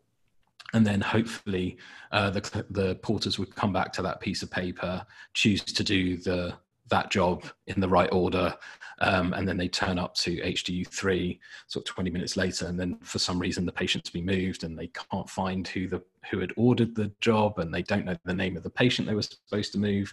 and 0.72 0.86
then 0.86 1.00
hopefully 1.00 1.76
uh, 2.12 2.30
the 2.30 2.66
the 2.70 2.94
porters 2.96 3.38
would 3.38 3.54
come 3.54 3.72
back 3.72 3.92
to 3.94 4.02
that 4.02 4.20
piece 4.20 4.42
of 4.42 4.50
paper, 4.50 5.04
choose 5.34 5.62
to 5.62 5.84
do 5.84 6.16
the 6.16 6.54
that 6.88 7.10
job 7.10 7.44
in 7.66 7.80
the 7.80 7.88
right 7.88 8.08
order, 8.12 8.54
um, 9.00 9.32
and 9.32 9.46
then 9.46 9.56
they 9.56 9.68
turn 9.68 9.98
up 9.98 10.14
to 10.16 10.36
HDU3 10.40 11.38
sort 11.66 11.88
of 11.88 11.94
20 11.94 12.10
minutes 12.10 12.36
later, 12.36 12.66
and 12.66 12.78
then 12.78 12.98
for 13.02 13.18
some 13.18 13.38
reason 13.38 13.64
the 13.64 13.72
patient's 13.72 14.10
been 14.10 14.26
moved 14.26 14.64
and 14.64 14.78
they 14.78 14.88
can't 14.88 15.28
find 15.28 15.66
who 15.68 15.88
the 15.88 16.02
who 16.30 16.40
had 16.40 16.52
ordered 16.56 16.94
the 16.94 17.10
job, 17.20 17.58
and 17.58 17.72
they 17.72 17.82
don't 17.82 18.04
know 18.04 18.16
the 18.24 18.34
name 18.34 18.56
of 18.56 18.62
the 18.62 18.70
patient 18.70 19.08
they 19.08 19.14
were 19.14 19.22
supposed 19.22 19.72
to 19.72 19.78
move, 19.78 20.12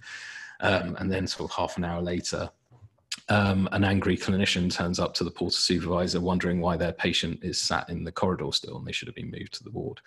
um, 0.62 0.96
and 1.00 1.12
then 1.12 1.28
sort 1.28 1.50
of 1.50 1.56
half 1.56 1.78
an 1.78 1.84
hour 1.84 2.02
later, 2.02 2.50
um, 3.30 3.68
an 3.72 3.84
angry 3.84 4.18
clinician 4.18 4.72
turns 4.72 5.00
up 5.00 5.14
to 5.16 5.24
the 5.24 5.32
porter 5.32 5.56
supervisor 5.56 6.22
wondering 6.22 6.62
why 6.62 6.78
their 6.78 6.92
patient 6.92 7.40
is 7.44 7.60
sat 7.60 7.90
in 7.90 8.04
the 8.04 8.12
corridor 8.12 8.52
still 8.52 8.78
and 8.78 8.86
they 8.86 8.92
should 8.92 9.08
have 9.08 9.16
been 9.16 9.32
moved 9.32 9.54
to 9.54 9.64
the 9.64 9.72
ward. 9.72 10.00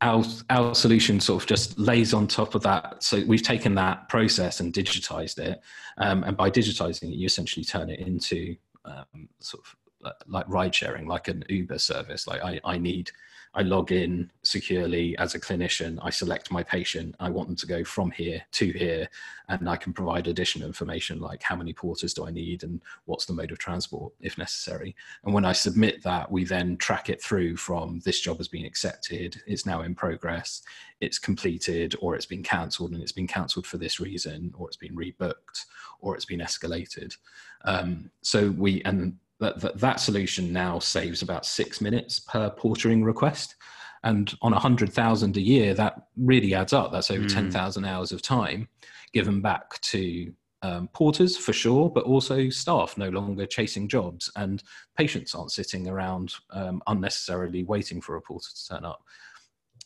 Our, 0.00 0.24
our 0.50 0.74
solution 0.74 1.20
sort 1.20 1.42
of 1.42 1.48
just 1.48 1.78
lays 1.78 2.12
on 2.12 2.26
top 2.26 2.54
of 2.54 2.62
that. 2.62 3.02
So 3.02 3.22
we've 3.26 3.42
taken 3.42 3.74
that 3.76 4.08
process 4.08 4.60
and 4.60 4.72
digitized 4.72 5.38
it. 5.38 5.60
Um, 5.98 6.24
and 6.24 6.36
by 6.36 6.50
digitizing 6.50 7.10
it, 7.10 7.16
you 7.16 7.26
essentially 7.26 7.64
turn 7.64 7.90
it 7.90 8.00
into 8.00 8.56
um, 8.84 9.28
sort 9.38 9.64
of 9.64 10.12
like 10.26 10.48
ride 10.48 10.74
sharing, 10.74 11.06
like 11.06 11.28
an 11.28 11.44
Uber 11.48 11.78
service. 11.78 12.26
Like 12.26 12.42
I, 12.42 12.60
I 12.64 12.78
need 12.78 13.10
I 13.54 13.62
log 13.62 13.92
in 13.92 14.30
securely 14.42 15.16
as 15.18 15.34
a 15.34 15.40
clinician. 15.40 15.98
I 16.02 16.10
select 16.10 16.50
my 16.50 16.62
patient. 16.62 17.14
I 17.20 17.30
want 17.30 17.48
them 17.48 17.56
to 17.56 17.66
go 17.66 17.84
from 17.84 18.10
here 18.10 18.42
to 18.52 18.72
here, 18.72 19.08
and 19.48 19.68
I 19.68 19.76
can 19.76 19.92
provide 19.92 20.26
additional 20.26 20.66
information 20.66 21.20
like 21.20 21.42
how 21.42 21.54
many 21.54 21.72
porters 21.72 22.14
do 22.14 22.26
I 22.26 22.30
need 22.30 22.64
and 22.64 22.80
what's 23.04 23.26
the 23.26 23.32
mode 23.32 23.52
of 23.52 23.58
transport 23.58 24.12
if 24.20 24.36
necessary. 24.38 24.96
And 25.24 25.32
when 25.32 25.44
I 25.44 25.52
submit 25.52 26.02
that, 26.02 26.30
we 26.30 26.44
then 26.44 26.76
track 26.78 27.08
it 27.08 27.22
through 27.22 27.56
from 27.56 28.00
this 28.04 28.20
job 28.20 28.38
has 28.38 28.48
been 28.48 28.64
accepted, 28.64 29.40
it's 29.46 29.66
now 29.66 29.82
in 29.82 29.94
progress, 29.94 30.62
it's 31.00 31.18
completed, 31.18 31.94
or 32.00 32.16
it's 32.16 32.26
been 32.26 32.42
cancelled 32.42 32.92
and 32.92 33.02
it's 33.02 33.12
been 33.12 33.28
cancelled 33.28 33.66
for 33.66 33.78
this 33.78 34.00
reason, 34.00 34.52
or 34.56 34.66
it's 34.66 34.76
been 34.76 34.96
rebooked, 34.96 35.66
or 36.00 36.16
it's 36.16 36.24
been 36.24 36.40
escalated. 36.40 37.16
Um, 37.64 38.10
so 38.20 38.50
we 38.50 38.82
and 38.82 39.16
that, 39.44 39.60
that, 39.60 39.78
that 39.78 40.00
solution 40.00 40.52
now 40.52 40.78
saves 40.78 41.22
about 41.22 41.44
six 41.44 41.80
minutes 41.80 42.18
per 42.18 42.50
portering 42.50 43.04
request. 43.04 43.56
And 44.02 44.34
on 44.42 44.52
100,000 44.52 45.36
a 45.36 45.40
year, 45.40 45.74
that 45.74 46.08
really 46.16 46.54
adds 46.54 46.72
up. 46.72 46.92
That's 46.92 47.10
over 47.10 47.24
mm. 47.24 47.32
10,000 47.32 47.84
hours 47.84 48.12
of 48.12 48.22
time 48.22 48.68
given 49.12 49.40
back 49.40 49.80
to 49.80 50.32
um, 50.62 50.88
porters 50.88 51.36
for 51.36 51.52
sure, 51.52 51.90
but 51.90 52.04
also 52.04 52.48
staff 52.48 52.96
no 52.98 53.08
longer 53.10 53.46
chasing 53.46 53.86
jobs 53.86 54.30
and 54.36 54.62
patients 54.96 55.34
aren't 55.34 55.52
sitting 55.52 55.88
around 55.88 56.34
um, 56.50 56.82
unnecessarily 56.86 57.64
waiting 57.64 58.00
for 58.00 58.16
a 58.16 58.20
porter 58.20 58.48
to 58.54 58.68
turn 58.68 58.84
up. 58.84 59.02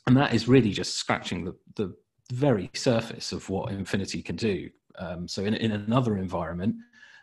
And 0.07 0.17
that 0.17 0.33
is 0.33 0.49
really 0.49 0.71
just 0.71 0.95
scratching 0.95 1.45
the, 1.45 1.55
the 1.77 1.95
very 2.33 2.71
surface 2.75 3.33
of 3.33 3.49
what 3.51 3.73
Infinity 3.73 4.23
can 4.23 4.37
do. 4.37 4.71
Um, 4.99 5.29
so 5.29 5.45
in, 5.45 5.55
in 5.55 5.73
another 5.73 6.17
environment, 6.17 6.77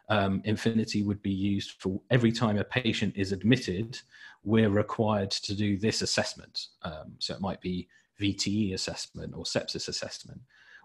um, 0.10 0.42
Infinity 0.46 1.04
would 1.04 1.22
be 1.22 1.32
used 1.32 1.72
for 1.80 2.02
every 2.12 2.32
time 2.32 2.58
a 2.58 2.64
patient 2.64 3.14
is 3.16 3.32
admitted, 3.32 4.00
we're 4.44 4.70
required 4.70 5.32
to 5.32 5.56
do 5.56 5.78
this 5.78 6.02
assessment. 6.02 6.68
Um, 6.84 7.16
so 7.20 7.34
it 7.34 7.42
might 7.42 7.62
be 7.62 7.88
VTE 8.22 8.74
assessment 8.74 9.34
or 9.36 9.44
sepsis 9.44 9.88
assessment. 9.88 10.40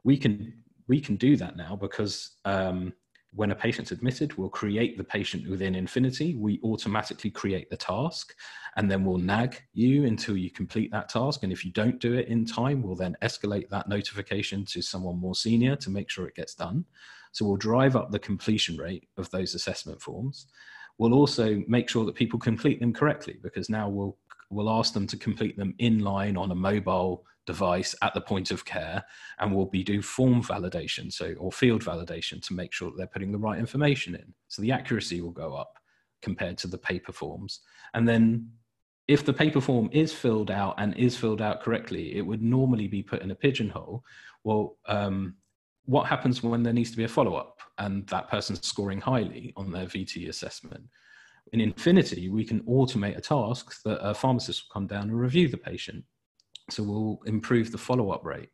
We 0.04 0.16
can 0.16 0.54
we 0.88 1.00
can 1.00 1.14
do 1.16 1.36
that 1.36 1.56
now 1.56 1.76
because 1.76 2.32
um, 2.44 2.92
when 3.32 3.52
a 3.52 3.54
patient's 3.54 3.92
admitted, 3.92 4.36
we'll 4.36 4.48
create 4.48 4.98
the 4.98 5.04
patient 5.04 5.48
within 5.48 5.76
Infinity. 5.76 6.34
We 6.34 6.58
automatically 6.64 7.30
create 7.30 7.70
the 7.70 7.76
task 7.76 8.34
and 8.76 8.90
then 8.90 9.04
we'll 9.04 9.18
nag 9.18 9.62
you 9.72 10.04
until 10.06 10.36
you 10.36 10.50
complete 10.50 10.90
that 10.90 11.08
task. 11.08 11.44
And 11.44 11.52
if 11.52 11.64
you 11.64 11.70
don't 11.70 12.00
do 12.00 12.14
it 12.14 12.26
in 12.26 12.44
time, 12.44 12.82
we'll 12.82 12.96
then 12.96 13.16
escalate 13.22 13.68
that 13.68 13.88
notification 13.88 14.64
to 14.66 14.82
someone 14.82 15.18
more 15.18 15.36
senior 15.36 15.76
to 15.76 15.90
make 15.90 16.10
sure 16.10 16.26
it 16.26 16.34
gets 16.34 16.54
done. 16.54 16.84
So 17.32 17.44
we'll 17.44 17.56
drive 17.56 17.96
up 17.96 18.10
the 18.10 18.18
completion 18.18 18.76
rate 18.76 19.08
of 19.16 19.30
those 19.30 19.54
assessment 19.54 20.00
forms. 20.02 20.46
We'll 20.98 21.14
also 21.14 21.62
make 21.66 21.88
sure 21.88 22.04
that 22.04 22.14
people 22.14 22.38
complete 22.38 22.80
them 22.80 22.92
correctly 22.92 23.38
because 23.42 23.70
now 23.70 23.88
we'll 23.88 24.16
we'll 24.50 24.70
ask 24.70 24.92
them 24.92 25.06
to 25.06 25.16
complete 25.16 25.56
them 25.56 25.74
in 25.78 26.00
line 26.00 26.36
on 26.36 26.50
a 26.50 26.54
mobile 26.54 27.24
device 27.46 27.94
at 28.02 28.12
the 28.14 28.20
point 28.20 28.50
of 28.50 28.64
care 28.64 29.02
and 29.38 29.54
we'll 29.54 29.66
be 29.66 29.82
do 29.82 30.02
form 30.02 30.42
validation 30.42 31.12
so 31.12 31.34
or 31.38 31.50
field 31.50 31.82
validation 31.82 32.44
to 32.46 32.52
make 32.52 32.72
sure 32.72 32.90
that 32.90 32.96
they're 32.96 33.06
putting 33.06 33.32
the 33.32 33.38
right 33.38 33.58
information 33.58 34.14
in. 34.14 34.34
So 34.48 34.60
the 34.62 34.72
accuracy 34.72 35.20
will 35.20 35.30
go 35.30 35.54
up 35.54 35.78
compared 36.20 36.58
to 36.58 36.66
the 36.66 36.78
paper 36.78 37.12
forms. 37.12 37.60
And 37.94 38.06
then 38.08 38.50
if 39.08 39.24
the 39.24 39.32
paper 39.32 39.60
form 39.60 39.88
is 39.92 40.12
filled 40.12 40.50
out 40.50 40.74
and 40.78 40.94
is 40.96 41.16
filled 41.16 41.40
out 41.40 41.62
correctly 41.62 42.16
it 42.16 42.22
would 42.22 42.42
normally 42.42 42.88
be 42.88 43.02
put 43.02 43.22
in 43.22 43.30
a 43.30 43.34
pigeonhole. 43.34 44.04
Well 44.44 44.76
um, 44.86 45.36
what 45.84 46.06
happens 46.06 46.42
when 46.42 46.62
there 46.62 46.72
needs 46.72 46.90
to 46.90 46.96
be 46.96 47.04
a 47.04 47.08
follow-up 47.08 47.58
and 47.78 48.06
that 48.08 48.28
person's 48.28 48.66
scoring 48.66 49.00
highly 49.00 49.52
on 49.56 49.72
their 49.72 49.86
VT 49.86 50.28
assessment? 50.28 50.84
In 51.52 51.60
Infinity, 51.60 52.28
we 52.28 52.44
can 52.44 52.60
automate 52.60 53.16
a 53.16 53.20
task 53.20 53.82
that 53.84 53.98
a 54.06 54.14
pharmacist 54.14 54.64
will 54.64 54.72
come 54.72 54.86
down 54.86 55.04
and 55.04 55.18
review 55.18 55.48
the 55.48 55.56
patient. 55.56 56.04
So 56.68 56.82
we'll 56.82 57.20
improve 57.26 57.72
the 57.72 57.78
follow-up 57.78 58.24
rate. 58.24 58.50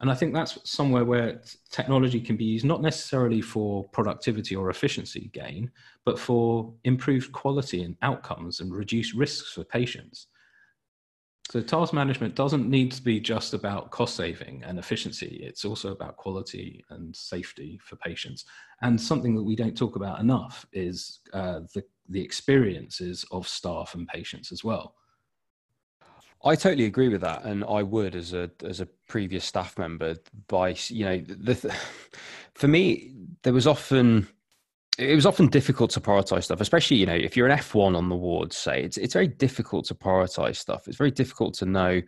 And 0.00 0.10
I 0.10 0.14
think 0.14 0.32
that's 0.32 0.58
somewhere 0.70 1.04
where 1.04 1.42
technology 1.70 2.20
can 2.20 2.36
be 2.36 2.44
used 2.44 2.64
not 2.64 2.80
necessarily 2.80 3.42
for 3.42 3.84
productivity 3.88 4.56
or 4.56 4.70
efficiency 4.70 5.30
gain, 5.34 5.70
but 6.06 6.18
for 6.18 6.72
improved 6.84 7.32
quality 7.32 7.82
and 7.82 7.96
outcomes 8.00 8.60
and 8.60 8.74
reduced 8.74 9.14
risks 9.14 9.52
for 9.52 9.64
patients. 9.64 10.28
So 11.50 11.60
task 11.60 11.92
management 11.92 12.36
doesn't 12.36 12.70
need 12.70 12.92
to 12.92 13.02
be 13.02 13.18
just 13.18 13.54
about 13.54 13.90
cost 13.90 14.14
saving 14.14 14.62
and 14.64 14.78
efficiency. 14.78 15.40
It's 15.42 15.64
also 15.64 15.90
about 15.90 16.16
quality 16.16 16.84
and 16.90 17.14
safety 17.14 17.80
for 17.82 17.96
patients. 17.96 18.44
And 18.82 19.00
something 19.00 19.34
that 19.34 19.42
we 19.42 19.56
don't 19.56 19.76
talk 19.76 19.96
about 19.96 20.20
enough 20.20 20.64
is 20.72 21.18
uh, 21.32 21.62
the, 21.74 21.82
the 22.08 22.22
experiences 22.22 23.24
of 23.32 23.48
staff 23.48 23.96
and 23.96 24.06
patients 24.06 24.52
as 24.52 24.62
well. 24.62 24.94
I 26.44 26.54
totally 26.54 26.84
agree 26.84 27.08
with 27.08 27.20
that, 27.22 27.42
and 27.42 27.64
I 27.64 27.82
would 27.82 28.14
as 28.14 28.32
a 28.32 28.50
as 28.64 28.80
a 28.80 28.86
previous 29.08 29.44
staff 29.44 29.76
member. 29.76 30.16
By 30.48 30.74
you 30.88 31.04
know, 31.04 31.18
the, 31.18 31.54
for 32.54 32.66
me, 32.66 33.12
there 33.42 33.52
was 33.52 33.66
often 33.66 34.26
it 35.00 35.14
was 35.14 35.26
often 35.26 35.48
difficult 35.48 35.90
to 35.92 36.00
prioritize 36.00 36.44
stuff, 36.44 36.60
especially 36.60 36.98
you 36.98 37.06
know 37.06 37.14
if 37.14 37.36
you're 37.36 37.48
an 37.48 37.58
F1 37.58 37.96
on 37.96 38.08
the 38.08 38.14
ward. 38.14 38.52
Say 38.52 38.82
it's 38.82 38.96
it's 38.96 39.14
very 39.14 39.28
difficult 39.28 39.86
to 39.86 39.94
prioritize 39.94 40.56
stuff. 40.56 40.86
It's 40.86 40.96
very 40.96 41.10
difficult 41.10 41.54
to 41.54 41.66
know 41.66 42.02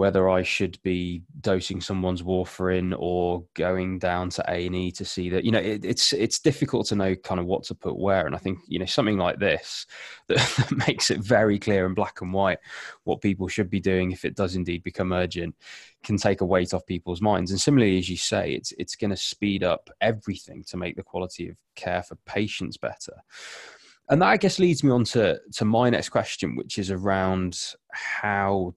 whether 0.00 0.30
I 0.30 0.42
should 0.42 0.80
be 0.82 1.22
dosing 1.42 1.82
someone's 1.82 2.22
warfarin 2.22 2.94
or 2.98 3.44
going 3.52 3.98
down 3.98 4.30
to 4.30 4.44
A 4.48 4.64
and 4.64 4.74
E 4.74 4.90
to 4.92 5.04
see 5.04 5.28
that. 5.28 5.44
You 5.44 5.52
know, 5.52 5.58
it, 5.58 5.84
it's 5.84 6.14
it's 6.14 6.38
difficult 6.38 6.86
to 6.86 6.96
know 6.96 7.14
kind 7.14 7.38
of 7.38 7.44
what 7.44 7.64
to 7.64 7.74
put 7.74 7.98
where. 7.98 8.24
And 8.24 8.34
I 8.34 8.38
think 8.38 8.60
you 8.66 8.78
know 8.78 8.86
something 8.86 9.18
like 9.18 9.38
this 9.38 9.84
that, 10.28 10.38
that 10.38 10.88
makes 10.88 11.10
it 11.10 11.20
very 11.20 11.58
clear 11.58 11.84
in 11.84 11.92
black 11.92 12.22
and 12.22 12.32
white 12.32 12.60
what 13.04 13.20
people 13.20 13.46
should 13.46 13.68
be 13.68 13.78
doing 13.78 14.10
if 14.10 14.24
it 14.24 14.36
does 14.36 14.56
indeed 14.56 14.82
become 14.82 15.12
urgent 15.12 15.54
can 16.02 16.16
take 16.16 16.40
a 16.40 16.46
weight 16.46 16.72
off 16.72 16.86
people's 16.86 17.20
minds. 17.20 17.50
And 17.50 17.60
similarly, 17.60 17.98
as 17.98 18.08
you 18.08 18.16
say, 18.16 18.52
it's 18.52 18.72
it's 18.78 18.96
going 18.96 19.10
to 19.10 19.18
speed 19.18 19.62
up 19.62 19.90
everything 20.00 20.64
to 20.68 20.78
make 20.78 20.96
the 20.96 21.02
quality 21.02 21.50
of 21.50 21.56
care 21.76 22.02
for 22.02 22.14
patients 22.24 22.78
better. 22.78 23.16
And 24.10 24.22
that 24.22 24.28
I 24.28 24.38
guess 24.38 24.58
leads 24.58 24.82
me 24.82 24.90
on 24.90 25.04
to, 25.04 25.40
to 25.52 25.64
my 25.64 25.88
next 25.88 26.08
question, 26.08 26.56
which 26.56 26.78
is 26.78 26.90
around 26.90 27.74
how 27.92 28.74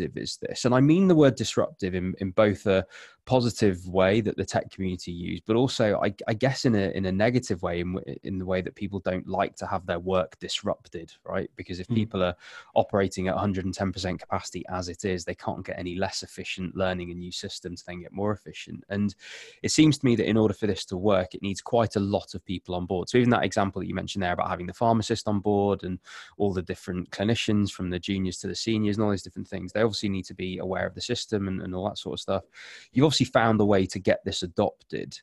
disruptive 0.00 0.16
is 0.16 0.38
this? 0.40 0.64
And 0.64 0.74
I 0.74 0.80
mean 0.80 1.08
the 1.08 1.14
word 1.14 1.36
disruptive 1.36 1.94
in, 1.94 2.14
in 2.18 2.30
both 2.30 2.66
a 2.66 2.86
positive 3.28 3.86
way 3.86 4.22
that 4.22 4.38
the 4.38 4.44
tech 4.44 4.70
community 4.70 5.12
use, 5.12 5.38
but 5.46 5.54
also 5.54 6.00
I, 6.02 6.14
I, 6.26 6.32
guess 6.32 6.64
in 6.64 6.74
a 6.74 6.90
in 6.96 7.04
a 7.04 7.12
negative 7.12 7.62
way 7.62 7.80
in 7.80 8.00
in 8.22 8.38
the 8.38 8.46
way 8.46 8.62
that 8.62 8.74
people 8.74 9.00
don't 9.00 9.28
like 9.28 9.54
to 9.56 9.66
have 9.66 9.84
their 9.84 9.98
work 9.98 10.38
disrupted, 10.38 11.12
right? 11.26 11.50
Because 11.54 11.78
if 11.78 11.86
mm. 11.88 11.94
people 11.94 12.22
are 12.22 12.34
operating 12.74 13.28
at 13.28 13.36
110% 13.36 14.18
capacity 14.18 14.64
as 14.70 14.88
it 14.88 15.04
is, 15.04 15.26
they 15.26 15.34
can't 15.34 15.62
get 15.62 15.78
any 15.78 15.94
less 15.94 16.22
efficient 16.22 16.74
learning 16.74 17.10
a 17.10 17.14
new 17.14 17.30
system 17.30 17.76
to 17.76 17.84
then 17.86 18.00
get 18.00 18.12
more 18.12 18.32
efficient. 18.32 18.82
And 18.88 19.14
it 19.62 19.72
seems 19.72 19.98
to 19.98 20.06
me 20.06 20.16
that 20.16 20.26
in 20.26 20.38
order 20.38 20.54
for 20.54 20.66
this 20.66 20.86
to 20.86 20.96
work, 20.96 21.34
it 21.34 21.42
needs 21.42 21.60
quite 21.60 21.96
a 21.96 22.00
lot 22.00 22.34
of 22.34 22.42
people 22.46 22.74
on 22.74 22.86
board. 22.86 23.10
So 23.10 23.18
even 23.18 23.28
that 23.30 23.44
example 23.44 23.80
that 23.80 23.88
you 23.88 23.94
mentioned 23.94 24.22
there 24.22 24.32
about 24.32 24.48
having 24.48 24.66
the 24.66 24.72
pharmacist 24.72 25.28
on 25.28 25.40
board 25.40 25.82
and 25.82 25.98
all 26.38 26.54
the 26.54 26.62
different 26.62 27.10
clinicians 27.10 27.70
from 27.70 27.90
the 27.90 27.98
juniors 27.98 28.38
to 28.38 28.46
the 28.46 28.54
seniors 28.54 28.96
and 28.96 29.04
all 29.04 29.10
these 29.10 29.22
different 29.22 29.48
things, 29.48 29.72
they 29.72 29.82
obviously 29.82 30.08
need 30.08 30.24
to 30.24 30.34
be 30.34 30.56
aware 30.56 30.86
of 30.86 30.94
the 30.94 31.02
system 31.02 31.46
and, 31.46 31.60
and 31.60 31.74
all 31.74 31.86
that 31.90 31.98
sort 31.98 32.14
of 32.14 32.20
stuff. 32.20 32.44
You've 32.92 33.04
obviously 33.04 33.17
found 33.24 33.60
a 33.60 33.64
way 33.64 33.86
to 33.86 33.98
get 33.98 34.20
this 34.24 34.42
adopted 34.42 35.18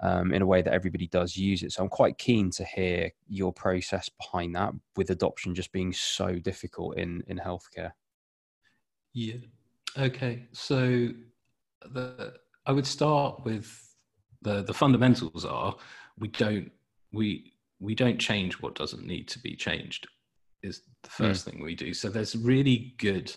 um, 0.00 0.32
in 0.32 0.42
a 0.42 0.46
way 0.46 0.62
that 0.62 0.72
everybody 0.72 1.06
does 1.06 1.36
use 1.36 1.62
it. 1.62 1.72
So 1.72 1.82
I'm 1.82 1.88
quite 1.88 2.18
keen 2.18 2.50
to 2.52 2.64
hear 2.64 3.10
your 3.28 3.52
process 3.52 4.08
behind 4.08 4.54
that, 4.54 4.72
with 4.96 5.10
adoption 5.10 5.54
just 5.54 5.72
being 5.72 5.92
so 5.92 6.38
difficult 6.38 6.96
in 6.96 7.22
in 7.26 7.38
healthcare. 7.38 7.92
Yeah. 9.12 9.34
Okay. 9.98 10.46
So 10.52 11.08
the 11.82 12.34
I 12.66 12.72
would 12.72 12.86
start 12.86 13.44
with 13.44 13.94
the 14.42 14.62
the 14.62 14.74
fundamentals 14.74 15.44
are 15.44 15.76
we 16.18 16.28
don't 16.28 16.70
we 17.12 17.52
we 17.78 17.94
don't 17.94 18.18
change 18.18 18.60
what 18.60 18.74
doesn't 18.74 19.06
need 19.06 19.26
to 19.28 19.38
be 19.38 19.56
changed 19.56 20.06
is 20.62 20.82
the 21.02 21.10
first 21.10 21.42
mm. 21.42 21.50
thing 21.50 21.62
we 21.62 21.74
do. 21.74 21.94
So 21.94 22.08
there's 22.08 22.36
really 22.36 22.94
good 22.98 23.34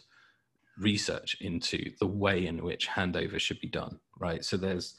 research 0.77 1.37
into 1.41 1.91
the 1.99 2.07
way 2.07 2.45
in 2.47 2.63
which 2.63 2.87
handover 2.87 3.39
should 3.39 3.59
be 3.59 3.67
done, 3.67 3.99
right? 4.19 4.43
So 4.43 4.57
there's 4.57 4.95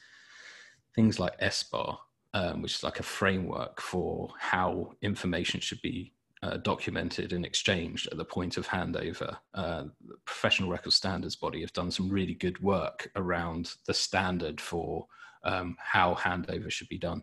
things 0.94 1.18
like 1.18 1.38
SBAR, 1.40 1.98
um, 2.32 2.62
which 2.62 2.76
is 2.76 2.82
like 2.82 3.00
a 3.00 3.04
framework 3.04 3.80
for 3.80 4.30
how 4.38 4.92
information 5.02 5.60
should 5.60 5.82
be 5.82 6.12
uh, 6.42 6.58
documented 6.58 7.32
and 7.32 7.44
exchanged 7.44 8.08
at 8.12 8.18
the 8.18 8.24
point 8.24 8.56
of 8.56 8.68
handover. 8.68 9.36
Uh, 9.54 9.84
the 10.06 10.16
Professional 10.26 10.68
Record 10.68 10.92
Standards 10.92 11.36
Body 11.36 11.60
have 11.62 11.72
done 11.72 11.90
some 11.90 12.08
really 12.08 12.34
good 12.34 12.60
work 12.62 13.10
around 13.16 13.72
the 13.86 13.94
standard 13.94 14.60
for 14.60 15.06
um, 15.44 15.76
how 15.78 16.14
handover 16.14 16.70
should 16.70 16.88
be 16.88 16.98
done. 16.98 17.22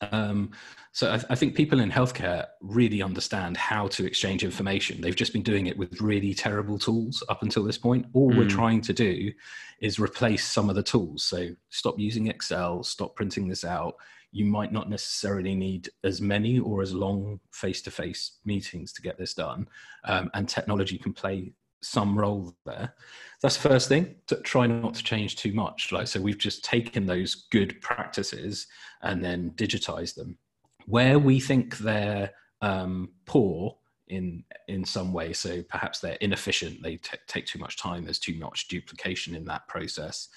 Um, 0.00 0.50
so 0.92 1.10
I, 1.10 1.20
I, 1.30 1.34
think 1.34 1.56
people 1.56 1.80
in 1.80 1.90
healthcare 1.90 2.46
really 2.60 3.02
understand 3.02 3.56
how 3.56 3.88
to 3.88 4.06
exchange 4.06 4.44
information. 4.44 5.00
They've 5.00 5.14
just 5.14 5.32
been 5.32 5.42
doing 5.42 5.66
it 5.66 5.76
with 5.76 6.00
really 6.00 6.34
terrible 6.34 6.78
tools 6.78 7.22
up 7.28 7.42
until 7.42 7.64
this 7.64 7.78
point. 7.78 8.06
All 8.12 8.30
mm. 8.30 8.38
we're 8.38 8.48
trying 8.48 8.80
to 8.82 8.92
do 8.92 9.32
is 9.80 9.98
replace 9.98 10.46
some 10.46 10.70
of 10.70 10.76
the 10.76 10.82
tools. 10.82 11.24
So 11.24 11.50
stop 11.70 11.98
using 11.98 12.28
Excel, 12.28 12.82
stop 12.82 13.16
printing 13.16 13.48
this 13.48 13.64
out. 13.64 13.96
You 14.30 14.44
might 14.44 14.72
not 14.72 14.88
necessarily 14.88 15.54
need 15.54 15.88
as 16.02 16.20
many 16.20 16.58
or 16.58 16.82
as 16.82 16.92
long 16.92 17.40
face-to-face 17.52 18.38
meetings 18.44 18.92
to 18.94 19.02
get 19.02 19.18
this 19.18 19.34
done, 19.34 19.68
um, 20.04 20.30
and 20.34 20.48
technology 20.48 20.98
can 20.98 21.12
play 21.12 21.52
some 21.84 22.18
role 22.18 22.54
there. 22.64 22.94
That's 23.42 23.56
the 23.56 23.68
first 23.68 23.88
thing. 23.88 24.16
To 24.28 24.36
try 24.36 24.66
not 24.66 24.94
to 24.94 25.02
change 25.02 25.36
too 25.36 25.52
much. 25.52 25.92
Like 25.92 26.08
so, 26.08 26.20
we've 26.20 26.38
just 26.38 26.64
taken 26.64 27.06
those 27.06 27.46
good 27.50 27.80
practices 27.80 28.66
and 29.02 29.22
then 29.22 29.52
digitized 29.56 30.14
them. 30.14 30.38
Where 30.86 31.18
we 31.18 31.40
think 31.40 31.78
they're 31.78 32.30
um, 32.60 33.10
poor 33.26 33.76
in 34.08 34.44
in 34.68 34.84
some 34.84 35.12
way, 35.12 35.32
so 35.32 35.62
perhaps 35.62 36.00
they're 36.00 36.18
inefficient, 36.20 36.82
they 36.82 36.96
t- 36.96 37.18
take 37.26 37.46
too 37.46 37.58
much 37.58 37.76
time. 37.76 38.04
There's 38.04 38.18
too 38.18 38.38
much 38.38 38.68
duplication 38.68 39.34
in 39.34 39.44
that 39.46 39.66
process, 39.68 40.28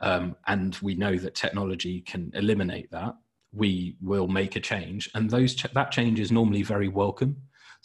um, 0.00 0.36
and 0.46 0.76
we 0.82 0.94
know 0.94 1.16
that 1.16 1.34
technology 1.34 2.00
can 2.00 2.30
eliminate 2.34 2.90
that. 2.90 3.14
We 3.52 3.96
will 4.00 4.28
make 4.28 4.56
a 4.56 4.60
change, 4.60 5.10
and 5.14 5.30
those 5.30 5.54
ch- 5.54 5.72
that 5.72 5.90
change 5.90 6.20
is 6.20 6.30
normally 6.30 6.62
very 6.62 6.88
welcome 6.88 7.36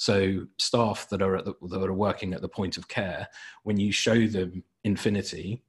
so 0.02 0.47
staff 0.58 1.08
that 1.10 1.22
are 1.22 1.43
the, 1.43 1.54
that 1.70 1.84
are 1.84 1.93
working 1.93 2.34
at 2.34 2.41
the 2.41 2.49
point 2.49 2.76
of 2.76 2.88
care, 2.88 3.28
when 3.62 3.78
you 3.78 3.91
show 3.91 4.26
them 4.26 4.64
Infinity, 4.84 5.62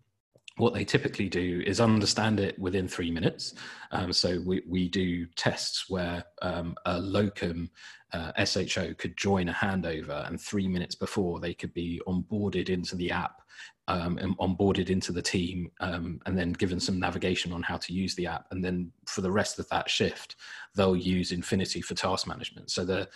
what 0.56 0.72
they 0.72 0.86
typically 0.86 1.28
do 1.28 1.62
is 1.66 1.82
understand 1.82 2.40
it 2.40 2.58
within 2.58 2.88
three 2.88 3.10
minutes. 3.10 3.52
Um, 3.90 4.10
so 4.10 4.40
we, 4.46 4.62
we 4.66 4.88
do 4.88 5.26
tests 5.36 5.90
where 5.90 6.24
um, 6.40 6.74
a 6.86 6.98
locum 6.98 7.68
uh, 8.14 8.32
SHO 8.42 8.94
could 8.94 9.18
join 9.18 9.50
a 9.50 9.52
handover, 9.52 10.26
and 10.26 10.40
three 10.40 10.66
minutes 10.66 10.94
before 10.94 11.38
they 11.38 11.52
could 11.52 11.74
be 11.74 12.00
onboarded 12.08 12.70
into 12.70 12.96
the 12.96 13.10
app 13.10 13.42
um, 13.88 14.16
and 14.16 14.34
onboarded 14.38 14.88
into 14.88 15.12
the 15.12 15.20
team, 15.20 15.70
um, 15.80 16.22
and 16.24 16.38
then 16.38 16.52
given 16.52 16.80
some 16.80 16.98
navigation 16.98 17.52
on 17.52 17.62
how 17.62 17.76
to 17.76 17.92
use 17.92 18.14
the 18.14 18.26
app. 18.26 18.46
And 18.50 18.64
then 18.64 18.92
for 19.06 19.20
the 19.20 19.30
rest 19.30 19.58
of 19.58 19.68
that 19.68 19.90
shift, 19.90 20.36
they'll 20.74 20.96
use 20.96 21.32
Infinity 21.32 21.82
for 21.82 21.92
task 21.92 22.26
management. 22.26 22.70
So 22.70 22.86
the 22.86 23.10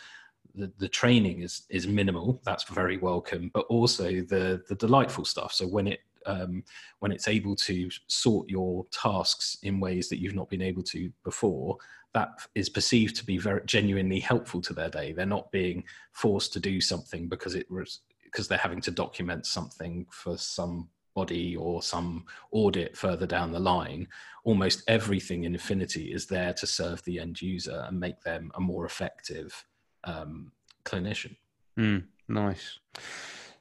the, 0.54 0.70
the 0.78 0.88
training 0.88 1.42
is 1.42 1.62
is 1.68 1.86
minimal 1.86 2.40
that's 2.44 2.64
very 2.64 2.96
welcome 2.98 3.50
but 3.52 3.66
also 3.66 4.04
the 4.04 4.62
the 4.68 4.74
delightful 4.74 5.24
stuff. 5.24 5.52
So 5.52 5.66
when 5.66 5.86
it 5.86 6.00
um, 6.26 6.64
when 6.98 7.12
it's 7.12 7.28
able 7.28 7.54
to 7.54 7.88
sort 8.08 8.48
your 8.48 8.84
tasks 8.90 9.58
in 9.62 9.78
ways 9.78 10.08
that 10.08 10.20
you've 10.20 10.34
not 10.34 10.50
been 10.50 10.62
able 10.62 10.82
to 10.82 11.10
before 11.24 11.78
that 12.14 12.30
is 12.54 12.68
perceived 12.68 13.14
to 13.16 13.26
be 13.26 13.36
very 13.36 13.60
genuinely 13.66 14.18
helpful 14.18 14.60
to 14.62 14.72
their 14.72 14.88
day. 14.88 15.12
They're 15.12 15.26
not 15.26 15.52
being 15.52 15.84
forced 16.12 16.52
to 16.54 16.60
do 16.60 16.80
something 16.80 17.28
because 17.28 17.54
it 17.54 17.70
was 17.70 18.00
because 18.24 18.48
they're 18.48 18.58
having 18.58 18.80
to 18.82 18.90
document 18.90 19.46
something 19.46 20.06
for 20.10 20.36
some 20.36 20.88
body 21.14 21.56
or 21.56 21.82
some 21.82 22.24
audit 22.52 22.96
further 22.96 23.26
down 23.26 23.50
the 23.50 23.58
line, 23.58 24.06
almost 24.44 24.82
everything 24.86 25.44
in 25.44 25.54
Infinity 25.54 26.12
is 26.12 26.26
there 26.26 26.52
to 26.52 26.66
serve 26.66 27.02
the 27.04 27.18
end 27.18 27.40
user 27.42 27.84
and 27.88 27.98
make 27.98 28.20
them 28.22 28.52
a 28.54 28.60
more 28.60 28.84
effective 28.84 29.64
um, 30.06 30.52
clinician. 30.84 31.36
Mm, 31.78 32.04
nice. 32.28 32.78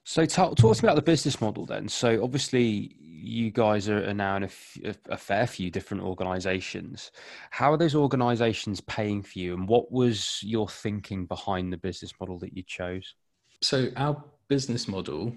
So 0.03 0.25
talk, 0.25 0.55
talk 0.55 0.77
to 0.77 0.83
me 0.83 0.87
about 0.87 0.95
the 0.95 1.01
business 1.01 1.41
model 1.41 1.65
then. 1.65 1.89
So 1.89 2.23
obviously 2.23 2.95
you 3.01 3.49
guys 3.49 3.89
are, 3.89 4.13
now 4.13 4.35
in 4.37 4.43
a, 4.43 4.45
f- 4.45 4.77
a 5.09 5.17
fair 5.17 5.47
few 5.47 5.71
different 5.71 6.03
organizations. 6.03 7.11
How 7.49 7.73
are 7.73 7.77
those 7.77 7.95
organizations 7.95 8.81
paying 8.81 9.23
for 9.23 9.39
you 9.39 9.55
and 9.55 9.67
what 9.67 9.91
was 9.91 10.39
your 10.43 10.69
thinking 10.69 11.25
behind 11.25 11.73
the 11.73 11.77
business 11.77 12.13
model 12.19 12.37
that 12.39 12.55
you 12.55 12.61
chose? 12.63 13.15
So 13.61 13.89
our 13.97 14.23
business 14.47 14.87
model 14.87 15.35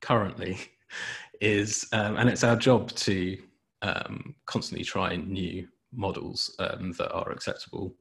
currently 0.00 0.56
is, 1.40 1.88
um, 1.92 2.16
and 2.16 2.28
it's 2.28 2.44
our 2.44 2.56
job 2.56 2.92
to 2.92 3.38
um, 3.82 4.36
constantly 4.46 4.84
try 4.84 5.16
new 5.16 5.66
models 5.92 6.54
um, 6.60 6.92
that 6.92 7.12
are 7.12 7.30
acceptable 7.30 7.94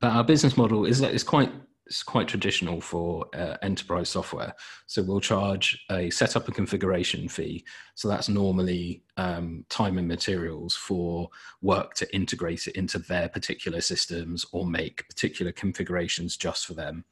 but 0.00 0.12
our 0.12 0.24
business 0.24 0.56
model 0.56 0.84
is 0.84 1.00
is 1.00 1.24
quite 1.24 1.52
it's 1.90 2.04
quite 2.04 2.28
traditional 2.28 2.80
for 2.80 3.26
uh, 3.34 3.56
enterprise 3.62 4.08
software. 4.08 4.54
So 4.86 5.02
we'll 5.02 5.20
charge 5.20 5.84
a 5.90 6.08
setup 6.10 6.46
and 6.46 6.54
configuration 6.54 7.28
fee. 7.28 7.64
So 7.96 8.06
that's 8.06 8.28
normally 8.28 9.02
um, 9.16 9.64
time 9.68 9.98
and 9.98 10.06
materials 10.06 10.76
for 10.76 11.28
work 11.62 11.94
to 11.94 12.14
integrate 12.14 12.68
it 12.68 12.76
into 12.76 13.00
their 13.00 13.28
particular 13.28 13.80
systems 13.80 14.46
or 14.52 14.64
make 14.64 15.08
particular 15.08 15.50
configurations 15.50 16.36
just 16.36 16.64
for 16.64 16.74
them, 16.74 17.04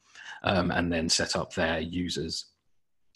um, 0.45 0.71
and 0.71 0.93
then 0.93 1.09
set 1.09 1.35
up 1.35 1.55
their 1.55 1.81
users 1.81 2.47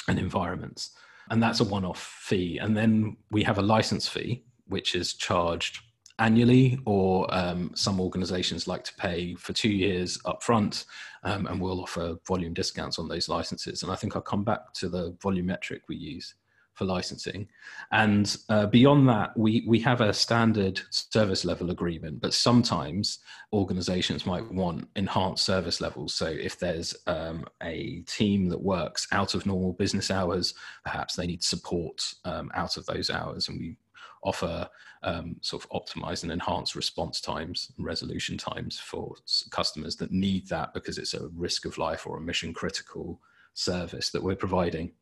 and 0.08 0.18
environments. 0.18 0.90
And 1.30 1.40
that's 1.40 1.60
a 1.60 1.64
one-off 1.64 2.02
fee. 2.02 2.58
And 2.58 2.76
then 2.76 3.16
we 3.30 3.44
have 3.44 3.58
a 3.58 3.62
license 3.62 4.08
fee, 4.08 4.42
which 4.66 4.96
is 4.96 5.14
charged 5.14 5.78
annually, 6.18 6.78
or 6.84 7.32
um, 7.34 7.70
some 7.74 8.00
organizations 8.00 8.66
like 8.66 8.84
to 8.84 8.94
pay 8.94 9.34
for 9.34 9.52
two 9.52 9.70
years 9.70 10.18
upfront, 10.26 10.84
um, 11.24 11.46
and 11.46 11.60
we'll 11.60 11.82
offer 11.82 12.16
volume 12.26 12.54
discounts 12.54 12.98
on 12.98 13.08
those 13.08 13.28
licenses. 13.28 13.82
And 13.82 13.92
I 13.92 13.96
think 13.96 14.14
I'll 14.14 14.22
come 14.22 14.44
back 14.44 14.72
to 14.74 14.88
the 14.88 15.12
volumetric 15.22 15.80
we 15.88 15.96
use 15.96 16.34
for 16.74 16.84
licensing. 16.86 17.48
And 17.90 18.34
uh, 18.48 18.66
beyond 18.66 19.08
that, 19.08 19.36
we, 19.36 19.64
we 19.66 19.78
have 19.80 20.00
a 20.00 20.12
standard 20.12 20.80
service 20.90 21.44
level 21.44 21.70
agreement, 21.70 22.20
but 22.20 22.32
sometimes 22.32 23.18
organizations 23.52 24.24
might 24.24 24.50
want 24.50 24.88
enhanced 24.96 25.44
service 25.44 25.80
levels. 25.80 26.14
So 26.14 26.26
if 26.26 26.58
there's 26.58 26.94
um, 27.06 27.44
a 27.62 28.00
team 28.06 28.48
that 28.48 28.62
works 28.62 29.06
out 29.12 29.34
of 29.34 29.44
normal 29.44 29.74
business 29.74 30.10
hours, 30.10 30.54
perhaps 30.82 31.14
they 31.14 31.26
need 31.26 31.42
support 31.42 32.02
um, 32.24 32.50
out 32.54 32.76
of 32.76 32.86
those 32.86 33.10
hours, 33.10 33.48
and 33.48 33.60
we 33.60 33.76
offer 34.24 34.68
um, 35.04 35.36
sort 35.40 35.64
of 35.64 35.70
optimize 35.70 36.22
and 36.22 36.32
enhance 36.32 36.76
response 36.76 37.20
times 37.20 37.72
and 37.76 37.86
resolution 37.86 38.36
times 38.36 38.78
for 38.78 39.14
customers 39.50 39.96
that 39.96 40.12
need 40.12 40.48
that 40.48 40.72
because 40.74 40.98
it's 40.98 41.14
a 41.14 41.28
risk 41.34 41.64
of 41.64 41.78
life 41.78 42.06
or 42.06 42.18
a 42.18 42.20
mission 42.20 42.52
critical 42.52 43.20
service 43.54 44.10
that 44.10 44.22
we're 44.22 44.36
providing. 44.36 44.92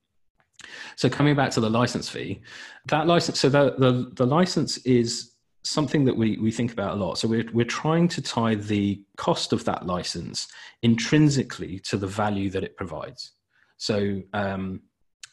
So 0.97 1.09
coming 1.09 1.35
back 1.35 1.51
to 1.53 1.61
the 1.61 1.71
license 1.71 2.09
fee, 2.09 2.41
that 2.87 3.07
license, 3.07 3.41
so 3.41 3.49
the, 3.49 3.75
the, 3.79 4.11
the 4.15 4.27
license 4.27 4.79
is 4.79 5.33
something 5.63 6.05
that 6.05 6.17
we, 6.17 6.39
we 6.39 6.51
think 6.51 6.73
about 6.73 6.93
a 6.93 6.97
lot. 6.97 7.19
So 7.19 7.29
we're, 7.29 7.49
we're 7.53 7.65
trying 7.65 8.09
to 8.09 8.23
tie 8.23 8.55
the 8.55 9.03
cost 9.17 9.53
of 9.53 9.65
that 9.65 9.87
license 9.87 10.49
intrinsically 10.83 11.79
to 11.81 11.97
the 11.97 12.07
value 12.07 12.51
that 12.51 12.65
it 12.65 12.77
provides. 12.77 13.33
So 13.77 14.23
um, 14.33 14.81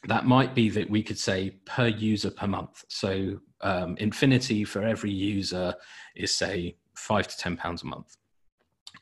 that 0.06 0.26
might 0.26 0.54
be 0.54 0.68
that 0.70 0.88
we 0.88 1.02
could 1.02 1.18
say 1.18 1.50
per 1.64 1.88
user 1.88 2.30
per 2.30 2.46
month. 2.46 2.84
So 2.88 3.40
um, 3.60 3.96
Infinity 3.98 4.64
for 4.64 4.82
every 4.82 5.10
user 5.10 5.74
is 6.14 6.32
say 6.32 6.76
five 6.94 7.26
to 7.28 7.36
ten 7.36 7.56
pounds 7.56 7.82
a 7.82 7.86
month. 7.86 8.16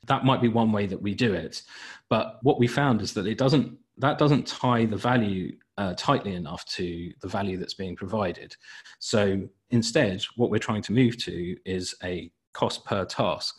That 0.07 0.25
might 0.25 0.41
be 0.41 0.49
one 0.49 0.73
way 0.73 0.87
that 0.87 1.03
we 1.03 1.15
do 1.15 1.35
it, 1.35 1.63
but 2.09 2.39
what 2.43 2.59
we 2.59 2.67
found 2.67 3.03
is 3.03 3.13
that 3.15 3.27
it 3.27 3.39
doesn't 3.39 3.77
that 3.99 4.19
doesn't 4.19 4.47
tie 4.47 4.85
the 4.85 4.97
value 4.97 5.57
uh, 5.79 5.95
tightly 5.95 6.35
enough 6.35 6.65
to 6.67 7.13
the 7.21 7.29
value 7.29 7.57
that's 7.57 7.75
being 7.75 7.97
provided. 7.97 8.55
So 8.99 9.49
instead, 9.71 10.23
what 10.37 10.51
we're 10.51 10.59
trying 10.59 10.83
to 10.83 10.93
move 10.93 11.17
to 11.25 11.57
is 11.65 11.95
a 12.03 12.31
cost 12.53 12.85
per 12.85 13.05
task. 13.05 13.57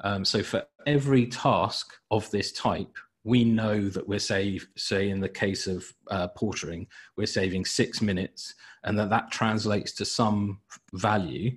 Um, 0.00 0.24
so 0.24 0.42
for 0.42 0.64
every 0.86 1.26
task 1.26 1.94
of 2.10 2.30
this 2.30 2.52
type, 2.52 2.96
we 3.26 3.42
know 3.42 3.88
that 3.88 4.06
we're 4.06 4.20
save 4.20 4.68
say 4.76 5.10
in 5.10 5.18
the 5.18 5.28
case 5.28 5.66
of 5.66 5.84
uh, 6.12 6.28
portering 6.38 6.86
we're 7.16 7.26
saving 7.26 7.64
six 7.64 8.00
minutes 8.00 8.54
and 8.84 8.96
that 8.96 9.10
that 9.10 9.32
translates 9.32 9.92
to 9.92 10.04
some 10.04 10.60
value. 10.94 11.50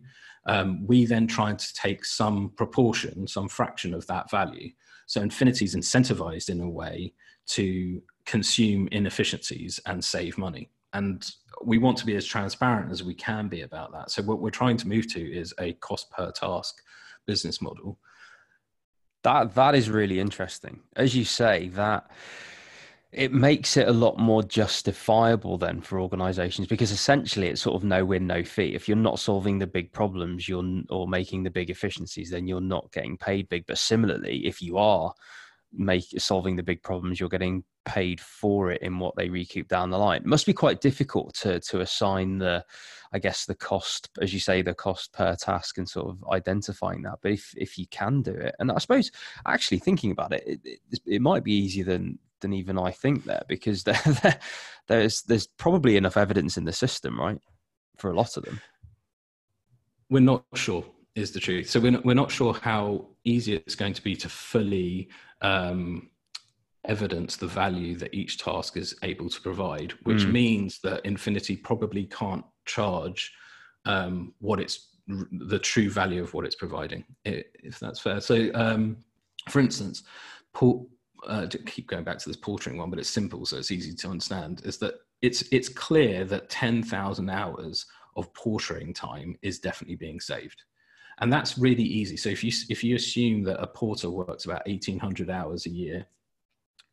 Um, 0.48 0.86
we 0.88 1.06
then 1.06 1.28
try 1.28 1.54
to 1.54 1.74
take 1.76 2.04
some 2.04 2.50
proportion 2.58 3.28
some 3.28 3.48
fraction 3.48 3.94
of 3.94 4.08
that 4.08 4.32
value. 4.32 4.72
So 5.06 5.22
infinity 5.22 5.66
is 5.66 5.76
incentivized 5.76 6.50
in 6.50 6.60
a 6.60 6.70
way 6.70 7.14
to 7.50 8.02
consume 8.26 8.88
inefficiencies 8.92 9.80
and 9.86 10.04
save 10.04 10.40
money. 10.40 10.72
And 10.94 11.24
we 11.64 11.78
want 11.78 11.98
to 12.00 12.06
be 12.06 12.16
as 12.16 12.26
transparent 12.26 12.92
as 12.92 13.04
we 13.04 13.14
can 13.14 13.48
be 13.48 13.62
about 13.62 13.92
that. 13.92 14.10
So 14.10 14.24
what 14.24 14.40
we're 14.40 14.50
trying 14.50 14.78
to 14.78 14.88
move 14.88 15.08
to 15.14 15.22
is 15.22 15.54
a 15.60 15.74
cost 15.74 16.10
per 16.10 16.32
task 16.32 16.82
business 17.28 17.62
model 17.62 18.00
that 19.24 19.56
that 19.56 19.76
is 19.76 19.90
really 19.90 20.20
interesting. 20.20 20.80
As 20.96 21.16
you 21.16 21.26
say, 21.26 21.70
that 21.70 22.10
it 23.12 23.34
makes 23.34 23.76
it 23.76 23.88
a 23.88 23.94
lot 23.94 24.20
more 24.20 24.44
justifiable 24.44 25.58
then 25.58 25.82
for 25.82 26.00
organizations 26.00 26.68
because 26.68 26.92
essentially 26.92 27.48
it's 27.48 27.62
sort 27.62 27.76
of 27.76 27.84
no 27.84 28.06
win 28.06 28.28
no 28.28 28.44
fee 28.44 28.76
if 28.76 28.88
you're 28.88 28.96
not 28.96 29.20
solving 29.20 29.58
the 29.58 29.66
big 29.66 29.92
problems 29.92 30.48
you're 30.48 30.84
or 30.90 31.08
making 31.08 31.42
the 31.42 31.50
big 31.50 31.72
efficiencies 31.72 32.30
then 32.30 32.46
you're 32.46 32.62
not 32.62 32.92
getting 32.92 33.18
paid 33.18 33.50
big 33.50 33.66
but 33.66 33.80
similarly 33.80 34.46
if 34.46 34.62
you 34.62 34.78
are 34.78 35.12
make 35.74 36.06
solving 36.20 36.56
the 36.56 36.62
big 36.62 36.84
problems 36.84 37.20
you're 37.20 37.30
getting 37.30 37.64
paid 37.90 38.22
for 38.22 38.72
it 38.72 38.82
in 38.84 39.00
what 39.00 39.16
they 39.16 39.30
recoup 39.30 39.68
down 39.68 39.90
the 39.90 39.98
line. 39.98 40.22
It 40.22 40.28
must 40.28 40.46
be 40.46 40.54
quite 40.54 40.80
difficult 40.80 41.34
to 41.36 41.60
to 41.62 41.82
assign 41.82 42.38
the 42.38 42.64
i 43.12 43.18
guess 43.18 43.46
the 43.46 43.56
cost 43.56 44.08
as 44.22 44.32
you 44.32 44.40
say 44.40 44.62
the 44.62 44.76
cost 44.76 45.12
per 45.14 45.36
task 45.36 45.80
and 45.80 45.90
sort 45.90 46.10
of 46.10 46.24
identifying 46.32 47.02
that. 47.02 47.18
But 47.24 47.32
if 47.32 47.54
if 47.58 47.80
you 47.80 47.88
can 47.88 48.22
do 48.22 48.32
it 48.32 48.56
and 48.60 48.72
i 48.72 48.78
suppose 48.78 49.12
actually 49.48 49.80
thinking 49.80 50.12
about 50.12 50.34
it 50.34 50.44
it, 50.46 50.60
it, 50.64 51.00
it 51.06 51.22
might 51.22 51.44
be 51.44 51.54
easier 51.54 51.86
than 51.86 52.20
than 52.42 52.54
even 52.54 52.78
i 52.78 52.92
think 52.92 53.26
there 53.26 53.44
because 53.48 53.84
there, 53.90 54.02
there, 54.22 54.40
there's 54.88 55.24
there's 55.24 55.48
probably 55.48 55.98
enough 55.98 56.18
evidence 56.18 56.58
in 56.58 56.66
the 56.66 56.72
system 56.72 57.20
right 57.20 57.42
for 57.98 58.12
a 58.12 58.16
lot 58.16 58.38
of 58.38 58.46
them. 58.46 58.62
We're 60.10 60.22
not 60.22 60.46
sure 60.56 60.86
is 61.16 61.32
the 61.32 61.40
truth. 61.40 61.70
So 61.70 61.80
we're 61.80 61.92
not, 61.92 62.06
we're 62.06 62.14
not 62.14 62.32
sure 62.32 62.54
how 62.54 63.08
easy 63.26 63.56
it's 63.56 63.76
going 63.76 63.94
to 63.94 64.02
be 64.02 64.16
to 64.16 64.30
fully 64.30 65.10
um, 65.42 66.10
evidence 66.90 67.38
the 67.38 67.48
value 67.48 67.96
that 68.02 68.14
each 68.14 68.34
task 68.40 68.76
is 68.76 68.96
able 69.04 69.30
to 69.30 69.40
provide, 69.42 69.92
which 70.04 70.24
mm. 70.24 70.32
means 70.32 70.80
that 70.86 71.06
Infinity 71.06 71.56
probably 71.56 72.06
can't 72.06 72.46
charge 72.66 73.32
um, 73.86 74.34
what 74.40 74.60
it's 74.60 74.78
the 75.52 75.60
true 75.60 75.90
value 75.90 76.22
of 76.22 76.34
what 76.34 76.46
it's 76.46 76.56
providing, 76.56 77.04
if 77.26 77.80
that's 77.80 78.00
fair. 78.00 78.20
So, 78.22 78.36
um, 78.54 78.98
for 79.50 79.60
instance, 79.60 80.04
Paul, 80.54 80.90
uh, 81.28 81.46
to 81.48 81.58
keep 81.74 81.88
going 81.88 82.04
back 82.04 82.20
to 82.20 82.30
this 82.30 82.38
portering 82.38 82.78
one, 82.78 82.90
but 82.90 83.00
it's 83.00 83.10
simple, 83.10 83.46
so 83.46 83.58
it's 83.58 83.72
easy 83.72 83.94
to 83.96 84.08
understand. 84.10 84.62
Is 84.66 84.78
that 84.80 84.96
it's 85.22 85.42
it's 85.52 85.70
clear 85.70 86.26
that 86.26 86.50
ten 86.50 86.84
thousand 86.84 87.30
hours 87.30 87.86
of 88.16 88.32
portering 88.34 88.94
time 88.94 89.36
is 89.42 89.60
definitely 89.60 89.96
being 89.96 90.20
saved, 90.20 90.64
and 91.20 91.32
that's 91.34 91.58
really 91.58 91.84
easy. 91.84 92.18
So 92.18 92.30
if 92.30 92.44
you 92.44 92.52
if 92.70 92.84
you 92.84 92.96
assume 92.96 93.44
that 93.44 93.62
a 93.62 93.68
porter 93.68 94.10
works 94.10 94.46
about 94.46 94.62
eighteen 94.66 95.00
hundred 95.00 95.30
hours 95.30 95.66
a 95.66 95.72
year, 95.84 96.06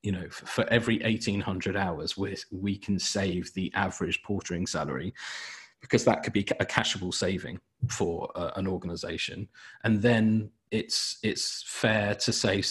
you 0.06 0.12
know, 0.12 0.28
for, 0.30 0.64
every 0.68 1.02
eighteen 1.02 1.40
hundred 1.40 1.76
hours, 1.76 2.16
we 2.16 2.36
we 2.52 2.78
can 2.78 2.96
save 2.96 3.52
the 3.54 3.72
average 3.74 4.22
portering 4.22 4.68
salary 4.68 5.12
because 5.80 6.04
that 6.04 6.22
could 6.22 6.32
be 6.32 6.46
a 6.60 6.64
cashable 6.64 7.12
saving 7.12 7.58
for 7.90 8.30
uh, 8.36 8.52
an 8.54 8.68
organization. 8.68 9.48
And 9.82 10.00
then 10.00 10.50
it's 10.70 11.18
it's 11.24 11.64
fair 11.66 12.14
to 12.14 12.32
say 12.32 12.62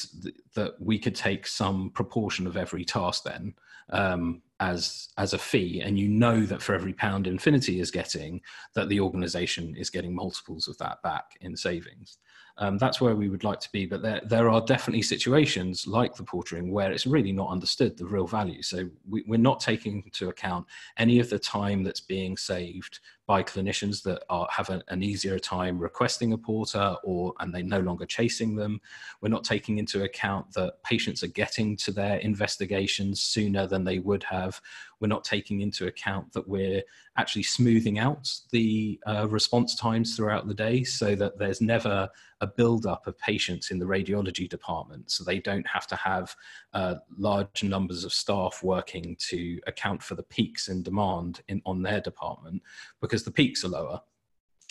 that 0.56 0.76
we 0.80 0.98
could 0.98 1.14
take 1.14 1.46
some 1.46 1.90
proportion 1.90 2.48
of 2.48 2.56
every 2.56 2.86
task 2.86 3.26
then 3.26 3.54
um, 3.90 4.42
as 4.62 5.10
as 5.18 5.34
a 5.34 5.38
fee. 5.38 5.82
And 5.82 6.00
you 6.00 6.08
know 6.08 6.46
that 6.46 6.62
for 6.62 6.74
every 6.74 6.94
pound 6.94 7.28
infinity 7.28 7.82
is 7.82 7.92
getting 7.92 8.40
that 8.76 8.88
the 8.88 9.02
organization 9.02 9.76
is 9.76 9.90
getting 9.90 10.16
multiples 10.16 10.70
of 10.70 10.78
that 10.78 11.02
back 11.04 11.26
in 11.42 11.58
savings 11.58 12.18
um, 12.58 12.78
that's 12.78 13.02
where 13.02 13.16
we 13.16 13.30
would 13.30 13.44
like 13.44 13.60
to 13.60 13.72
be 13.72 13.86
but 13.86 14.02
there, 14.02 14.22
there 14.26 14.50
are 14.50 14.62
definitely 14.62 15.02
situations 15.02 15.86
like 15.88 16.16
the 16.16 16.24
portering 16.24 16.72
where 16.72 16.92
it's 16.92 17.06
really 17.06 17.32
not 17.32 17.50
understood 17.50 17.98
the 17.98 18.06
real 18.06 18.28
value. 18.28 18.62
So 18.62 18.90
we, 19.10 19.24
we're 19.28 19.38
not 19.38 19.60
taking 19.60 20.04
into 20.04 20.30
account 20.30 20.66
any 20.98 21.20
of 21.20 21.30
the 21.30 21.40
time 21.40 21.84
that's 21.84 22.00
being 22.00 22.38
saved 22.38 23.00
by 23.28 23.42
clinicians 23.42 24.04
that 24.04 24.24
are, 24.30 24.48
have 24.52 24.70
an, 24.70 24.84
an 24.90 25.02
easier 25.02 25.40
time 25.40 25.80
requesting 25.80 26.34
a 26.34 26.38
porter 26.38 26.96
or 27.04 27.34
and 27.40 27.54
they're 27.54 27.64
no 27.64 27.80
longer 27.80 28.06
chasing 28.06 28.56
them. 28.56 28.80
We're 29.22 29.30
not 29.30 29.44
taking 29.44 29.78
into 29.80 30.04
account 30.04 30.54
that 30.54 30.84
patients 30.84 31.24
are 31.24 31.28
getting 31.28 31.76
to 31.78 31.92
their 31.92 32.18
investigations 32.18 33.22
sooner 33.22 33.66
than 33.68 33.84
they 33.84 34.00
would 34.00 34.24
have. 34.24 34.62
We're 35.00 35.08
not 35.08 35.24
taking 35.24 35.62
into 35.62 35.88
account 35.88 36.32
that 36.34 36.48
we're 36.48 36.84
actually 37.18 37.44
smoothing 37.44 38.00
out 38.00 38.32
the 38.52 39.00
uh, 39.08 39.28
response 39.28 39.76
times 39.76 40.16
throughout 40.16 40.48
the 40.48 40.54
day 40.54 40.84
so 40.84 41.16
that 41.16 41.38
there's 41.38 41.62
never 41.62 42.10
a 42.42 42.48
build-up 42.48 43.08
of 43.08 43.18
patients 43.18 43.72
in 43.72 43.80
the 43.80 43.86
radiology 43.86 44.48
department. 44.50 45.10
So 45.10 45.24
they 45.24 45.40
don't 45.40 45.66
have 45.68 45.88
to 45.88 45.96
have 45.96 46.36
uh, 46.74 46.96
large 47.18 47.64
numbers 47.64 48.04
of 48.04 48.14
staff 48.14 48.62
working 48.62 49.16
to 49.30 49.60
account 49.68 50.04
for 50.04 50.16
the 50.16 50.24
peaks 50.24 50.68
in 50.68 50.84
demand 50.84 51.42
in, 51.48 51.62
on 51.66 51.82
their 51.82 52.02
department 52.02 52.62
because 53.00 53.15
the 53.24 53.32
peaks 53.32 53.64
are 53.64 53.70
lower. 53.70 54.02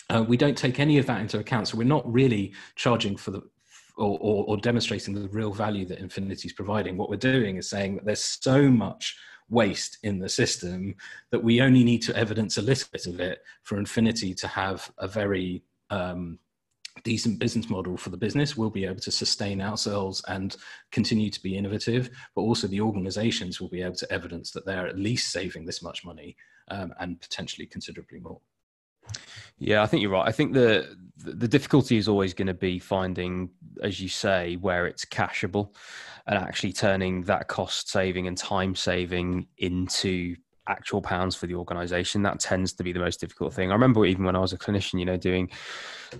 Uh, 0.09 0.23
we 0.27 0.37
don't 0.37 0.57
take 0.57 0.79
any 0.79 0.97
of 0.97 1.05
that 1.07 1.21
into 1.21 1.39
account. 1.39 1.67
So 1.67 1.77
we're 1.77 1.83
not 1.83 2.11
really 2.11 2.53
charging 2.75 3.17
for 3.17 3.31
the 3.31 3.41
or, 3.97 4.17
or, 4.19 4.43
or, 4.45 4.57
demonstrating 4.57 5.13
the 5.13 5.29
real 5.29 5.53
value 5.53 5.85
that 5.85 5.99
Infinity 5.99 6.49
is 6.49 6.53
providing. 6.53 6.97
What 6.97 7.09
we're 7.09 7.15
doing 7.15 7.55
is 7.55 7.69
saying 7.69 7.95
that 7.95 8.05
there's 8.05 8.37
so 8.41 8.69
much 8.69 9.17
waste 9.49 9.99
in 10.03 10.19
the 10.19 10.27
system 10.27 10.95
that 11.31 11.41
we 11.41 11.61
only 11.61 11.83
need 11.85 12.01
to 12.01 12.15
evidence 12.15 12.57
a 12.57 12.61
little 12.61 12.89
bit 12.91 13.05
of 13.05 13.21
it 13.21 13.39
for 13.63 13.77
Infinity 13.77 14.33
to 14.33 14.47
have 14.49 14.91
a 14.97 15.07
very 15.07 15.63
um, 15.91 16.39
decent 17.03 17.39
business 17.39 17.69
model 17.69 17.95
for 17.95 18.09
the 18.09 18.17
business. 18.17 18.57
We'll 18.57 18.69
be 18.69 18.85
able 18.85 19.01
to 19.01 19.11
sustain 19.11 19.61
ourselves 19.61 20.23
and 20.27 20.55
continue 20.91 21.29
to 21.29 21.41
be 21.41 21.57
innovative, 21.57 22.09
but 22.35 22.41
also 22.41 22.67
the 22.67 22.81
organizations 22.81 23.61
will 23.61 23.69
be 23.69 23.81
able 23.81 23.95
to 23.95 24.11
evidence 24.11 24.51
that 24.51 24.65
they're 24.65 24.87
at 24.87 24.99
least 24.99 25.31
saving 25.31 25.65
this 25.65 25.81
much 25.81 26.03
money 26.03 26.35
um, 26.69 26.93
and 26.99 27.19
potentially 27.19 27.65
considerably 27.65 28.19
more. 28.19 28.39
Yeah, 29.57 29.83
I 29.83 29.85
think 29.85 30.01
you're 30.01 30.11
right. 30.11 30.27
I 30.27 30.31
think 30.31 30.53
the 30.53 30.97
the 31.17 31.47
difficulty 31.47 31.97
is 31.97 32.07
always 32.07 32.33
going 32.33 32.47
to 32.47 32.53
be 32.53 32.79
finding, 32.79 33.49
as 33.81 34.01
you 34.01 34.09
say, 34.09 34.55
where 34.57 34.85
it's 34.85 35.05
cashable, 35.05 35.73
and 36.27 36.37
actually 36.37 36.73
turning 36.73 37.21
that 37.23 37.47
cost 37.47 37.89
saving 37.89 38.27
and 38.27 38.37
time 38.37 38.75
saving 38.75 39.47
into 39.57 40.35
actual 40.67 41.01
pounds 41.01 41.35
for 41.35 41.47
the 41.47 41.55
organization 41.55 42.23
that 42.23 42.39
tends 42.39 42.73
to 42.73 42.83
be 42.83 42.91
the 42.91 42.99
most 42.99 43.19
difficult 43.19 43.53
thing. 43.53 43.69
I 43.69 43.73
remember 43.73 44.05
even 44.05 44.25
when 44.25 44.35
i 44.35 44.39
was 44.39 44.53
a 44.53 44.57
clinician 44.57 44.99
you 44.99 45.05
know 45.05 45.17
doing 45.17 45.49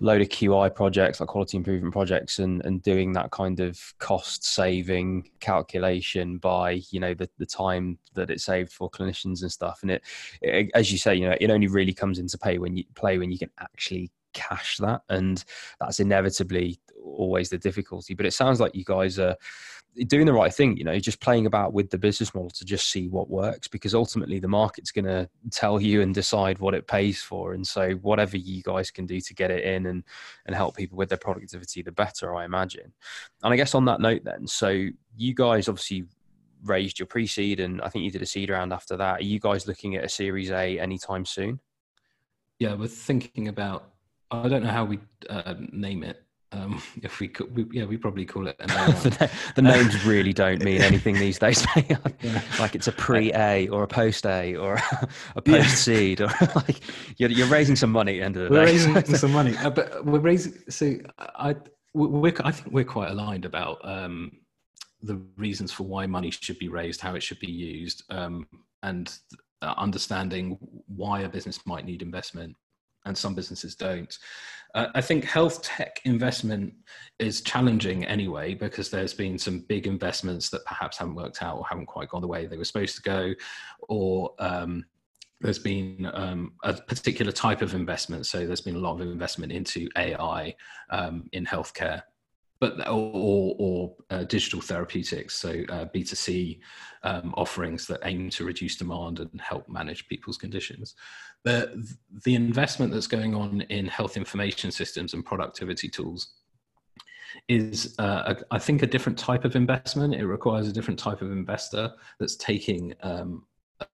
load 0.01 0.21
of 0.21 0.29
qi 0.29 0.75
projects 0.75 1.19
like 1.19 1.29
quality 1.29 1.57
improvement 1.57 1.93
projects 1.93 2.39
and 2.39 2.63
and 2.65 2.81
doing 2.81 3.13
that 3.13 3.31
kind 3.31 3.59
of 3.59 3.79
cost 3.99 4.43
saving 4.43 5.29
calculation 5.39 6.37
by 6.37 6.81
you 6.91 6.99
know 6.99 7.13
the, 7.13 7.29
the 7.37 7.45
time 7.45 7.97
that 8.13 8.29
it 8.29 8.39
saved 8.39 8.71
for 8.71 8.89
clinicians 8.89 9.41
and 9.41 9.51
stuff. 9.51 9.79
And 9.81 9.91
it, 9.91 10.03
it 10.41 10.71
as 10.73 10.91
you 10.91 10.97
say 10.97 11.15
you 11.15 11.27
know 11.27 11.37
it 11.39 11.49
only 11.49 11.67
really 11.67 11.93
comes 11.93 12.19
into 12.19 12.37
play 12.37 12.57
when 12.57 12.75
you 12.75 12.83
play 12.95 13.17
when 13.17 13.31
you 13.31 13.37
can 13.37 13.51
actually 13.59 14.11
cash 14.35 14.77
that. 14.77 15.01
And 15.09 15.43
that's 15.79 15.99
inevitably 15.99 16.79
always 17.03 17.49
the 17.49 17.57
difficulty. 17.57 18.13
But 18.13 18.25
it 18.27 18.33
sounds 18.33 18.59
like 18.59 18.75
you 18.75 18.83
guys 18.83 19.17
are 19.17 19.35
doing 20.03 20.25
the 20.25 20.33
right 20.33 20.53
thing, 20.53 20.75
you 20.75 20.83
know, 20.83 20.99
just 20.99 21.21
playing 21.21 21.45
about 21.45 21.73
with 21.73 21.89
the 21.89 21.97
business 21.97 22.33
model 22.35 22.49
to 22.49 22.65
just 22.65 22.89
see 22.89 23.07
what 23.07 23.29
works 23.29 23.67
because 23.67 23.95
ultimately 23.95 24.39
the 24.39 24.47
market's 24.47 24.91
going 24.91 25.05
to 25.05 25.29
tell 25.51 25.81
you 25.81 26.01
and 26.01 26.13
decide 26.13 26.59
what 26.59 26.73
it 26.73 26.87
pays 26.87 27.21
for. 27.21 27.53
And 27.53 27.65
so 27.65 27.91
whatever 27.93 28.35
you 28.35 28.61
guys 28.61 28.91
can 28.91 29.05
do 29.05 29.21
to 29.21 29.33
get 29.33 29.51
it 29.51 29.63
in 29.63 29.85
and, 29.85 30.03
and 30.45 30.55
help 30.55 30.75
people 30.75 30.97
with 30.97 31.09
their 31.09 31.17
productivity, 31.17 31.81
the 31.81 31.91
better, 31.91 32.35
I 32.35 32.45
imagine. 32.45 32.91
And 33.43 33.53
I 33.53 33.55
guess 33.55 33.73
on 33.73 33.85
that 33.85 34.01
note, 34.01 34.23
then, 34.25 34.47
so 34.47 34.87
you 35.15 35.33
guys 35.33 35.69
obviously 35.69 36.05
raised 36.63 36.99
your 36.99 37.05
pre 37.05 37.25
seed 37.25 37.59
and 37.59 37.81
I 37.81 37.89
think 37.89 38.03
you 38.03 38.11
did 38.11 38.21
a 38.21 38.25
seed 38.25 38.49
round 38.49 38.73
after 38.73 38.97
that. 38.97 39.19
Are 39.19 39.23
you 39.23 39.39
guys 39.39 39.67
looking 39.67 39.95
at 39.95 40.03
a 40.03 40.09
series 40.09 40.51
A 40.51 40.77
anytime 40.79 41.25
soon? 41.25 41.59
Yeah, 42.59 42.73
we're 42.73 42.87
thinking 42.87 43.47
about, 43.47 43.91
I 44.31 44.49
don't 44.49 44.63
know 44.63 44.71
how 44.71 44.85
we 44.85 44.99
uh, 45.29 45.55
name 45.71 46.03
it 46.03 46.24
um, 46.55 46.81
if 47.03 47.19
we 47.19 47.27
could, 47.27 47.55
we, 47.55 47.65
yeah, 47.71 47.85
we 47.85 47.97
probably 47.97 48.25
call 48.25 48.47
it. 48.47 48.57
the, 48.57 49.31
the, 49.55 49.61
names 49.61 50.05
really 50.05 50.33
don't 50.33 50.63
mean 50.63 50.81
anything 50.91 51.15
these 51.15 51.39
days. 51.39 51.65
yeah. 51.75 51.97
Like 52.59 52.75
it's 52.75 52.87
a 52.87 52.91
pre-A 52.91 53.67
or 53.69 53.83
a 53.83 53.87
post-A 53.87 54.55
or 54.55 54.79
a 55.35 55.41
post-seed, 55.41 56.21
or 56.21 56.29
like 56.55 56.79
you're, 57.17 57.29
you're, 57.29 57.47
raising 57.47 57.75
some 57.75 57.91
money. 57.91 58.21
End 58.21 58.37
of 58.37 58.43
the 58.43 58.49
we're 58.49 58.65
day. 58.65 58.71
raising 58.71 59.15
some 59.15 59.31
money, 59.31 59.55
uh, 59.57 59.69
but 59.69 60.05
we're 60.05 60.19
raising. 60.19 60.53
So 60.69 60.95
I, 61.17 61.55
we're, 61.93 62.33
I 62.43 62.51
think 62.51 62.73
we're 62.73 62.85
quite 62.85 63.11
aligned 63.11 63.45
about 63.45 63.79
um, 63.83 64.31
the 65.01 65.21
reasons 65.37 65.71
for 65.71 65.83
why 65.83 66.05
money 66.05 66.31
should 66.31 66.59
be 66.59 66.69
raised, 66.69 67.01
how 67.01 67.15
it 67.15 67.23
should 67.23 67.39
be 67.39 67.51
used, 67.51 68.03
um, 68.09 68.47
and 68.83 69.17
understanding 69.61 70.57
why 70.87 71.21
a 71.21 71.29
business 71.29 71.59
might 71.65 71.85
need 71.85 72.01
investment 72.01 72.55
and 73.05 73.17
some 73.17 73.35
businesses 73.35 73.75
don't. 73.75 74.17
Uh, 74.73 74.87
I 74.93 75.01
think 75.01 75.23
health 75.23 75.61
tech 75.61 76.01
investment 76.03 76.73
is 77.19 77.41
challenging 77.41 78.03
anyway 78.05 78.53
because 78.53 78.89
there's 78.89 79.13
been 79.13 79.37
some 79.37 79.59
big 79.59 79.87
investments 79.87 80.49
that 80.49 80.65
perhaps 80.65 80.97
haven't 80.97 81.15
worked 81.15 81.41
out 81.41 81.57
or 81.57 81.65
haven't 81.65 81.85
quite 81.85 82.09
gone 82.09 82.21
the 82.21 82.27
way 82.27 82.45
they 82.45 82.57
were 82.57 82.65
supposed 82.65 82.95
to 82.97 83.01
go, 83.01 83.33
or 83.87 84.33
um, 84.39 84.83
there's 85.39 85.59
been 85.59 86.09
um, 86.13 86.53
a 86.63 86.73
particular 86.73 87.31
type 87.31 87.61
of 87.61 87.73
investment. 87.73 88.25
So 88.25 88.45
there's 88.45 88.61
been 88.61 88.75
a 88.75 88.79
lot 88.79 88.99
of 88.99 89.01
investment 89.01 89.51
into 89.51 89.87
AI 89.95 90.53
um, 90.89 91.29
in 91.31 91.45
healthcare 91.45 92.01
but 92.59 92.87
or, 92.87 93.55
or 93.59 93.95
uh, 94.09 94.23
digital 94.23 94.61
therapeutics, 94.61 95.35
so 95.35 95.49
uh, 95.69 95.85
B2C 95.93 96.59
um, 97.03 97.33
offerings 97.35 97.85
that 97.87 97.99
aim 98.03 98.29
to 98.31 98.45
reduce 98.45 98.77
demand 98.77 99.19
and 99.19 99.41
help 99.41 99.67
manage 99.67 100.07
people's 100.07 100.37
conditions. 100.37 100.95
The, 101.45 101.87
the 102.23 102.35
investment 102.35 102.91
that's 102.91 103.07
going 103.07 103.33
on 103.35 103.61
in 103.61 103.87
health 103.87 104.17
information 104.17 104.71
systems 104.71 105.13
and 105.13 105.23
productivity 105.23 105.87
tools 105.87 106.33
is, 107.47 107.95
uh, 107.99 108.33
a, 108.35 108.55
I 108.55 108.59
think, 108.59 108.81
a 108.81 108.87
different 108.87 109.17
type 109.17 109.45
of 109.45 109.55
investment. 109.55 110.15
It 110.15 110.25
requires 110.25 110.67
a 110.67 110.73
different 110.73 110.99
type 110.99 111.21
of 111.21 111.31
investor 111.31 111.93
that's 112.19 112.35
taking 112.35 112.93
um, 113.01 113.45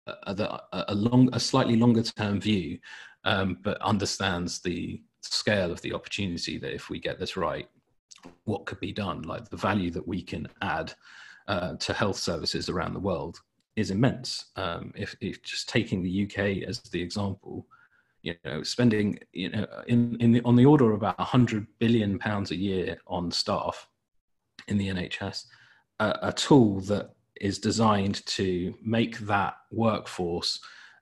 a, 0.07 0.13
a, 0.23 0.85
a, 0.89 0.95
long, 0.95 1.29
a 1.33 1.39
slightly 1.39 1.75
longer 1.75 2.03
term 2.03 2.39
view, 2.39 2.79
um, 3.25 3.57
but 3.61 3.81
understands 3.81 4.59
the 4.59 5.01
scale 5.21 5.71
of 5.71 5.81
the 5.81 5.93
opportunity 5.93 6.57
that 6.57 6.73
if 6.73 6.89
we 6.89 6.99
get 6.99 7.19
this 7.19 7.37
right, 7.37 7.67
what 8.45 8.65
could 8.65 8.79
be 8.79 8.91
done, 8.91 9.23
like 9.23 9.49
the 9.49 9.57
value 9.57 9.91
that 9.91 10.07
we 10.07 10.21
can 10.21 10.47
add 10.61 10.93
uh, 11.47 11.75
to 11.75 11.93
health 11.93 12.17
services 12.17 12.69
around 12.69 12.93
the 12.93 12.99
world 12.99 13.39
is 13.75 13.91
immense. 13.91 14.45
Um, 14.55 14.93
if, 14.95 15.15
if, 15.21 15.43
just 15.43 15.69
taking 15.69 16.03
the 16.03 16.25
UK 16.25 16.67
as 16.67 16.79
the 16.79 17.01
example, 17.01 17.67
you 18.21 18.35
know, 18.45 18.63
spending 18.63 19.17
you 19.33 19.49
know 19.49 19.65
in, 19.87 20.17
in 20.19 20.31
the, 20.31 20.41
on 20.43 20.55
the 20.55 20.65
order 20.65 20.91
of 20.91 20.97
about 20.97 21.17
100 21.17 21.65
billion 21.79 22.19
pounds 22.19 22.51
a 22.51 22.55
year 22.55 22.97
on 23.07 23.31
staff 23.31 23.87
in 24.67 24.77
the 24.77 24.89
NHS, 24.89 25.45
a, 25.99 26.19
a 26.23 26.33
tool 26.33 26.81
that 26.81 27.11
is 27.39 27.57
designed 27.57 28.25
to 28.27 28.75
make 28.83 29.17
that 29.19 29.55
workforce 29.71 30.59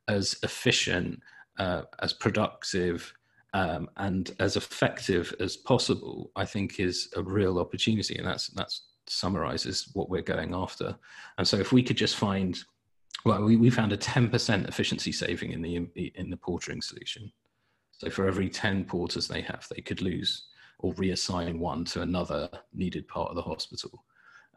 as 0.07 0.37
efficient, 0.43 1.19
uh, 1.57 1.81
as 2.01 2.13
productive, 2.13 3.13
um, 3.53 3.89
and 3.97 4.31
as 4.39 4.55
effective 4.55 5.33
as 5.39 5.57
possible, 5.57 6.31
I 6.35 6.45
think 6.45 6.79
is 6.79 7.11
a 7.15 7.21
real 7.21 7.59
opportunity, 7.59 8.17
and 8.17 8.27
that's 8.27 8.47
that's 8.47 8.88
summarizes 9.09 9.89
what 9.93 10.09
we're 10.09 10.21
going 10.21 10.53
after. 10.53 10.95
And 11.37 11.47
so 11.47 11.57
if 11.57 11.71
we 11.71 11.83
could 11.83 11.97
just 11.97 12.15
find, 12.15 12.57
well, 13.25 13.43
we, 13.43 13.55
we 13.55 13.69
found 13.69 13.91
a 13.91 13.97
10% 13.97 14.67
efficiency 14.67 15.11
saving 15.11 15.51
in 15.51 15.61
the, 15.61 15.75
in 16.15 16.29
the 16.29 16.37
portering 16.37 16.83
solution. 16.83 17.31
So 17.91 18.09
for 18.09 18.27
every 18.27 18.49
10 18.49 18.85
porters 18.85 19.27
they 19.27 19.41
have, 19.41 19.67
they 19.73 19.81
could 19.81 20.01
lose 20.01 20.47
or 20.79 20.93
reassign 20.93 21.57
one 21.57 21.83
to 21.85 22.01
another 22.01 22.49
needed 22.73 23.07
part 23.07 23.29
of 23.29 23.35
the 23.35 23.41
hospital. 23.41 24.05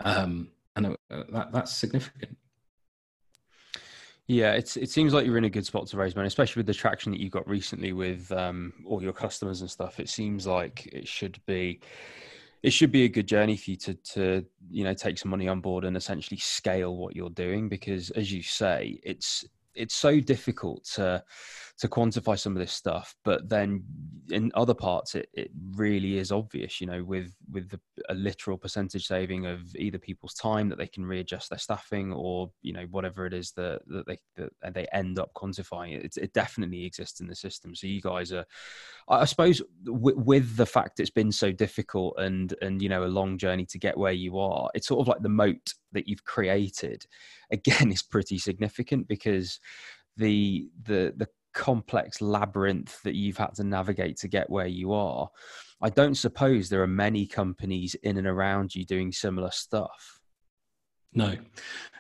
Um, 0.05 0.51
and 0.77 0.87
uh, 0.87 1.23
that, 1.33 1.53
that's 1.53 1.77
significant. 1.77 2.37
Yeah, 4.29 4.53
it's 4.53 4.77
it 4.77 4.89
seems 4.89 5.13
like 5.13 5.27
you're 5.27 5.37
in 5.37 5.45
a 5.45 5.51
good 5.51 5.67
spot 5.67 5.89
to 5.89 5.97
raise 5.97 6.15
money, 6.15 6.29
especially 6.29 6.61
with 6.61 6.67
the 6.67 6.75
traction 6.75 7.11
that 7.11 7.21
you've 7.21 7.33
got 7.33 7.47
recently 7.49 7.93
with 7.93 8.31
um, 8.31 8.73
all 8.87 9.03
your 9.03 9.13
customers 9.13 9.61
and 9.61 9.71
stuff. 9.71 9.99
It 9.99 10.09
seems 10.09 10.47
like 10.47 10.87
it 10.87 11.09
should 11.09 11.41
be 11.45 11.81
it 12.63 12.73
should 12.73 12.93
be 12.93 13.05
a 13.05 13.09
good 13.09 13.27
journey 13.27 13.57
for 13.57 13.71
you 13.71 13.77
to 13.77 13.95
to 13.95 14.45
you 14.71 14.85
know 14.85 14.95
take 14.95 15.19
some 15.19 15.31
money 15.31 15.49
on 15.49 15.61
board 15.61 15.85
and 15.85 15.97
essentially 15.97 16.39
scale 16.39 16.97
what 16.97 17.17
you're 17.17 17.31
doing 17.31 17.69
because 17.69 18.11
as 18.11 18.33
you 18.33 18.43
say 18.43 19.01
it's 19.03 19.45
it's 19.75 19.95
so 19.95 20.21
difficult 20.21 20.85
to 20.85 21.23
to 21.83 21.89
quantify 21.89 22.39
some 22.39 22.53
of 22.53 22.61
this 22.61 22.71
stuff 22.71 23.17
but 23.25 23.49
then 23.49 23.83
in 24.31 24.53
other 24.55 24.73
parts 24.73 25.17
it, 25.17 25.29
it 25.35 25.51
really 25.75 26.17
is 26.17 26.31
obvious 26.31 26.81
you 26.81 26.87
know 26.87 27.03
with 27.03 27.35
with 27.51 27.69
the, 27.71 27.81
a 28.09 28.15
literal 28.15 28.57
percentage 28.57 29.05
saving 29.05 29.47
of 29.47 29.75
either 29.75 29.99
people's 29.99 30.35
time 30.35 30.69
that 30.69 30.79
they 30.79 30.87
can 30.87 31.05
readjust 31.05 31.51
their 31.51 31.59
staffing 31.59 32.13
or 32.13 32.49
you 32.63 32.73
know 32.73 32.87
whatever 32.93 33.27
it 33.27 33.35
is 33.35 33.51
that, 33.51 33.81
that 33.89 34.07
they 34.07 34.17
that 34.37 34.75
they 34.75 34.87
end 34.93 35.19
up 35.19 35.33
quantifying 35.35 35.93
it, 36.05 36.17
it 36.17 36.33
definitely 36.33 36.85
exists 36.85 37.19
in 37.19 37.27
the 37.27 37.35
system. 37.35 37.75
So 37.75 37.89
you 37.89 38.01
guys 38.01 38.33
are 38.33 38.47
i 39.09 39.25
suppose 39.25 39.61
w- 39.85 40.17
with 40.17 40.57
the 40.57 40.67
fact 40.67 41.01
it's 41.01 41.11
been 41.11 41.33
so 41.33 41.51
difficult 41.51 42.15
and 42.19 42.55
and 42.63 42.81
you 42.81 42.89
know 42.89 43.03
a 43.03 43.07
long 43.07 43.37
journey 43.37 43.67
to 43.67 43.79
get 43.79 43.99
where 43.99 44.13
you 44.13 44.39
are 44.39 44.71
it's 44.73 44.87
sort 44.87 45.01
of 45.01 45.09
like 45.09 45.21
the 45.21 45.29
moat 45.29 45.75
that 45.91 46.07
you've 46.07 46.25
created 46.25 47.05
again 47.51 47.91
is 47.91 48.05
pretty 48.05 48.39
significant 48.39 49.09
because 49.09 49.59
the 50.17 50.69
the 50.85 51.13
the 51.17 51.29
complex 51.53 52.21
labyrinth 52.21 53.03
that 53.03 53.15
you've 53.15 53.37
had 53.37 53.55
to 53.55 53.65
navigate 53.65 54.17
to 54.19 54.29
get 54.29 54.51
where 54.51 54.67
you 54.67 54.93
are. 54.93 55.29
I 55.83 55.91
don't 55.91 56.15
suppose 56.15 56.69
there 56.69 56.83
are 56.83 56.87
many 56.89 57.27
companies 57.27 57.95
in 58.03 58.17
and 58.17 58.27
around 58.27 58.75
you 58.75 58.85
doing 58.85 59.13
similar 59.13 59.51
stuff. 59.51 60.21
No. 61.13 61.35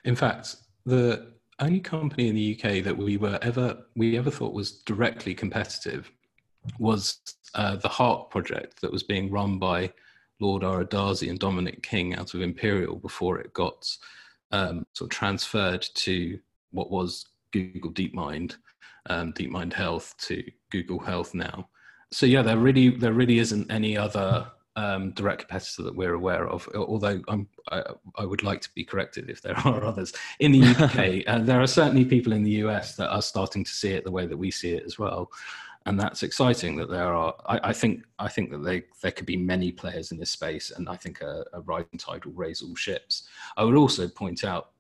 In 0.04 0.16
fact, 0.16 0.56
the 0.86 1.32
only 1.58 1.80
company 1.80 2.28
in 2.28 2.34
the 2.34 2.58
UK 2.58 2.84
that 2.84 2.96
we 2.96 3.16
were 3.16 3.38
ever 3.42 3.84
we 3.94 4.16
ever 4.16 4.30
thought 4.30 4.54
was 4.54 4.82
directly 4.82 5.34
competitive 5.34 6.10
was 6.78 7.18
uh, 7.54 7.76
the 7.76 7.88
Hark 7.88 8.30
Project 8.30 8.80
that 8.80 8.92
was 8.92 9.02
being 9.02 9.30
run 9.30 9.58
by 9.58 9.92
Lord 10.40 10.62
Darzi 10.62 11.28
and 11.28 11.38
Dominic 11.38 11.82
King 11.82 12.14
out 12.14 12.34
of 12.34 12.40
Imperial 12.40 12.96
before 12.96 13.38
it 13.38 13.52
got 13.52 13.86
um, 14.50 14.84
sort 14.92 15.10
of 15.12 15.16
transferred 15.16 15.86
to 15.94 16.38
what 16.70 16.90
was 16.90 17.26
Google 17.52 17.92
DeepMind 17.92 18.56
um, 19.06 19.32
DeepMind 19.32 19.72
Health 19.72 20.14
to 20.18 20.42
Google 20.70 20.98
Health 20.98 21.34
now. 21.34 21.68
So 22.10 22.26
yeah, 22.26 22.42
there 22.42 22.58
really 22.58 22.90
there 22.90 23.12
really 23.12 23.38
isn't 23.38 23.70
any 23.70 23.96
other 23.96 24.50
um, 24.76 25.10
direct 25.12 25.40
competitor 25.40 25.82
that 25.82 25.96
we're 25.96 26.14
aware 26.14 26.48
of. 26.48 26.68
Although 26.74 27.22
I, 27.70 27.82
I 28.16 28.24
would 28.24 28.42
like 28.42 28.60
to 28.62 28.70
be 28.74 28.84
corrected 28.84 29.28
if 29.28 29.42
there 29.42 29.56
are 29.64 29.84
others 29.84 30.12
in 30.40 30.52
the 30.52 30.62
UK. 30.62 31.26
uh, 31.26 31.38
there 31.44 31.60
are 31.60 31.66
certainly 31.66 32.04
people 32.04 32.32
in 32.32 32.42
the 32.42 32.62
US 32.62 32.96
that 32.96 33.10
are 33.10 33.22
starting 33.22 33.64
to 33.64 33.70
see 33.70 33.92
it 33.92 34.04
the 34.04 34.10
way 34.10 34.26
that 34.26 34.36
we 34.36 34.50
see 34.50 34.72
it 34.72 34.84
as 34.84 34.98
well, 34.98 35.30
and 35.86 35.98
that's 35.98 36.22
exciting. 36.22 36.76
That 36.76 36.90
there 36.90 37.12
are. 37.14 37.34
I, 37.46 37.60
I 37.64 37.72
think 37.72 38.04
I 38.18 38.28
think 38.28 38.50
that 38.50 38.64
they, 38.64 38.84
there 39.02 39.12
could 39.12 39.26
be 39.26 39.36
many 39.36 39.72
players 39.72 40.12
in 40.12 40.18
this 40.18 40.30
space, 40.30 40.70
and 40.70 40.88
I 40.88 40.96
think 40.96 41.20
a, 41.20 41.44
a 41.52 41.60
rising 41.62 41.98
tide 41.98 42.24
will 42.24 42.34
raise 42.34 42.62
all 42.62 42.74
ships. 42.74 43.28
I 43.56 43.64
would 43.64 43.76
also 43.76 44.08
point 44.08 44.44
out 44.44 44.71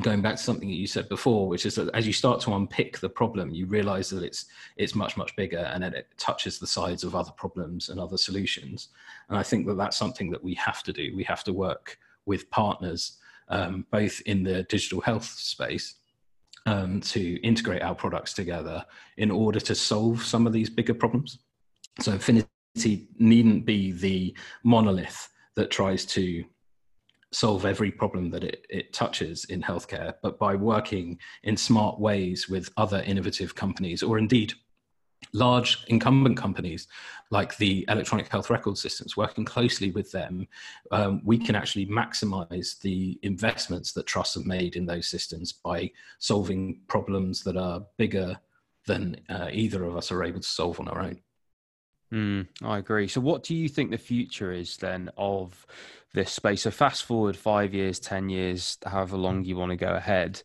going 0.00 0.22
back 0.22 0.36
to 0.36 0.42
something 0.42 0.68
that 0.68 0.76
you 0.76 0.86
said 0.86 1.08
before, 1.08 1.46
which 1.46 1.66
is 1.66 1.74
that 1.74 1.94
as 1.94 2.06
you 2.06 2.14
start 2.14 2.40
to 2.40 2.54
unpick 2.54 2.98
the 2.98 3.08
problem, 3.08 3.50
you 3.50 3.66
realize 3.66 4.08
that 4.10 4.22
it's 4.22 4.46
it's 4.76 4.94
much 4.94 5.16
much 5.18 5.36
bigger 5.36 5.58
and 5.58 5.82
that 5.82 5.94
it 5.94 6.08
touches 6.16 6.58
the 6.58 6.66
sides 6.66 7.04
of 7.04 7.14
other 7.14 7.32
problems 7.32 7.90
and 7.90 8.00
other 8.00 8.16
solutions. 8.16 8.88
And 9.28 9.38
I 9.38 9.42
think 9.42 9.66
that 9.66 9.76
that's 9.76 9.98
something 9.98 10.30
that 10.30 10.42
we 10.42 10.54
have 10.54 10.82
to 10.84 10.92
do. 10.92 11.14
We 11.14 11.24
have 11.24 11.44
to 11.44 11.52
work 11.52 11.98
with 12.24 12.48
partners, 12.50 13.18
um, 13.48 13.84
both 13.90 14.20
in 14.22 14.42
the 14.42 14.62
digital 14.64 15.02
health 15.02 15.26
space, 15.26 15.96
um, 16.64 17.00
to 17.00 17.34
integrate 17.42 17.82
our 17.82 17.94
products 17.94 18.32
together 18.32 18.84
in 19.18 19.30
order 19.30 19.60
to 19.60 19.74
solve 19.74 20.22
some 20.22 20.46
of 20.46 20.54
these 20.54 20.70
bigger 20.70 20.94
problems. 20.94 21.40
So 22.00 22.12
Infinity 22.12 23.08
needn't 23.18 23.66
be 23.66 23.92
the 23.92 24.34
monolith 24.64 25.28
that 25.54 25.70
tries 25.70 26.06
to 26.06 26.44
solve 27.32 27.64
every 27.64 27.90
problem 27.90 28.30
that 28.30 28.44
it, 28.44 28.66
it 28.68 28.92
touches 28.92 29.44
in 29.46 29.62
healthcare, 29.62 30.14
but 30.22 30.38
by 30.38 30.54
working 30.54 31.18
in 31.42 31.56
smart 31.56 31.98
ways 31.98 32.48
with 32.48 32.70
other 32.76 33.02
innovative 33.02 33.54
companies, 33.54 34.02
or 34.02 34.18
indeed 34.18 34.52
large 35.32 35.84
incumbent 35.88 36.36
companies 36.36 36.88
like 37.30 37.56
the 37.56 37.84
electronic 37.88 38.28
health 38.28 38.50
record 38.50 38.76
systems, 38.76 39.16
working 39.16 39.44
closely 39.44 39.90
with 39.90 40.10
them, 40.12 40.46
um, 40.90 41.22
we 41.24 41.38
can 41.38 41.54
actually 41.54 41.86
maximize 41.86 42.78
the 42.80 43.18
investments 43.22 43.92
that 43.92 44.06
trusts 44.06 44.34
have 44.34 44.44
made 44.44 44.76
in 44.76 44.84
those 44.84 45.06
systems 45.08 45.52
by 45.52 45.90
solving 46.18 46.80
problems 46.88 47.42
that 47.42 47.56
are 47.56 47.82
bigger 47.96 48.38
than 48.86 49.16
uh, 49.30 49.48
either 49.50 49.84
of 49.84 49.96
us 49.96 50.12
are 50.12 50.24
able 50.24 50.40
to 50.40 50.46
solve 50.46 50.78
on 50.80 50.88
our 50.88 51.00
own. 51.00 51.18
Mm, 52.12 52.46
I 52.62 52.78
agree. 52.78 53.08
So, 53.08 53.20
what 53.20 53.42
do 53.42 53.54
you 53.54 53.68
think 53.68 53.90
the 53.90 53.98
future 53.98 54.52
is 54.52 54.76
then 54.76 55.10
of 55.16 55.66
this 56.12 56.30
space? 56.30 56.62
So, 56.62 56.70
fast 56.70 57.04
forward 57.04 57.36
five 57.36 57.72
years, 57.72 57.98
10 57.98 58.28
years, 58.28 58.76
however 58.84 59.16
long 59.16 59.44
you 59.44 59.56
want 59.56 59.70
to 59.70 59.76
go 59.76 59.94
ahead 59.94 60.42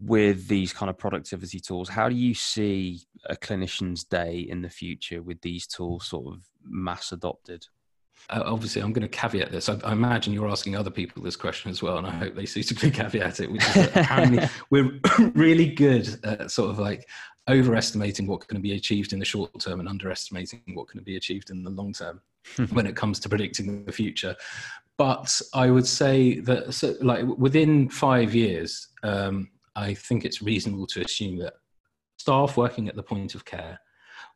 with 0.00 0.48
these 0.48 0.72
kind 0.72 0.90
of 0.90 0.98
productivity 0.98 1.60
tools. 1.60 1.88
How 1.88 2.08
do 2.08 2.14
you 2.14 2.34
see 2.34 3.02
a 3.26 3.36
clinician's 3.36 4.04
day 4.04 4.38
in 4.40 4.62
the 4.62 4.70
future 4.70 5.22
with 5.22 5.40
these 5.42 5.66
tools 5.66 6.06
sort 6.06 6.34
of 6.34 6.42
mass 6.64 7.12
adopted? 7.12 7.66
Uh, 8.30 8.42
obviously, 8.46 8.80
I'm 8.80 8.92
going 8.92 9.02
to 9.02 9.08
caveat 9.08 9.50
this. 9.50 9.68
I, 9.68 9.78
I, 9.84 9.92
imagine 9.92 10.32
you're 10.32 10.48
asking 10.48 10.76
other 10.76 10.90
people 10.90 11.22
this 11.22 11.36
question 11.36 11.70
as 11.70 11.82
well, 11.82 11.98
and 11.98 12.06
I 12.06 12.10
hope 12.10 12.34
they 12.34 12.46
suitably 12.46 12.90
caveat 12.90 13.40
it. 13.40 13.50
Which 13.50 13.64
is 13.76 13.88
apparently 13.94 14.48
we're 14.70 15.00
really 15.34 15.66
good 15.66 16.18
at 16.24 16.50
sort 16.50 16.70
of 16.70 16.78
like 16.78 17.08
overestimating 17.48 18.26
what 18.26 18.46
can 18.46 18.60
be 18.60 18.72
achieved 18.72 19.12
in 19.12 19.18
the 19.18 19.24
short 19.24 19.50
term 19.58 19.80
and 19.80 19.88
underestimating 19.88 20.62
what 20.74 20.88
can 20.88 21.02
be 21.02 21.16
achieved 21.16 21.50
in 21.50 21.62
the 21.62 21.70
long 21.70 21.92
term 21.92 22.20
when 22.72 22.86
it 22.86 22.96
comes 22.96 23.18
to 23.20 23.28
predicting 23.28 23.84
the 23.84 23.92
future. 23.92 24.36
But 24.98 25.40
I 25.54 25.70
would 25.70 25.86
say 25.86 26.40
that, 26.40 26.74
so, 26.74 26.94
like 27.00 27.24
within 27.24 27.88
five 27.88 28.34
years, 28.34 28.88
um, 29.02 29.50
I 29.74 29.94
think 29.94 30.24
it's 30.24 30.42
reasonable 30.42 30.86
to 30.88 31.00
assume 31.00 31.38
that 31.38 31.54
staff 32.18 32.56
working 32.56 32.88
at 32.88 32.94
the 32.94 33.02
point 33.02 33.34
of 33.34 33.44
care 33.44 33.80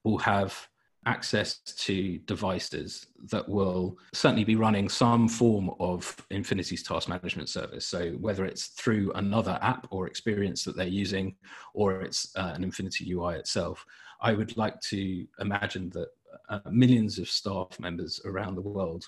will 0.02 0.18
have 0.18 0.68
access 1.06 1.58
to 1.60 2.18
devices 2.26 3.06
that 3.30 3.48
will 3.48 3.96
certainly 4.12 4.44
be 4.44 4.56
running 4.56 4.88
some 4.88 5.28
form 5.28 5.70
of 5.78 6.16
Infinity's 6.30 6.82
task 6.82 7.08
management 7.08 7.48
service. 7.48 7.86
So 7.86 8.10
whether 8.12 8.44
it's 8.44 8.66
through 8.66 9.12
another 9.14 9.58
app 9.62 9.86
or 9.90 10.08
experience 10.08 10.64
that 10.64 10.76
they're 10.76 10.86
using, 10.86 11.36
or 11.74 12.02
it's 12.02 12.36
uh, 12.36 12.52
an 12.54 12.64
Infinity 12.64 13.12
UI 13.12 13.36
itself, 13.36 13.84
I 14.20 14.32
would 14.32 14.56
like 14.56 14.80
to 14.82 15.26
imagine 15.38 15.90
that 15.90 16.08
uh, 16.48 16.60
millions 16.70 17.18
of 17.18 17.28
staff 17.28 17.78
members 17.78 18.20
around 18.24 18.56
the 18.56 18.62
world 18.62 19.04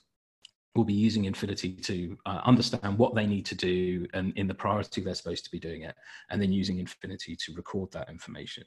will 0.77 0.85
be 0.85 0.95
using 0.95 1.25
Infinity 1.25 1.73
to 1.73 2.17
uh, 2.27 2.41
understand 2.45 2.97
what 2.97 3.17
they 3.17 3.27
need 3.27 3.45
to 3.47 3.57
do 3.57 4.07
and 4.15 4.33
in 4.37 4.47
the 4.47 4.55
priority 4.55 5.01
they're 5.01 5.15
supposed 5.15 5.45
to 5.45 5.51
be 5.51 5.59
doing 5.59 5.83
it, 5.83 5.97
and 6.31 6.41
then 6.41 6.53
using 6.53 6.79
Infinity 6.79 7.35
to 7.45 7.55
record 7.55 7.91
that 7.93 8.09
information. 8.09 8.65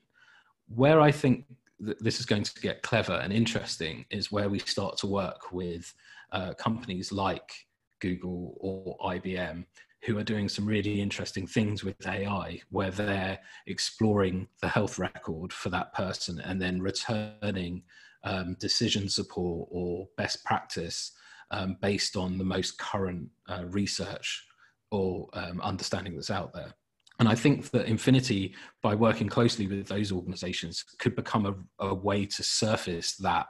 Where 0.67 0.99
I 0.99 1.11
think 1.11 1.45
this 1.81 2.19
is 2.19 2.25
going 2.25 2.43
to 2.43 2.61
get 2.61 2.83
clever 2.83 3.13
and 3.13 3.33
interesting 3.33 4.05
is 4.11 4.31
where 4.31 4.49
we 4.49 4.59
start 4.59 4.97
to 4.97 5.07
work 5.07 5.51
with 5.51 5.93
uh, 6.31 6.53
companies 6.53 7.11
like 7.11 7.51
Google 7.99 8.55
or 8.59 8.97
IBM 9.15 9.65
who 10.03 10.17
are 10.17 10.23
doing 10.23 10.49
some 10.49 10.65
really 10.65 10.99
interesting 10.99 11.45
things 11.45 11.83
with 11.83 12.07
AI, 12.07 12.59
where 12.69 12.89
they're 12.89 13.37
exploring 13.67 14.47
the 14.61 14.67
health 14.67 14.97
record 14.97 15.53
for 15.53 15.69
that 15.69 15.93
person 15.93 16.39
and 16.39 16.59
then 16.59 16.81
returning 16.81 17.83
um, 18.23 18.55
decision 18.59 19.07
support 19.07 19.67
or 19.71 20.07
best 20.17 20.43
practice 20.43 21.11
um, 21.51 21.77
based 21.81 22.15
on 22.15 22.37
the 22.37 22.43
most 22.43 22.79
current 22.79 23.29
uh, 23.47 23.63
research 23.67 24.43
or 24.89 25.29
um, 25.33 25.61
understanding 25.61 26.15
that's 26.15 26.31
out 26.31 26.51
there. 26.53 26.73
And 27.21 27.29
I 27.29 27.35
think 27.35 27.69
that 27.69 27.85
Infinity, 27.85 28.55
by 28.81 28.95
working 28.95 29.29
closely 29.29 29.67
with 29.67 29.85
those 29.85 30.11
organizations, 30.11 30.83
could 30.97 31.15
become 31.15 31.45
a, 31.45 31.85
a 31.85 31.93
way 31.93 32.25
to 32.25 32.41
surface 32.41 33.15
that 33.17 33.45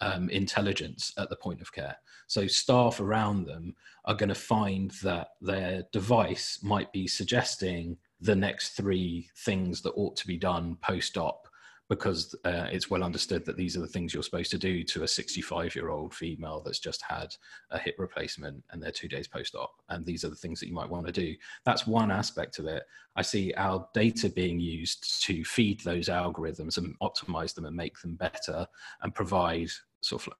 um, 0.00 0.28
intelligence 0.30 1.12
at 1.16 1.30
the 1.30 1.36
point 1.36 1.60
of 1.60 1.72
care. 1.72 1.94
So 2.26 2.48
staff 2.48 2.98
around 2.98 3.44
them 3.44 3.76
are 4.06 4.16
going 4.16 4.30
to 4.30 4.34
find 4.34 4.90
that 5.04 5.28
their 5.40 5.84
device 5.92 6.58
might 6.64 6.92
be 6.92 7.06
suggesting 7.06 7.96
the 8.20 8.34
next 8.34 8.70
three 8.70 9.30
things 9.44 9.82
that 9.82 9.92
ought 9.94 10.16
to 10.16 10.26
be 10.26 10.36
done 10.36 10.76
post 10.82 11.16
op 11.16 11.46
because 11.92 12.34
uh, 12.46 12.68
it's 12.72 12.88
well 12.88 13.04
understood 13.04 13.44
that 13.44 13.58
these 13.58 13.76
are 13.76 13.80
the 13.80 13.86
things 13.86 14.14
you're 14.14 14.22
supposed 14.22 14.50
to 14.50 14.56
do 14.56 14.82
to 14.82 15.02
a 15.02 15.08
65 15.08 15.74
year 15.74 15.90
old 15.90 16.14
female 16.14 16.62
that's 16.64 16.78
just 16.78 17.02
had 17.02 17.34
a 17.70 17.78
hip 17.78 17.96
replacement 17.98 18.64
and 18.70 18.82
they're 18.82 18.90
two 18.90 19.08
days 19.08 19.28
post 19.28 19.54
op. 19.54 19.74
And 19.90 20.02
these 20.02 20.24
are 20.24 20.30
the 20.30 20.34
things 20.34 20.58
that 20.60 20.68
you 20.68 20.72
might 20.72 20.88
want 20.88 21.04
to 21.04 21.12
do. 21.12 21.34
That's 21.66 21.86
one 21.86 22.10
aspect 22.10 22.58
of 22.58 22.64
it. 22.64 22.84
I 23.14 23.20
see 23.20 23.52
our 23.58 23.86
data 23.92 24.30
being 24.30 24.58
used 24.58 25.22
to 25.24 25.44
feed 25.44 25.80
those 25.80 26.08
algorithms 26.08 26.78
and 26.78 26.98
optimize 27.00 27.54
them 27.54 27.66
and 27.66 27.76
make 27.76 28.00
them 28.00 28.14
better 28.14 28.66
and 29.02 29.14
provide 29.14 29.68
sort 30.00 30.26
of 30.26 30.32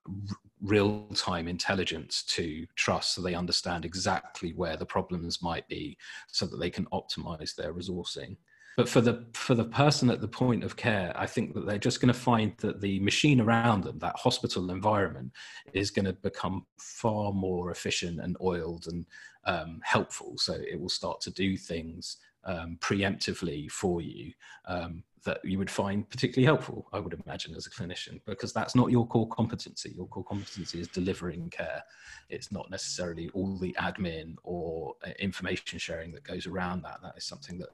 real 0.59 1.05
time 1.13 1.47
intelligence 1.47 2.23
to 2.23 2.65
trust 2.75 3.13
so 3.13 3.21
they 3.21 3.35
understand 3.35 3.85
exactly 3.85 4.53
where 4.53 4.75
the 4.75 4.87
problems 4.87 5.43
might 5.43 5.67
be 5.67 5.95
so 6.29 6.47
that 6.47 6.57
they 6.57 6.71
can 6.71 6.85
optimize 6.85 7.53
their 7.53 7.75
resourcing 7.75 8.37
but 8.77 8.89
for 8.89 9.01
the 9.01 9.25
for 9.33 9.55
the 9.55 9.65
person 9.65 10.09
at 10.09 10.21
the 10.21 10.27
point 10.27 10.63
of 10.63 10.75
care 10.75 11.13
i 11.15 11.25
think 11.25 11.53
that 11.53 11.65
they're 11.65 11.77
just 11.77 12.01
going 12.01 12.13
to 12.13 12.19
find 12.19 12.53
that 12.57 12.81
the 12.81 12.99
machine 12.99 13.39
around 13.39 13.83
them 13.83 13.99
that 13.99 14.15
hospital 14.15 14.71
environment 14.71 15.31
is 15.73 15.91
going 15.91 16.05
to 16.05 16.13
become 16.13 16.65
far 16.79 17.31
more 17.31 17.71
efficient 17.71 18.19
and 18.19 18.37
oiled 18.41 18.87
and 18.87 19.05
um, 19.45 19.79
helpful. 19.83 20.37
So 20.37 20.53
it 20.53 20.79
will 20.79 20.89
start 20.89 21.21
to 21.21 21.31
do 21.31 21.57
things 21.57 22.17
um, 22.45 22.77
preemptively 22.81 23.71
for 23.71 24.01
you 24.01 24.33
um, 24.65 25.03
that 25.23 25.39
you 25.45 25.57
would 25.57 25.71
find 25.71 26.09
particularly 26.09 26.43
helpful 26.43 26.85
i 26.91 26.99
would 26.99 27.17
imagine 27.25 27.55
as 27.55 27.65
a 27.65 27.69
clinician 27.69 28.19
because 28.25 28.51
that's 28.51 28.75
not 28.75 28.91
your 28.91 29.07
core 29.07 29.29
competency. 29.29 29.93
Your 29.95 30.07
core 30.07 30.25
competency 30.25 30.81
is 30.81 30.89
delivering 30.89 31.49
care. 31.49 31.81
It's 32.29 32.51
not 32.51 32.69
necessarily 32.69 33.29
all 33.29 33.57
the 33.57 33.73
admin 33.79 34.35
or 34.43 34.95
uh, 35.07 35.11
information 35.19 35.79
sharing 35.79 36.11
that 36.11 36.25
goes 36.25 36.47
around 36.47 36.83
that. 36.83 37.01
That 37.01 37.13
is 37.15 37.23
something 37.23 37.57
that 37.59 37.69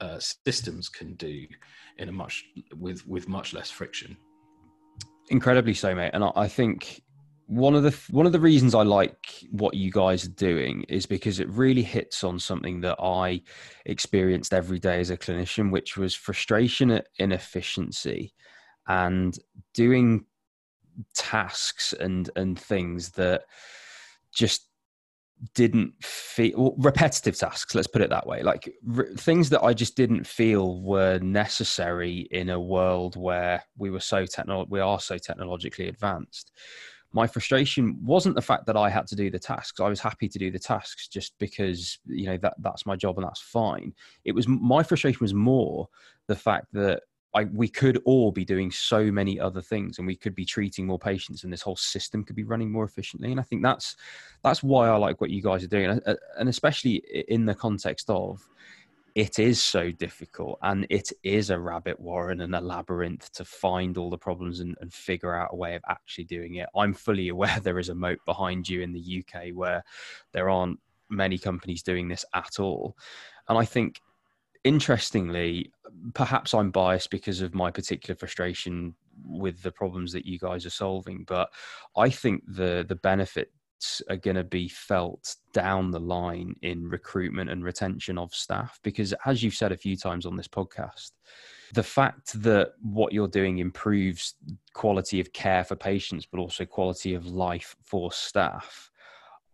uh, 0.00 0.18
systems 0.18 0.88
can 0.88 1.14
do 1.14 1.46
in 1.98 2.08
a 2.08 2.12
much 2.12 2.44
with 2.76 3.06
with 3.06 3.28
much 3.28 3.52
less 3.52 3.70
friction. 3.70 4.16
Incredibly 5.30 5.74
so, 5.74 5.94
mate. 5.94 6.10
And 6.14 6.24
I, 6.24 6.48
think 6.48 7.02
one 7.46 7.74
of 7.74 7.82
the 7.82 7.94
one 8.10 8.24
of 8.24 8.32
the 8.32 8.40
reasons 8.40 8.74
I 8.74 8.82
like 8.82 9.44
what 9.50 9.74
you 9.74 9.90
guys 9.90 10.24
are 10.24 10.30
doing 10.30 10.84
is 10.88 11.04
because 11.04 11.38
it 11.38 11.48
really 11.50 11.82
hits 11.82 12.24
on 12.24 12.38
something 12.38 12.80
that 12.80 12.96
I 12.98 13.42
experienced 13.84 14.54
every 14.54 14.78
day 14.78 15.00
as 15.00 15.10
a 15.10 15.18
clinician, 15.18 15.70
which 15.70 15.96
was 15.96 16.14
frustration 16.14 16.90
at 16.90 17.08
inefficiency 17.18 18.32
and 18.86 19.38
doing 19.74 20.24
tasks 21.14 21.92
and 21.92 22.30
and 22.36 22.58
things 22.58 23.10
that 23.12 23.42
just 24.32 24.68
didn't 25.54 25.92
feel 26.02 26.74
repetitive 26.78 27.36
tasks 27.36 27.74
let's 27.74 27.86
put 27.86 28.02
it 28.02 28.10
that 28.10 28.26
way. 28.26 28.42
Like 28.42 28.72
re- 28.84 29.14
things 29.16 29.50
that 29.50 29.62
i 29.62 29.72
just 29.72 29.96
didn't 29.96 30.26
feel 30.26 30.80
were 30.82 31.18
necessary 31.20 32.28
in 32.30 32.50
a 32.50 32.60
world 32.60 33.16
where 33.16 33.62
we 33.76 33.90
were 33.90 34.00
so 34.00 34.26
techno- 34.26 34.66
we 34.68 34.80
are 34.80 35.00
so 35.00 35.18
technologically 35.18 35.88
advanced. 35.88 36.52
My 37.12 37.26
frustration 37.26 37.98
wasn't 38.04 38.34
the 38.34 38.42
fact 38.42 38.66
that 38.66 38.76
i 38.76 38.90
had 38.90 39.06
to 39.08 39.16
do 39.16 39.30
the 39.30 39.38
tasks. 39.38 39.80
I 39.80 39.88
was 39.88 40.00
happy 40.00 40.28
to 40.28 40.38
do 40.38 40.50
the 40.50 40.58
tasks 40.58 41.08
just 41.08 41.38
because 41.38 41.98
you 42.06 42.26
know 42.26 42.36
that 42.38 42.54
that's 42.58 42.86
my 42.86 42.96
job 42.96 43.18
and 43.18 43.26
that's 43.26 43.40
fine. 43.40 43.94
It 44.24 44.32
was 44.32 44.48
my 44.48 44.82
frustration 44.82 45.18
was 45.20 45.34
more 45.34 45.88
the 46.26 46.36
fact 46.36 46.66
that 46.72 47.02
I, 47.34 47.44
we 47.44 47.68
could 47.68 48.00
all 48.04 48.32
be 48.32 48.44
doing 48.44 48.70
so 48.70 49.10
many 49.12 49.38
other 49.38 49.60
things 49.60 49.98
and 49.98 50.06
we 50.06 50.16
could 50.16 50.34
be 50.34 50.46
treating 50.46 50.86
more 50.86 50.98
patients 50.98 51.44
and 51.44 51.52
this 51.52 51.62
whole 51.62 51.76
system 51.76 52.24
could 52.24 52.36
be 52.36 52.44
running 52.44 52.70
more 52.70 52.84
efficiently 52.84 53.30
and 53.30 53.38
i 53.38 53.42
think 53.42 53.62
that's 53.62 53.96
that's 54.42 54.62
why 54.62 54.88
i 54.88 54.96
like 54.96 55.20
what 55.20 55.30
you 55.30 55.42
guys 55.42 55.62
are 55.62 55.68
doing 55.68 55.90
and 55.90 56.02
uh, 56.06 56.14
especially 56.38 56.96
in 57.28 57.44
the 57.44 57.54
context 57.54 58.08
of 58.08 58.48
it 59.14 59.38
is 59.38 59.60
so 59.60 59.90
difficult 59.90 60.58
and 60.62 60.86
it 60.90 61.10
is 61.24 61.50
a 61.50 61.58
rabbit 61.58 61.98
warren 61.98 62.40
and 62.42 62.54
a 62.54 62.60
labyrinth 62.60 63.32
to 63.32 63.44
find 63.44 63.98
all 63.98 64.10
the 64.10 64.16
problems 64.16 64.60
and, 64.60 64.76
and 64.80 64.92
figure 64.92 65.34
out 65.34 65.50
a 65.52 65.56
way 65.56 65.74
of 65.74 65.82
actually 65.88 66.22
doing 66.22 66.54
it. 66.56 66.68
I'm 66.76 66.94
fully 66.94 67.28
aware 67.30 67.58
there 67.60 67.80
is 67.80 67.88
a 67.88 67.96
moat 67.96 68.20
behind 68.26 68.68
you 68.68 68.80
in 68.80 68.92
the 68.92 69.24
uk 69.24 69.42
where 69.54 69.82
there 70.32 70.48
aren't 70.48 70.78
many 71.10 71.36
companies 71.36 71.82
doing 71.82 72.06
this 72.06 72.24
at 72.34 72.60
all 72.60 72.96
and 73.48 73.58
i 73.58 73.64
think 73.64 74.00
interestingly, 74.64 75.72
perhaps 76.14 76.54
I'm 76.54 76.70
biased 76.70 77.10
because 77.10 77.40
of 77.40 77.54
my 77.54 77.70
particular 77.70 78.16
frustration 78.16 78.94
with 79.24 79.62
the 79.62 79.72
problems 79.72 80.12
that 80.12 80.26
you 80.26 80.38
guys 80.38 80.64
are 80.66 80.70
solving, 80.70 81.24
but 81.26 81.50
I 81.96 82.10
think 82.10 82.42
the 82.46 82.84
the 82.88 82.96
benefits 82.96 84.02
are 84.10 84.16
going 84.16 84.36
to 84.36 84.44
be 84.44 84.68
felt 84.68 85.36
down 85.52 85.90
the 85.90 86.00
line 86.00 86.54
in 86.62 86.88
recruitment 86.88 87.48
and 87.48 87.64
retention 87.64 88.18
of 88.18 88.34
staff. 88.34 88.80
Because 88.82 89.14
as 89.24 89.42
you've 89.42 89.54
said 89.54 89.70
a 89.70 89.76
few 89.76 89.96
times 89.96 90.26
on 90.26 90.36
this 90.36 90.48
podcast 90.48 91.12
the 91.72 91.82
fact 91.82 92.40
that 92.42 92.72
what 92.80 93.12
you're 93.12 93.28
doing 93.28 93.58
improves 93.58 94.34
quality 94.72 95.20
of 95.20 95.32
care 95.32 95.64
for 95.64 95.76
patients 95.76 96.26
but 96.26 96.40
also 96.40 96.64
quality 96.64 97.14
of 97.14 97.26
life 97.26 97.76
for 97.82 98.10
staff 98.12 98.90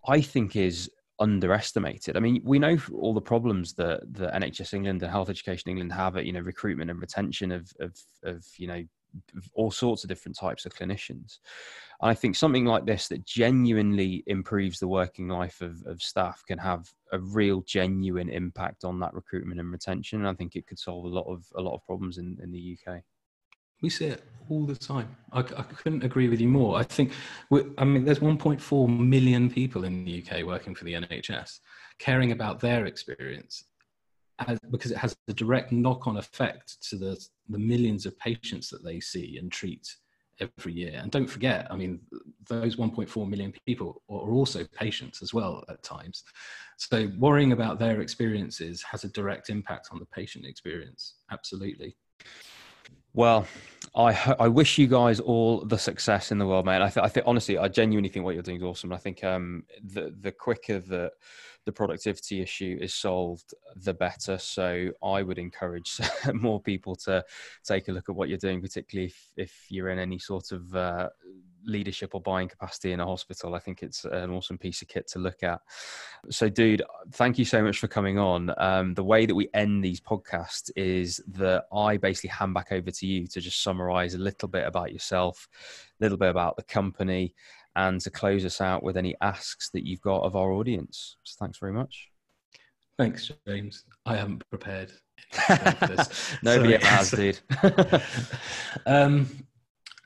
i 0.07 0.21
think 0.21 0.57
is 0.57 0.91
underestimated. 1.25 2.17
I 2.17 2.21
mean, 2.21 2.43
we 2.45 2.59
know 2.59 2.77
all 2.93 3.15
the 3.15 3.21
problems 3.33 3.73
that 3.75 4.01
the 4.13 4.29
NHS 4.29 4.75
England 4.75 5.03
and 5.03 5.11
Health 5.11 5.31
Education 5.31 5.71
England 5.71 5.93
have 5.93 6.17
at 6.17 6.27
you 6.27 6.33
know 6.33 6.41
recruitment 6.41 6.91
and 6.91 7.01
retention 7.01 7.51
of 7.51 7.73
of, 7.81 7.97
of 8.23 8.45
you 8.57 8.69
know 8.69 8.83
all 9.55 9.71
sorts 9.71 10.03
of 10.05 10.09
different 10.09 10.37
types 10.37 10.67
of 10.67 10.75
clinicians. 10.75 11.39
And 12.01 12.11
I 12.11 12.15
think 12.15 12.37
something 12.37 12.65
like 12.65 12.85
this 12.85 13.09
that 13.09 13.25
genuinely 13.25 14.25
improves 14.27 14.79
the 14.79 14.89
working 14.89 15.29
life 15.29 15.61
of, 15.61 15.83
of 15.87 16.03
staff 16.03 16.43
can 16.47 16.59
have 16.59 16.91
a 17.13 17.19
real 17.21 17.63
genuine 17.63 18.29
impact 18.29 18.85
on 18.85 18.99
that 19.01 19.15
recruitment 19.15 19.61
and 19.61 19.71
retention. 19.71 20.19
And 20.19 20.29
I 20.29 20.35
think 20.35 20.57
it 20.57 20.67
could 20.67 20.79
solve 20.79 21.05
a 21.05 21.09
lot 21.09 21.27
of 21.33 21.45
a 21.57 21.63
lot 21.63 21.75
of 21.75 21.87
problems 21.87 22.19
in, 22.19 22.37
in 22.43 22.51
the 22.51 22.77
UK. 22.77 23.03
We 23.83 23.91
see 23.91 24.07
it 24.07 24.25
all 24.49 24.67
the 24.67 24.77
time. 24.77 25.17
I, 25.33 25.41
I 25.41 25.43
couldn't 25.43 26.05
agree 26.05 26.29
with 26.29 26.41
you 26.41 26.49
more. 26.49 26.79
I 26.79 26.83
think, 26.83 27.13
I 27.79 27.85
mean, 27.85 28.05
there's 28.05 28.19
1.4 28.19 28.99
million 28.99 29.51
people 29.51 29.85
in 29.85 30.05
the 30.05 30.25
UK 30.25 30.45
working 30.45 30.75
for 30.75 30.85
the 30.85 30.95
NHS, 30.95 31.61
caring 31.99 32.33
about 32.33 32.61
their 32.61 32.87
experience 32.87 33.65
as, 34.47 34.59
because 34.71 34.91
it 34.91 34.99
has 34.99 35.17
a 35.29 35.33
direct 35.33 35.73
knock 35.73 36.07
on 36.07 36.17
effect 36.17 36.77
to 36.89 36.97
the, 36.97 37.19
the 37.49 37.59
millions 37.59 38.07
of 38.07 38.19
patients 38.19 38.69
that 38.71 38.85
they 38.85 39.01
see 39.01 39.39
and 39.39 39.51
treat 39.51 39.87
every 40.41 40.73
year. 40.73 40.99
And 41.01 41.11
don't 41.11 41.29
forget, 41.29 41.67
I 41.71 41.77
mean, 41.77 42.01
those 42.49 42.77
1.4 42.77 43.29
million 43.29 43.53
people 43.67 44.03
are 44.11 44.33
also 44.33 44.65
patients 44.65 45.23
as 45.23 45.33
well 45.33 45.65
at 45.69 45.83
times. 45.83 46.25
So 46.77 47.11
worrying 47.19 47.53
about 47.53 47.79
their 47.79 48.01
experiences 48.01 48.83
has 48.83 49.05
a 49.05 49.09
direct 49.09 49.49
impact 49.49 49.89
on 49.93 50.01
the 50.01 50.07
patient 50.07 50.45
experience. 50.45 51.15
Absolutely. 51.31 51.97
Well, 53.15 53.47
I 53.95 54.35
I 54.41 54.49
wish 54.49 54.77
you 54.77 54.89
guys 54.89 55.21
all 55.21 55.65
the 55.65 55.79
success 55.79 56.33
in 56.33 56.39
the 56.39 56.47
world, 56.47 56.67
man. 56.67 56.83
I, 56.83 56.91
th- 56.91 57.05
I 57.05 57.09
think 57.09 57.27
honestly, 57.27 57.57
I 57.57 57.69
genuinely 57.69 58.09
think 58.11 58.25
what 58.25 58.35
you're 58.35 58.43
doing 58.43 58.59
is 58.59 58.63
awesome. 58.65 58.93
I 58.93 58.97
think 58.99 59.23
um, 59.23 59.65
the 59.83 60.13
the 60.21 60.33
quicker 60.33 60.81
that 60.81 61.13
the 61.65 61.73
productivity 61.73 62.43
issue 62.43 62.77
is 62.81 62.93
solved, 62.93 63.55
the 63.77 63.95
better. 63.95 64.37
So 64.37 64.91
I 65.03 65.23
would 65.23 65.39
encourage 65.39 65.99
more 66.35 66.61
people 66.61 66.95
to 66.97 67.25
take 67.65 67.89
a 67.89 67.93
look 67.93 68.09
at 68.09 68.17
what 68.17 68.29
you're 68.29 68.37
doing, 68.37 68.61
particularly 68.61 69.07
if, 69.07 69.29
if 69.37 69.67
you're 69.71 69.89
in 69.89 69.99
any 69.99 70.19
sort 70.19 70.53
of 70.53 70.75
uh, 70.75 71.09
leadership 71.65 72.15
or 72.15 72.21
buying 72.21 72.49
capacity 72.49 72.93
in 72.93 73.01
a 73.01 73.07
hospital. 73.07 73.55
I 73.55 73.59
think 73.59 73.83
it's 73.83 74.05
an 74.05 74.31
awesome 74.31 74.59
piece 74.59 74.83
of 74.83 74.89
kit 74.89 75.07
to 75.09 75.19
look 75.19 75.43
at. 75.43 75.61
So, 76.31 76.49
dude, 76.49 76.83
thank 77.13 77.39
you 77.39 77.45
so 77.45 77.63
much 77.63 77.79
for 77.79 77.89
coming 77.89 78.19
on. 78.19 78.53
Um, 78.59 78.95
the 78.95 79.05
way 79.05 79.27
that 79.27 79.35
we 79.35 79.49
end 79.55 79.85
these 79.85 80.01
podcasts 80.01 80.71
is 80.77 81.23
that 81.29 81.65
I 81.73 81.97
basically 81.97 82.31
hand 82.31 82.55
back 82.55 82.73
over 82.73 82.91
to 82.91 83.07
you 83.07 83.27
to 83.29 83.41
just 83.41 83.63
summarize 83.63 84.15
a 84.15 84.19
little 84.19 84.49
bit 84.49 84.67
about 84.67 84.93
yourself, 84.93 85.49
a 86.01 86.05
little 86.05 86.19
bit 86.19 86.31
about 86.31 86.57
the 86.57 86.63
company, 86.63 87.35
and 87.77 88.01
to 88.01 88.11
close 88.11 88.45
us 88.45 88.61
out 88.61 88.83
with 88.83 88.97
any 88.97 89.15
asks 89.21 89.71
that 89.71 89.87
you've 89.87 90.01
got 90.01 90.23
of 90.23 90.37
our 90.37 90.53
audience. 90.53 91.17
So, 91.23 91.37
thanks 91.39 91.59
very 91.59 91.73
much. 91.73 92.11
Thanks, 92.99 93.31
James. 93.47 93.85
I 94.07 94.17
haven't 94.17 94.49
prepared. 94.51 94.93
Nobody 96.43 96.75
ever 96.75 96.87
has, 96.87 97.11
dude. 97.11 97.41
um, 98.87 99.29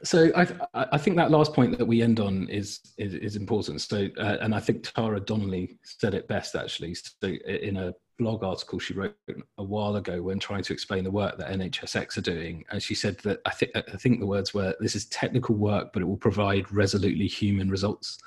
so 0.05 0.30
I, 0.36 0.46
I 0.74 0.99
think 0.99 1.16
that 1.16 1.30
last 1.30 1.53
point 1.55 1.76
that 1.76 1.84
we 1.84 2.03
end 2.03 2.20
on 2.20 2.49
is 2.49 2.80
is, 2.99 3.14
is 3.14 3.36
important. 3.36 3.80
So, 3.80 4.09
uh, 4.18 4.36
and 4.40 4.55
I 4.55 4.61
think 4.61 4.84
Tara 4.84 5.20
Donnelly 5.20 5.78
said 5.82 6.14
it 6.14 6.28
best 6.28 6.55
actually. 6.55 6.94
So, 6.94 7.09
in 7.22 7.76
a 7.76 7.94
blog 8.18 8.42
article 8.42 8.80
she 8.80 8.94
wrote 8.94 9.14
a 9.59 9.62
while 9.62 9.94
ago 9.94 10.20
when 10.20 10.40
trying 10.40 10.62
to 10.64 10.72
explain 10.72 11.05
the 11.05 11.11
work 11.11 11.38
that 11.38 11.49
NHSX 11.51 12.16
are 12.16 12.22
doing, 12.22 12.64
and 12.70 12.82
she 12.82 12.94
said 12.94 13.18
that 13.18 13.40
I 13.44 13.51
think 13.51 13.72
I 13.76 13.96
think 13.96 14.20
the 14.20 14.26
words 14.26 14.55
were, 14.55 14.74
"This 14.80 14.94
is 14.94 15.07
technical 15.07 15.57
work, 15.57 15.92
but 15.92 16.03
it 16.03 16.07
will 16.07 16.16
provide 16.16 16.70
resolutely 16.72 17.26
human 17.26 17.68
results." 17.68 18.18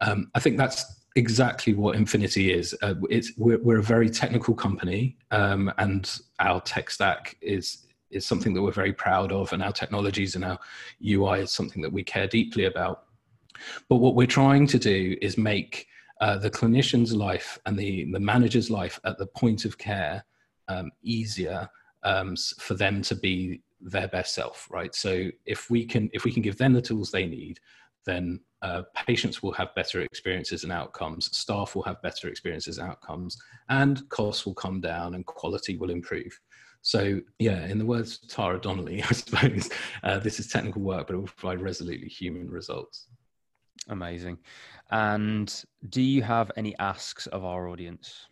Um, 0.00 0.30
I 0.34 0.40
think 0.40 0.56
that's 0.56 1.02
exactly 1.14 1.74
what 1.74 1.96
Infinity 1.96 2.52
is. 2.52 2.74
Uh, 2.82 2.94
it's 3.10 3.32
we're, 3.36 3.58
we're, 3.58 3.78
a 3.78 3.82
very 3.82 4.08
technical 4.08 4.54
company, 4.54 5.16
um, 5.30 5.70
and 5.78 6.18
our 6.38 6.60
tech 6.62 6.90
stack 6.90 7.36
is 7.42 7.86
is 8.12 8.26
something 8.26 8.54
that 8.54 8.62
we're 8.62 8.72
very 8.72 8.92
proud 8.92 9.32
of, 9.32 9.52
and 9.52 9.62
our 9.62 9.72
technologies 9.72 10.36
and 10.36 10.44
our 10.44 10.58
UI 11.04 11.40
is 11.40 11.50
something 11.50 11.82
that 11.82 11.92
we 11.92 12.04
care 12.04 12.26
deeply 12.26 12.64
about. 12.66 13.04
But 13.88 13.96
what 13.96 14.14
we're 14.14 14.26
trying 14.26 14.66
to 14.68 14.78
do 14.78 15.16
is 15.20 15.38
make 15.38 15.86
uh, 16.20 16.38
the 16.38 16.50
clinician's 16.50 17.12
life 17.12 17.58
and 17.66 17.76
the, 17.76 18.10
the 18.12 18.20
manager's 18.20 18.70
life 18.70 19.00
at 19.04 19.18
the 19.18 19.26
point 19.26 19.64
of 19.64 19.76
care 19.76 20.24
um, 20.68 20.90
easier 21.02 21.68
um, 22.04 22.36
for 22.58 22.74
them 22.74 23.02
to 23.02 23.16
be 23.16 23.60
their 23.80 24.06
best 24.06 24.32
self 24.32 24.68
right 24.70 24.94
so 24.94 25.28
if 25.44 25.68
we 25.68 25.84
can 25.84 26.08
if 26.12 26.22
we 26.24 26.32
can 26.32 26.40
give 26.40 26.56
them 26.56 26.72
the 26.72 26.80
tools 26.80 27.10
they 27.10 27.26
need 27.26 27.58
then 28.04 28.38
uh, 28.62 28.82
patients 29.06 29.42
will 29.42 29.50
have 29.52 29.74
better 29.74 30.00
experiences 30.02 30.62
and 30.62 30.72
outcomes 30.72 31.36
staff 31.36 31.74
will 31.74 31.82
have 31.82 32.00
better 32.02 32.28
experiences 32.28 32.78
and 32.78 32.88
outcomes 32.88 33.36
and 33.70 34.08
costs 34.08 34.46
will 34.46 34.54
come 34.54 34.80
down 34.80 35.16
and 35.16 35.26
quality 35.26 35.76
will 35.76 35.90
improve 35.90 36.38
so 36.82 37.20
yeah 37.38 37.66
in 37.66 37.78
the 37.78 37.86
words 37.86 38.20
of 38.22 38.28
tara 38.28 38.60
donnelly 38.60 39.02
i 39.10 39.12
suppose 39.12 39.70
uh, 40.02 40.18
this 40.18 40.38
is 40.38 40.48
technical 40.48 40.82
work 40.82 41.06
but 41.06 41.14
it 41.14 41.18
will 41.18 41.24
provide 41.24 41.60
resolutely 41.60 42.08
human 42.08 42.48
results 42.50 43.08
amazing 43.88 44.36
and 44.90 45.64
do 45.88 46.02
you 46.02 46.22
have 46.22 46.50
any 46.56 46.76
asks 46.78 47.26
of 47.28 47.44
our 47.44 47.68
audience 47.68 48.26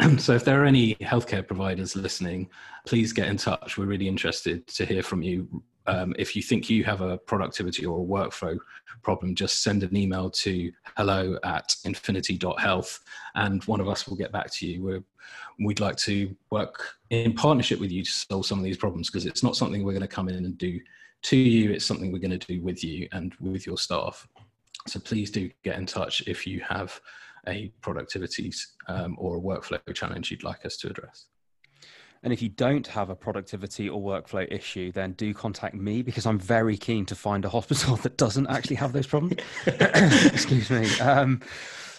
so 0.18 0.34
if 0.34 0.44
there 0.44 0.62
are 0.62 0.66
any 0.66 0.94
healthcare 0.96 1.44
providers 1.44 1.96
listening, 1.96 2.48
please 2.86 3.12
get 3.12 3.28
in 3.28 3.36
touch. 3.36 3.76
We're 3.76 3.86
really 3.86 4.06
interested 4.06 4.66
to 4.68 4.84
hear 4.84 5.02
from 5.02 5.22
you. 5.22 5.62
Um, 5.88 6.14
if 6.18 6.36
you 6.36 6.42
think 6.42 6.68
you 6.68 6.84
have 6.84 7.00
a 7.00 7.16
productivity 7.16 7.86
or 7.86 7.98
a 7.98 8.04
workflow 8.04 8.58
problem, 9.02 9.34
just 9.34 9.62
send 9.62 9.82
an 9.82 9.96
email 9.96 10.28
to 10.30 10.70
hello 10.96 11.38
at 11.44 11.74
infinity.health 11.84 13.00
and 13.36 13.64
one 13.64 13.80
of 13.80 13.88
us 13.88 14.06
will 14.06 14.16
get 14.16 14.30
back 14.30 14.52
to 14.52 14.66
you. 14.66 14.82
We're, 14.82 15.04
we'd 15.58 15.80
like 15.80 15.96
to 15.98 16.36
work 16.50 16.84
in 17.08 17.32
partnership 17.32 17.80
with 17.80 17.90
you 17.90 18.04
to 18.04 18.10
solve 18.10 18.44
some 18.44 18.58
of 18.58 18.64
these 18.64 18.76
problems 18.76 19.08
because 19.08 19.24
it's 19.24 19.42
not 19.42 19.56
something 19.56 19.82
we're 19.82 19.92
going 19.92 20.02
to 20.02 20.08
come 20.08 20.28
in 20.28 20.44
and 20.44 20.58
do 20.58 20.78
to 21.22 21.36
you, 21.36 21.72
it's 21.72 21.86
something 21.86 22.12
we're 22.12 22.18
going 22.18 22.38
to 22.38 22.46
do 22.46 22.62
with 22.62 22.84
you 22.84 23.08
and 23.12 23.34
with 23.40 23.66
your 23.66 23.78
staff. 23.78 24.28
So 24.86 25.00
please 25.00 25.30
do 25.30 25.50
get 25.64 25.78
in 25.78 25.86
touch 25.86 26.22
if 26.26 26.46
you 26.46 26.60
have 26.68 27.00
a 27.46 27.72
productivity 27.80 28.52
um, 28.88 29.16
or 29.18 29.38
a 29.38 29.40
workflow 29.40 29.80
challenge 29.94 30.30
you'd 30.30 30.44
like 30.44 30.66
us 30.66 30.76
to 30.78 30.88
address. 30.88 31.26
And 32.22 32.32
if 32.32 32.42
you 32.42 32.48
don't 32.48 32.86
have 32.88 33.10
a 33.10 33.14
productivity 33.14 33.88
or 33.88 34.00
workflow 34.00 34.50
issue, 34.50 34.90
then 34.92 35.12
do 35.12 35.32
contact 35.32 35.74
me 35.74 36.02
because 36.02 36.26
I'm 36.26 36.38
very 36.38 36.76
keen 36.76 37.06
to 37.06 37.14
find 37.14 37.44
a 37.44 37.48
hospital 37.48 37.96
that 38.02 38.16
doesn't 38.16 38.48
actually 38.48 38.76
have 38.76 38.92
those 38.92 39.06
problems. 39.06 39.40
Excuse 39.66 40.70
me. 40.70 40.98
Um, 41.00 41.40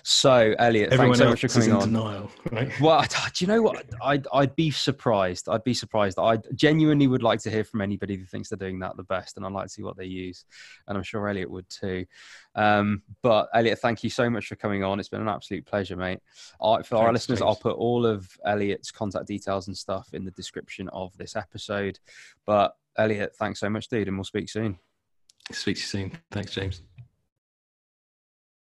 so, 0.10 0.56
Elliot, 0.58 0.92
Everyone 0.92 1.16
thanks 1.16 1.20
so 1.20 1.30
much 1.30 1.42
for 1.42 1.48
coming 1.60 1.72
on. 1.72 1.94
Denial, 1.94 2.32
right? 2.52 2.82
Well, 2.82 3.06
do 3.32 3.46
you 3.46 3.48
know 3.48 3.62
what? 3.62 3.86
I'd, 4.02 4.28
I'd 4.34 4.56
be 4.56 4.72
surprised. 4.72 5.48
I'd 5.48 5.64
be 5.64 5.76
surprised. 5.76 6.18
I 6.18 6.40
genuinely 6.56 7.06
would 7.06 7.22
like 7.22 7.40
to 7.42 7.52
hear 7.52 7.64
from 7.64 7.82
anybody 7.82 8.16
who 8.16 8.26
thinks 8.26 8.50
they're 8.50 8.58
doing 8.58 8.80
that 8.80 8.98
the 8.98 9.04
best, 9.04 9.38
and 9.38 9.46
I'd 9.46 9.52
like 9.52 9.68
to 9.68 9.70
see 9.70 9.84
what 9.84 9.98
they 9.98 10.06
use. 10.06 10.46
And 10.88 10.98
I'm 10.98 11.04
sure 11.04 11.30
Elliot 11.30 11.52
would 11.52 11.70
too. 11.70 12.08
Um, 12.56 13.04
but 13.22 13.50
Elliot, 13.54 13.78
thank 13.78 14.04
you 14.04 14.10
so 14.10 14.32
much 14.32 14.48
for 14.48 14.56
coming 14.56 14.84
on. 14.84 15.00
It's 15.00 15.10
been 15.10 15.22
an 15.22 15.28
absolute 15.28 15.64
pleasure, 15.68 15.96
mate. 15.96 16.22
for 16.60 16.76
thanks, 16.78 16.92
our 16.92 17.14
listeners, 17.14 17.40
James. 17.40 17.48
I'll 17.48 17.56
put 17.56 17.76
all 17.76 18.08
of 18.08 18.28
Elliot's 18.44 18.90
contact 18.90 19.28
details 19.28 19.68
and 19.68 19.78
stuff 19.78 20.10
in 20.14 20.26
the 20.26 20.32
description 20.32 20.90
of 20.90 21.16
this 21.18 21.36
episode. 21.36 22.00
But 22.48 22.76
Elliot, 22.98 23.36
thanks 23.36 23.60
so 23.60 23.70
much, 23.70 23.90
dude, 23.90 24.08
and 24.08 24.18
we'll 24.18 24.24
speak 24.24 24.50
soon. 24.50 24.80
Speak 25.52 25.76
to 25.76 25.82
you 25.82 25.86
soon. 25.86 26.12
Thanks, 26.32 26.52
James. 26.52 26.82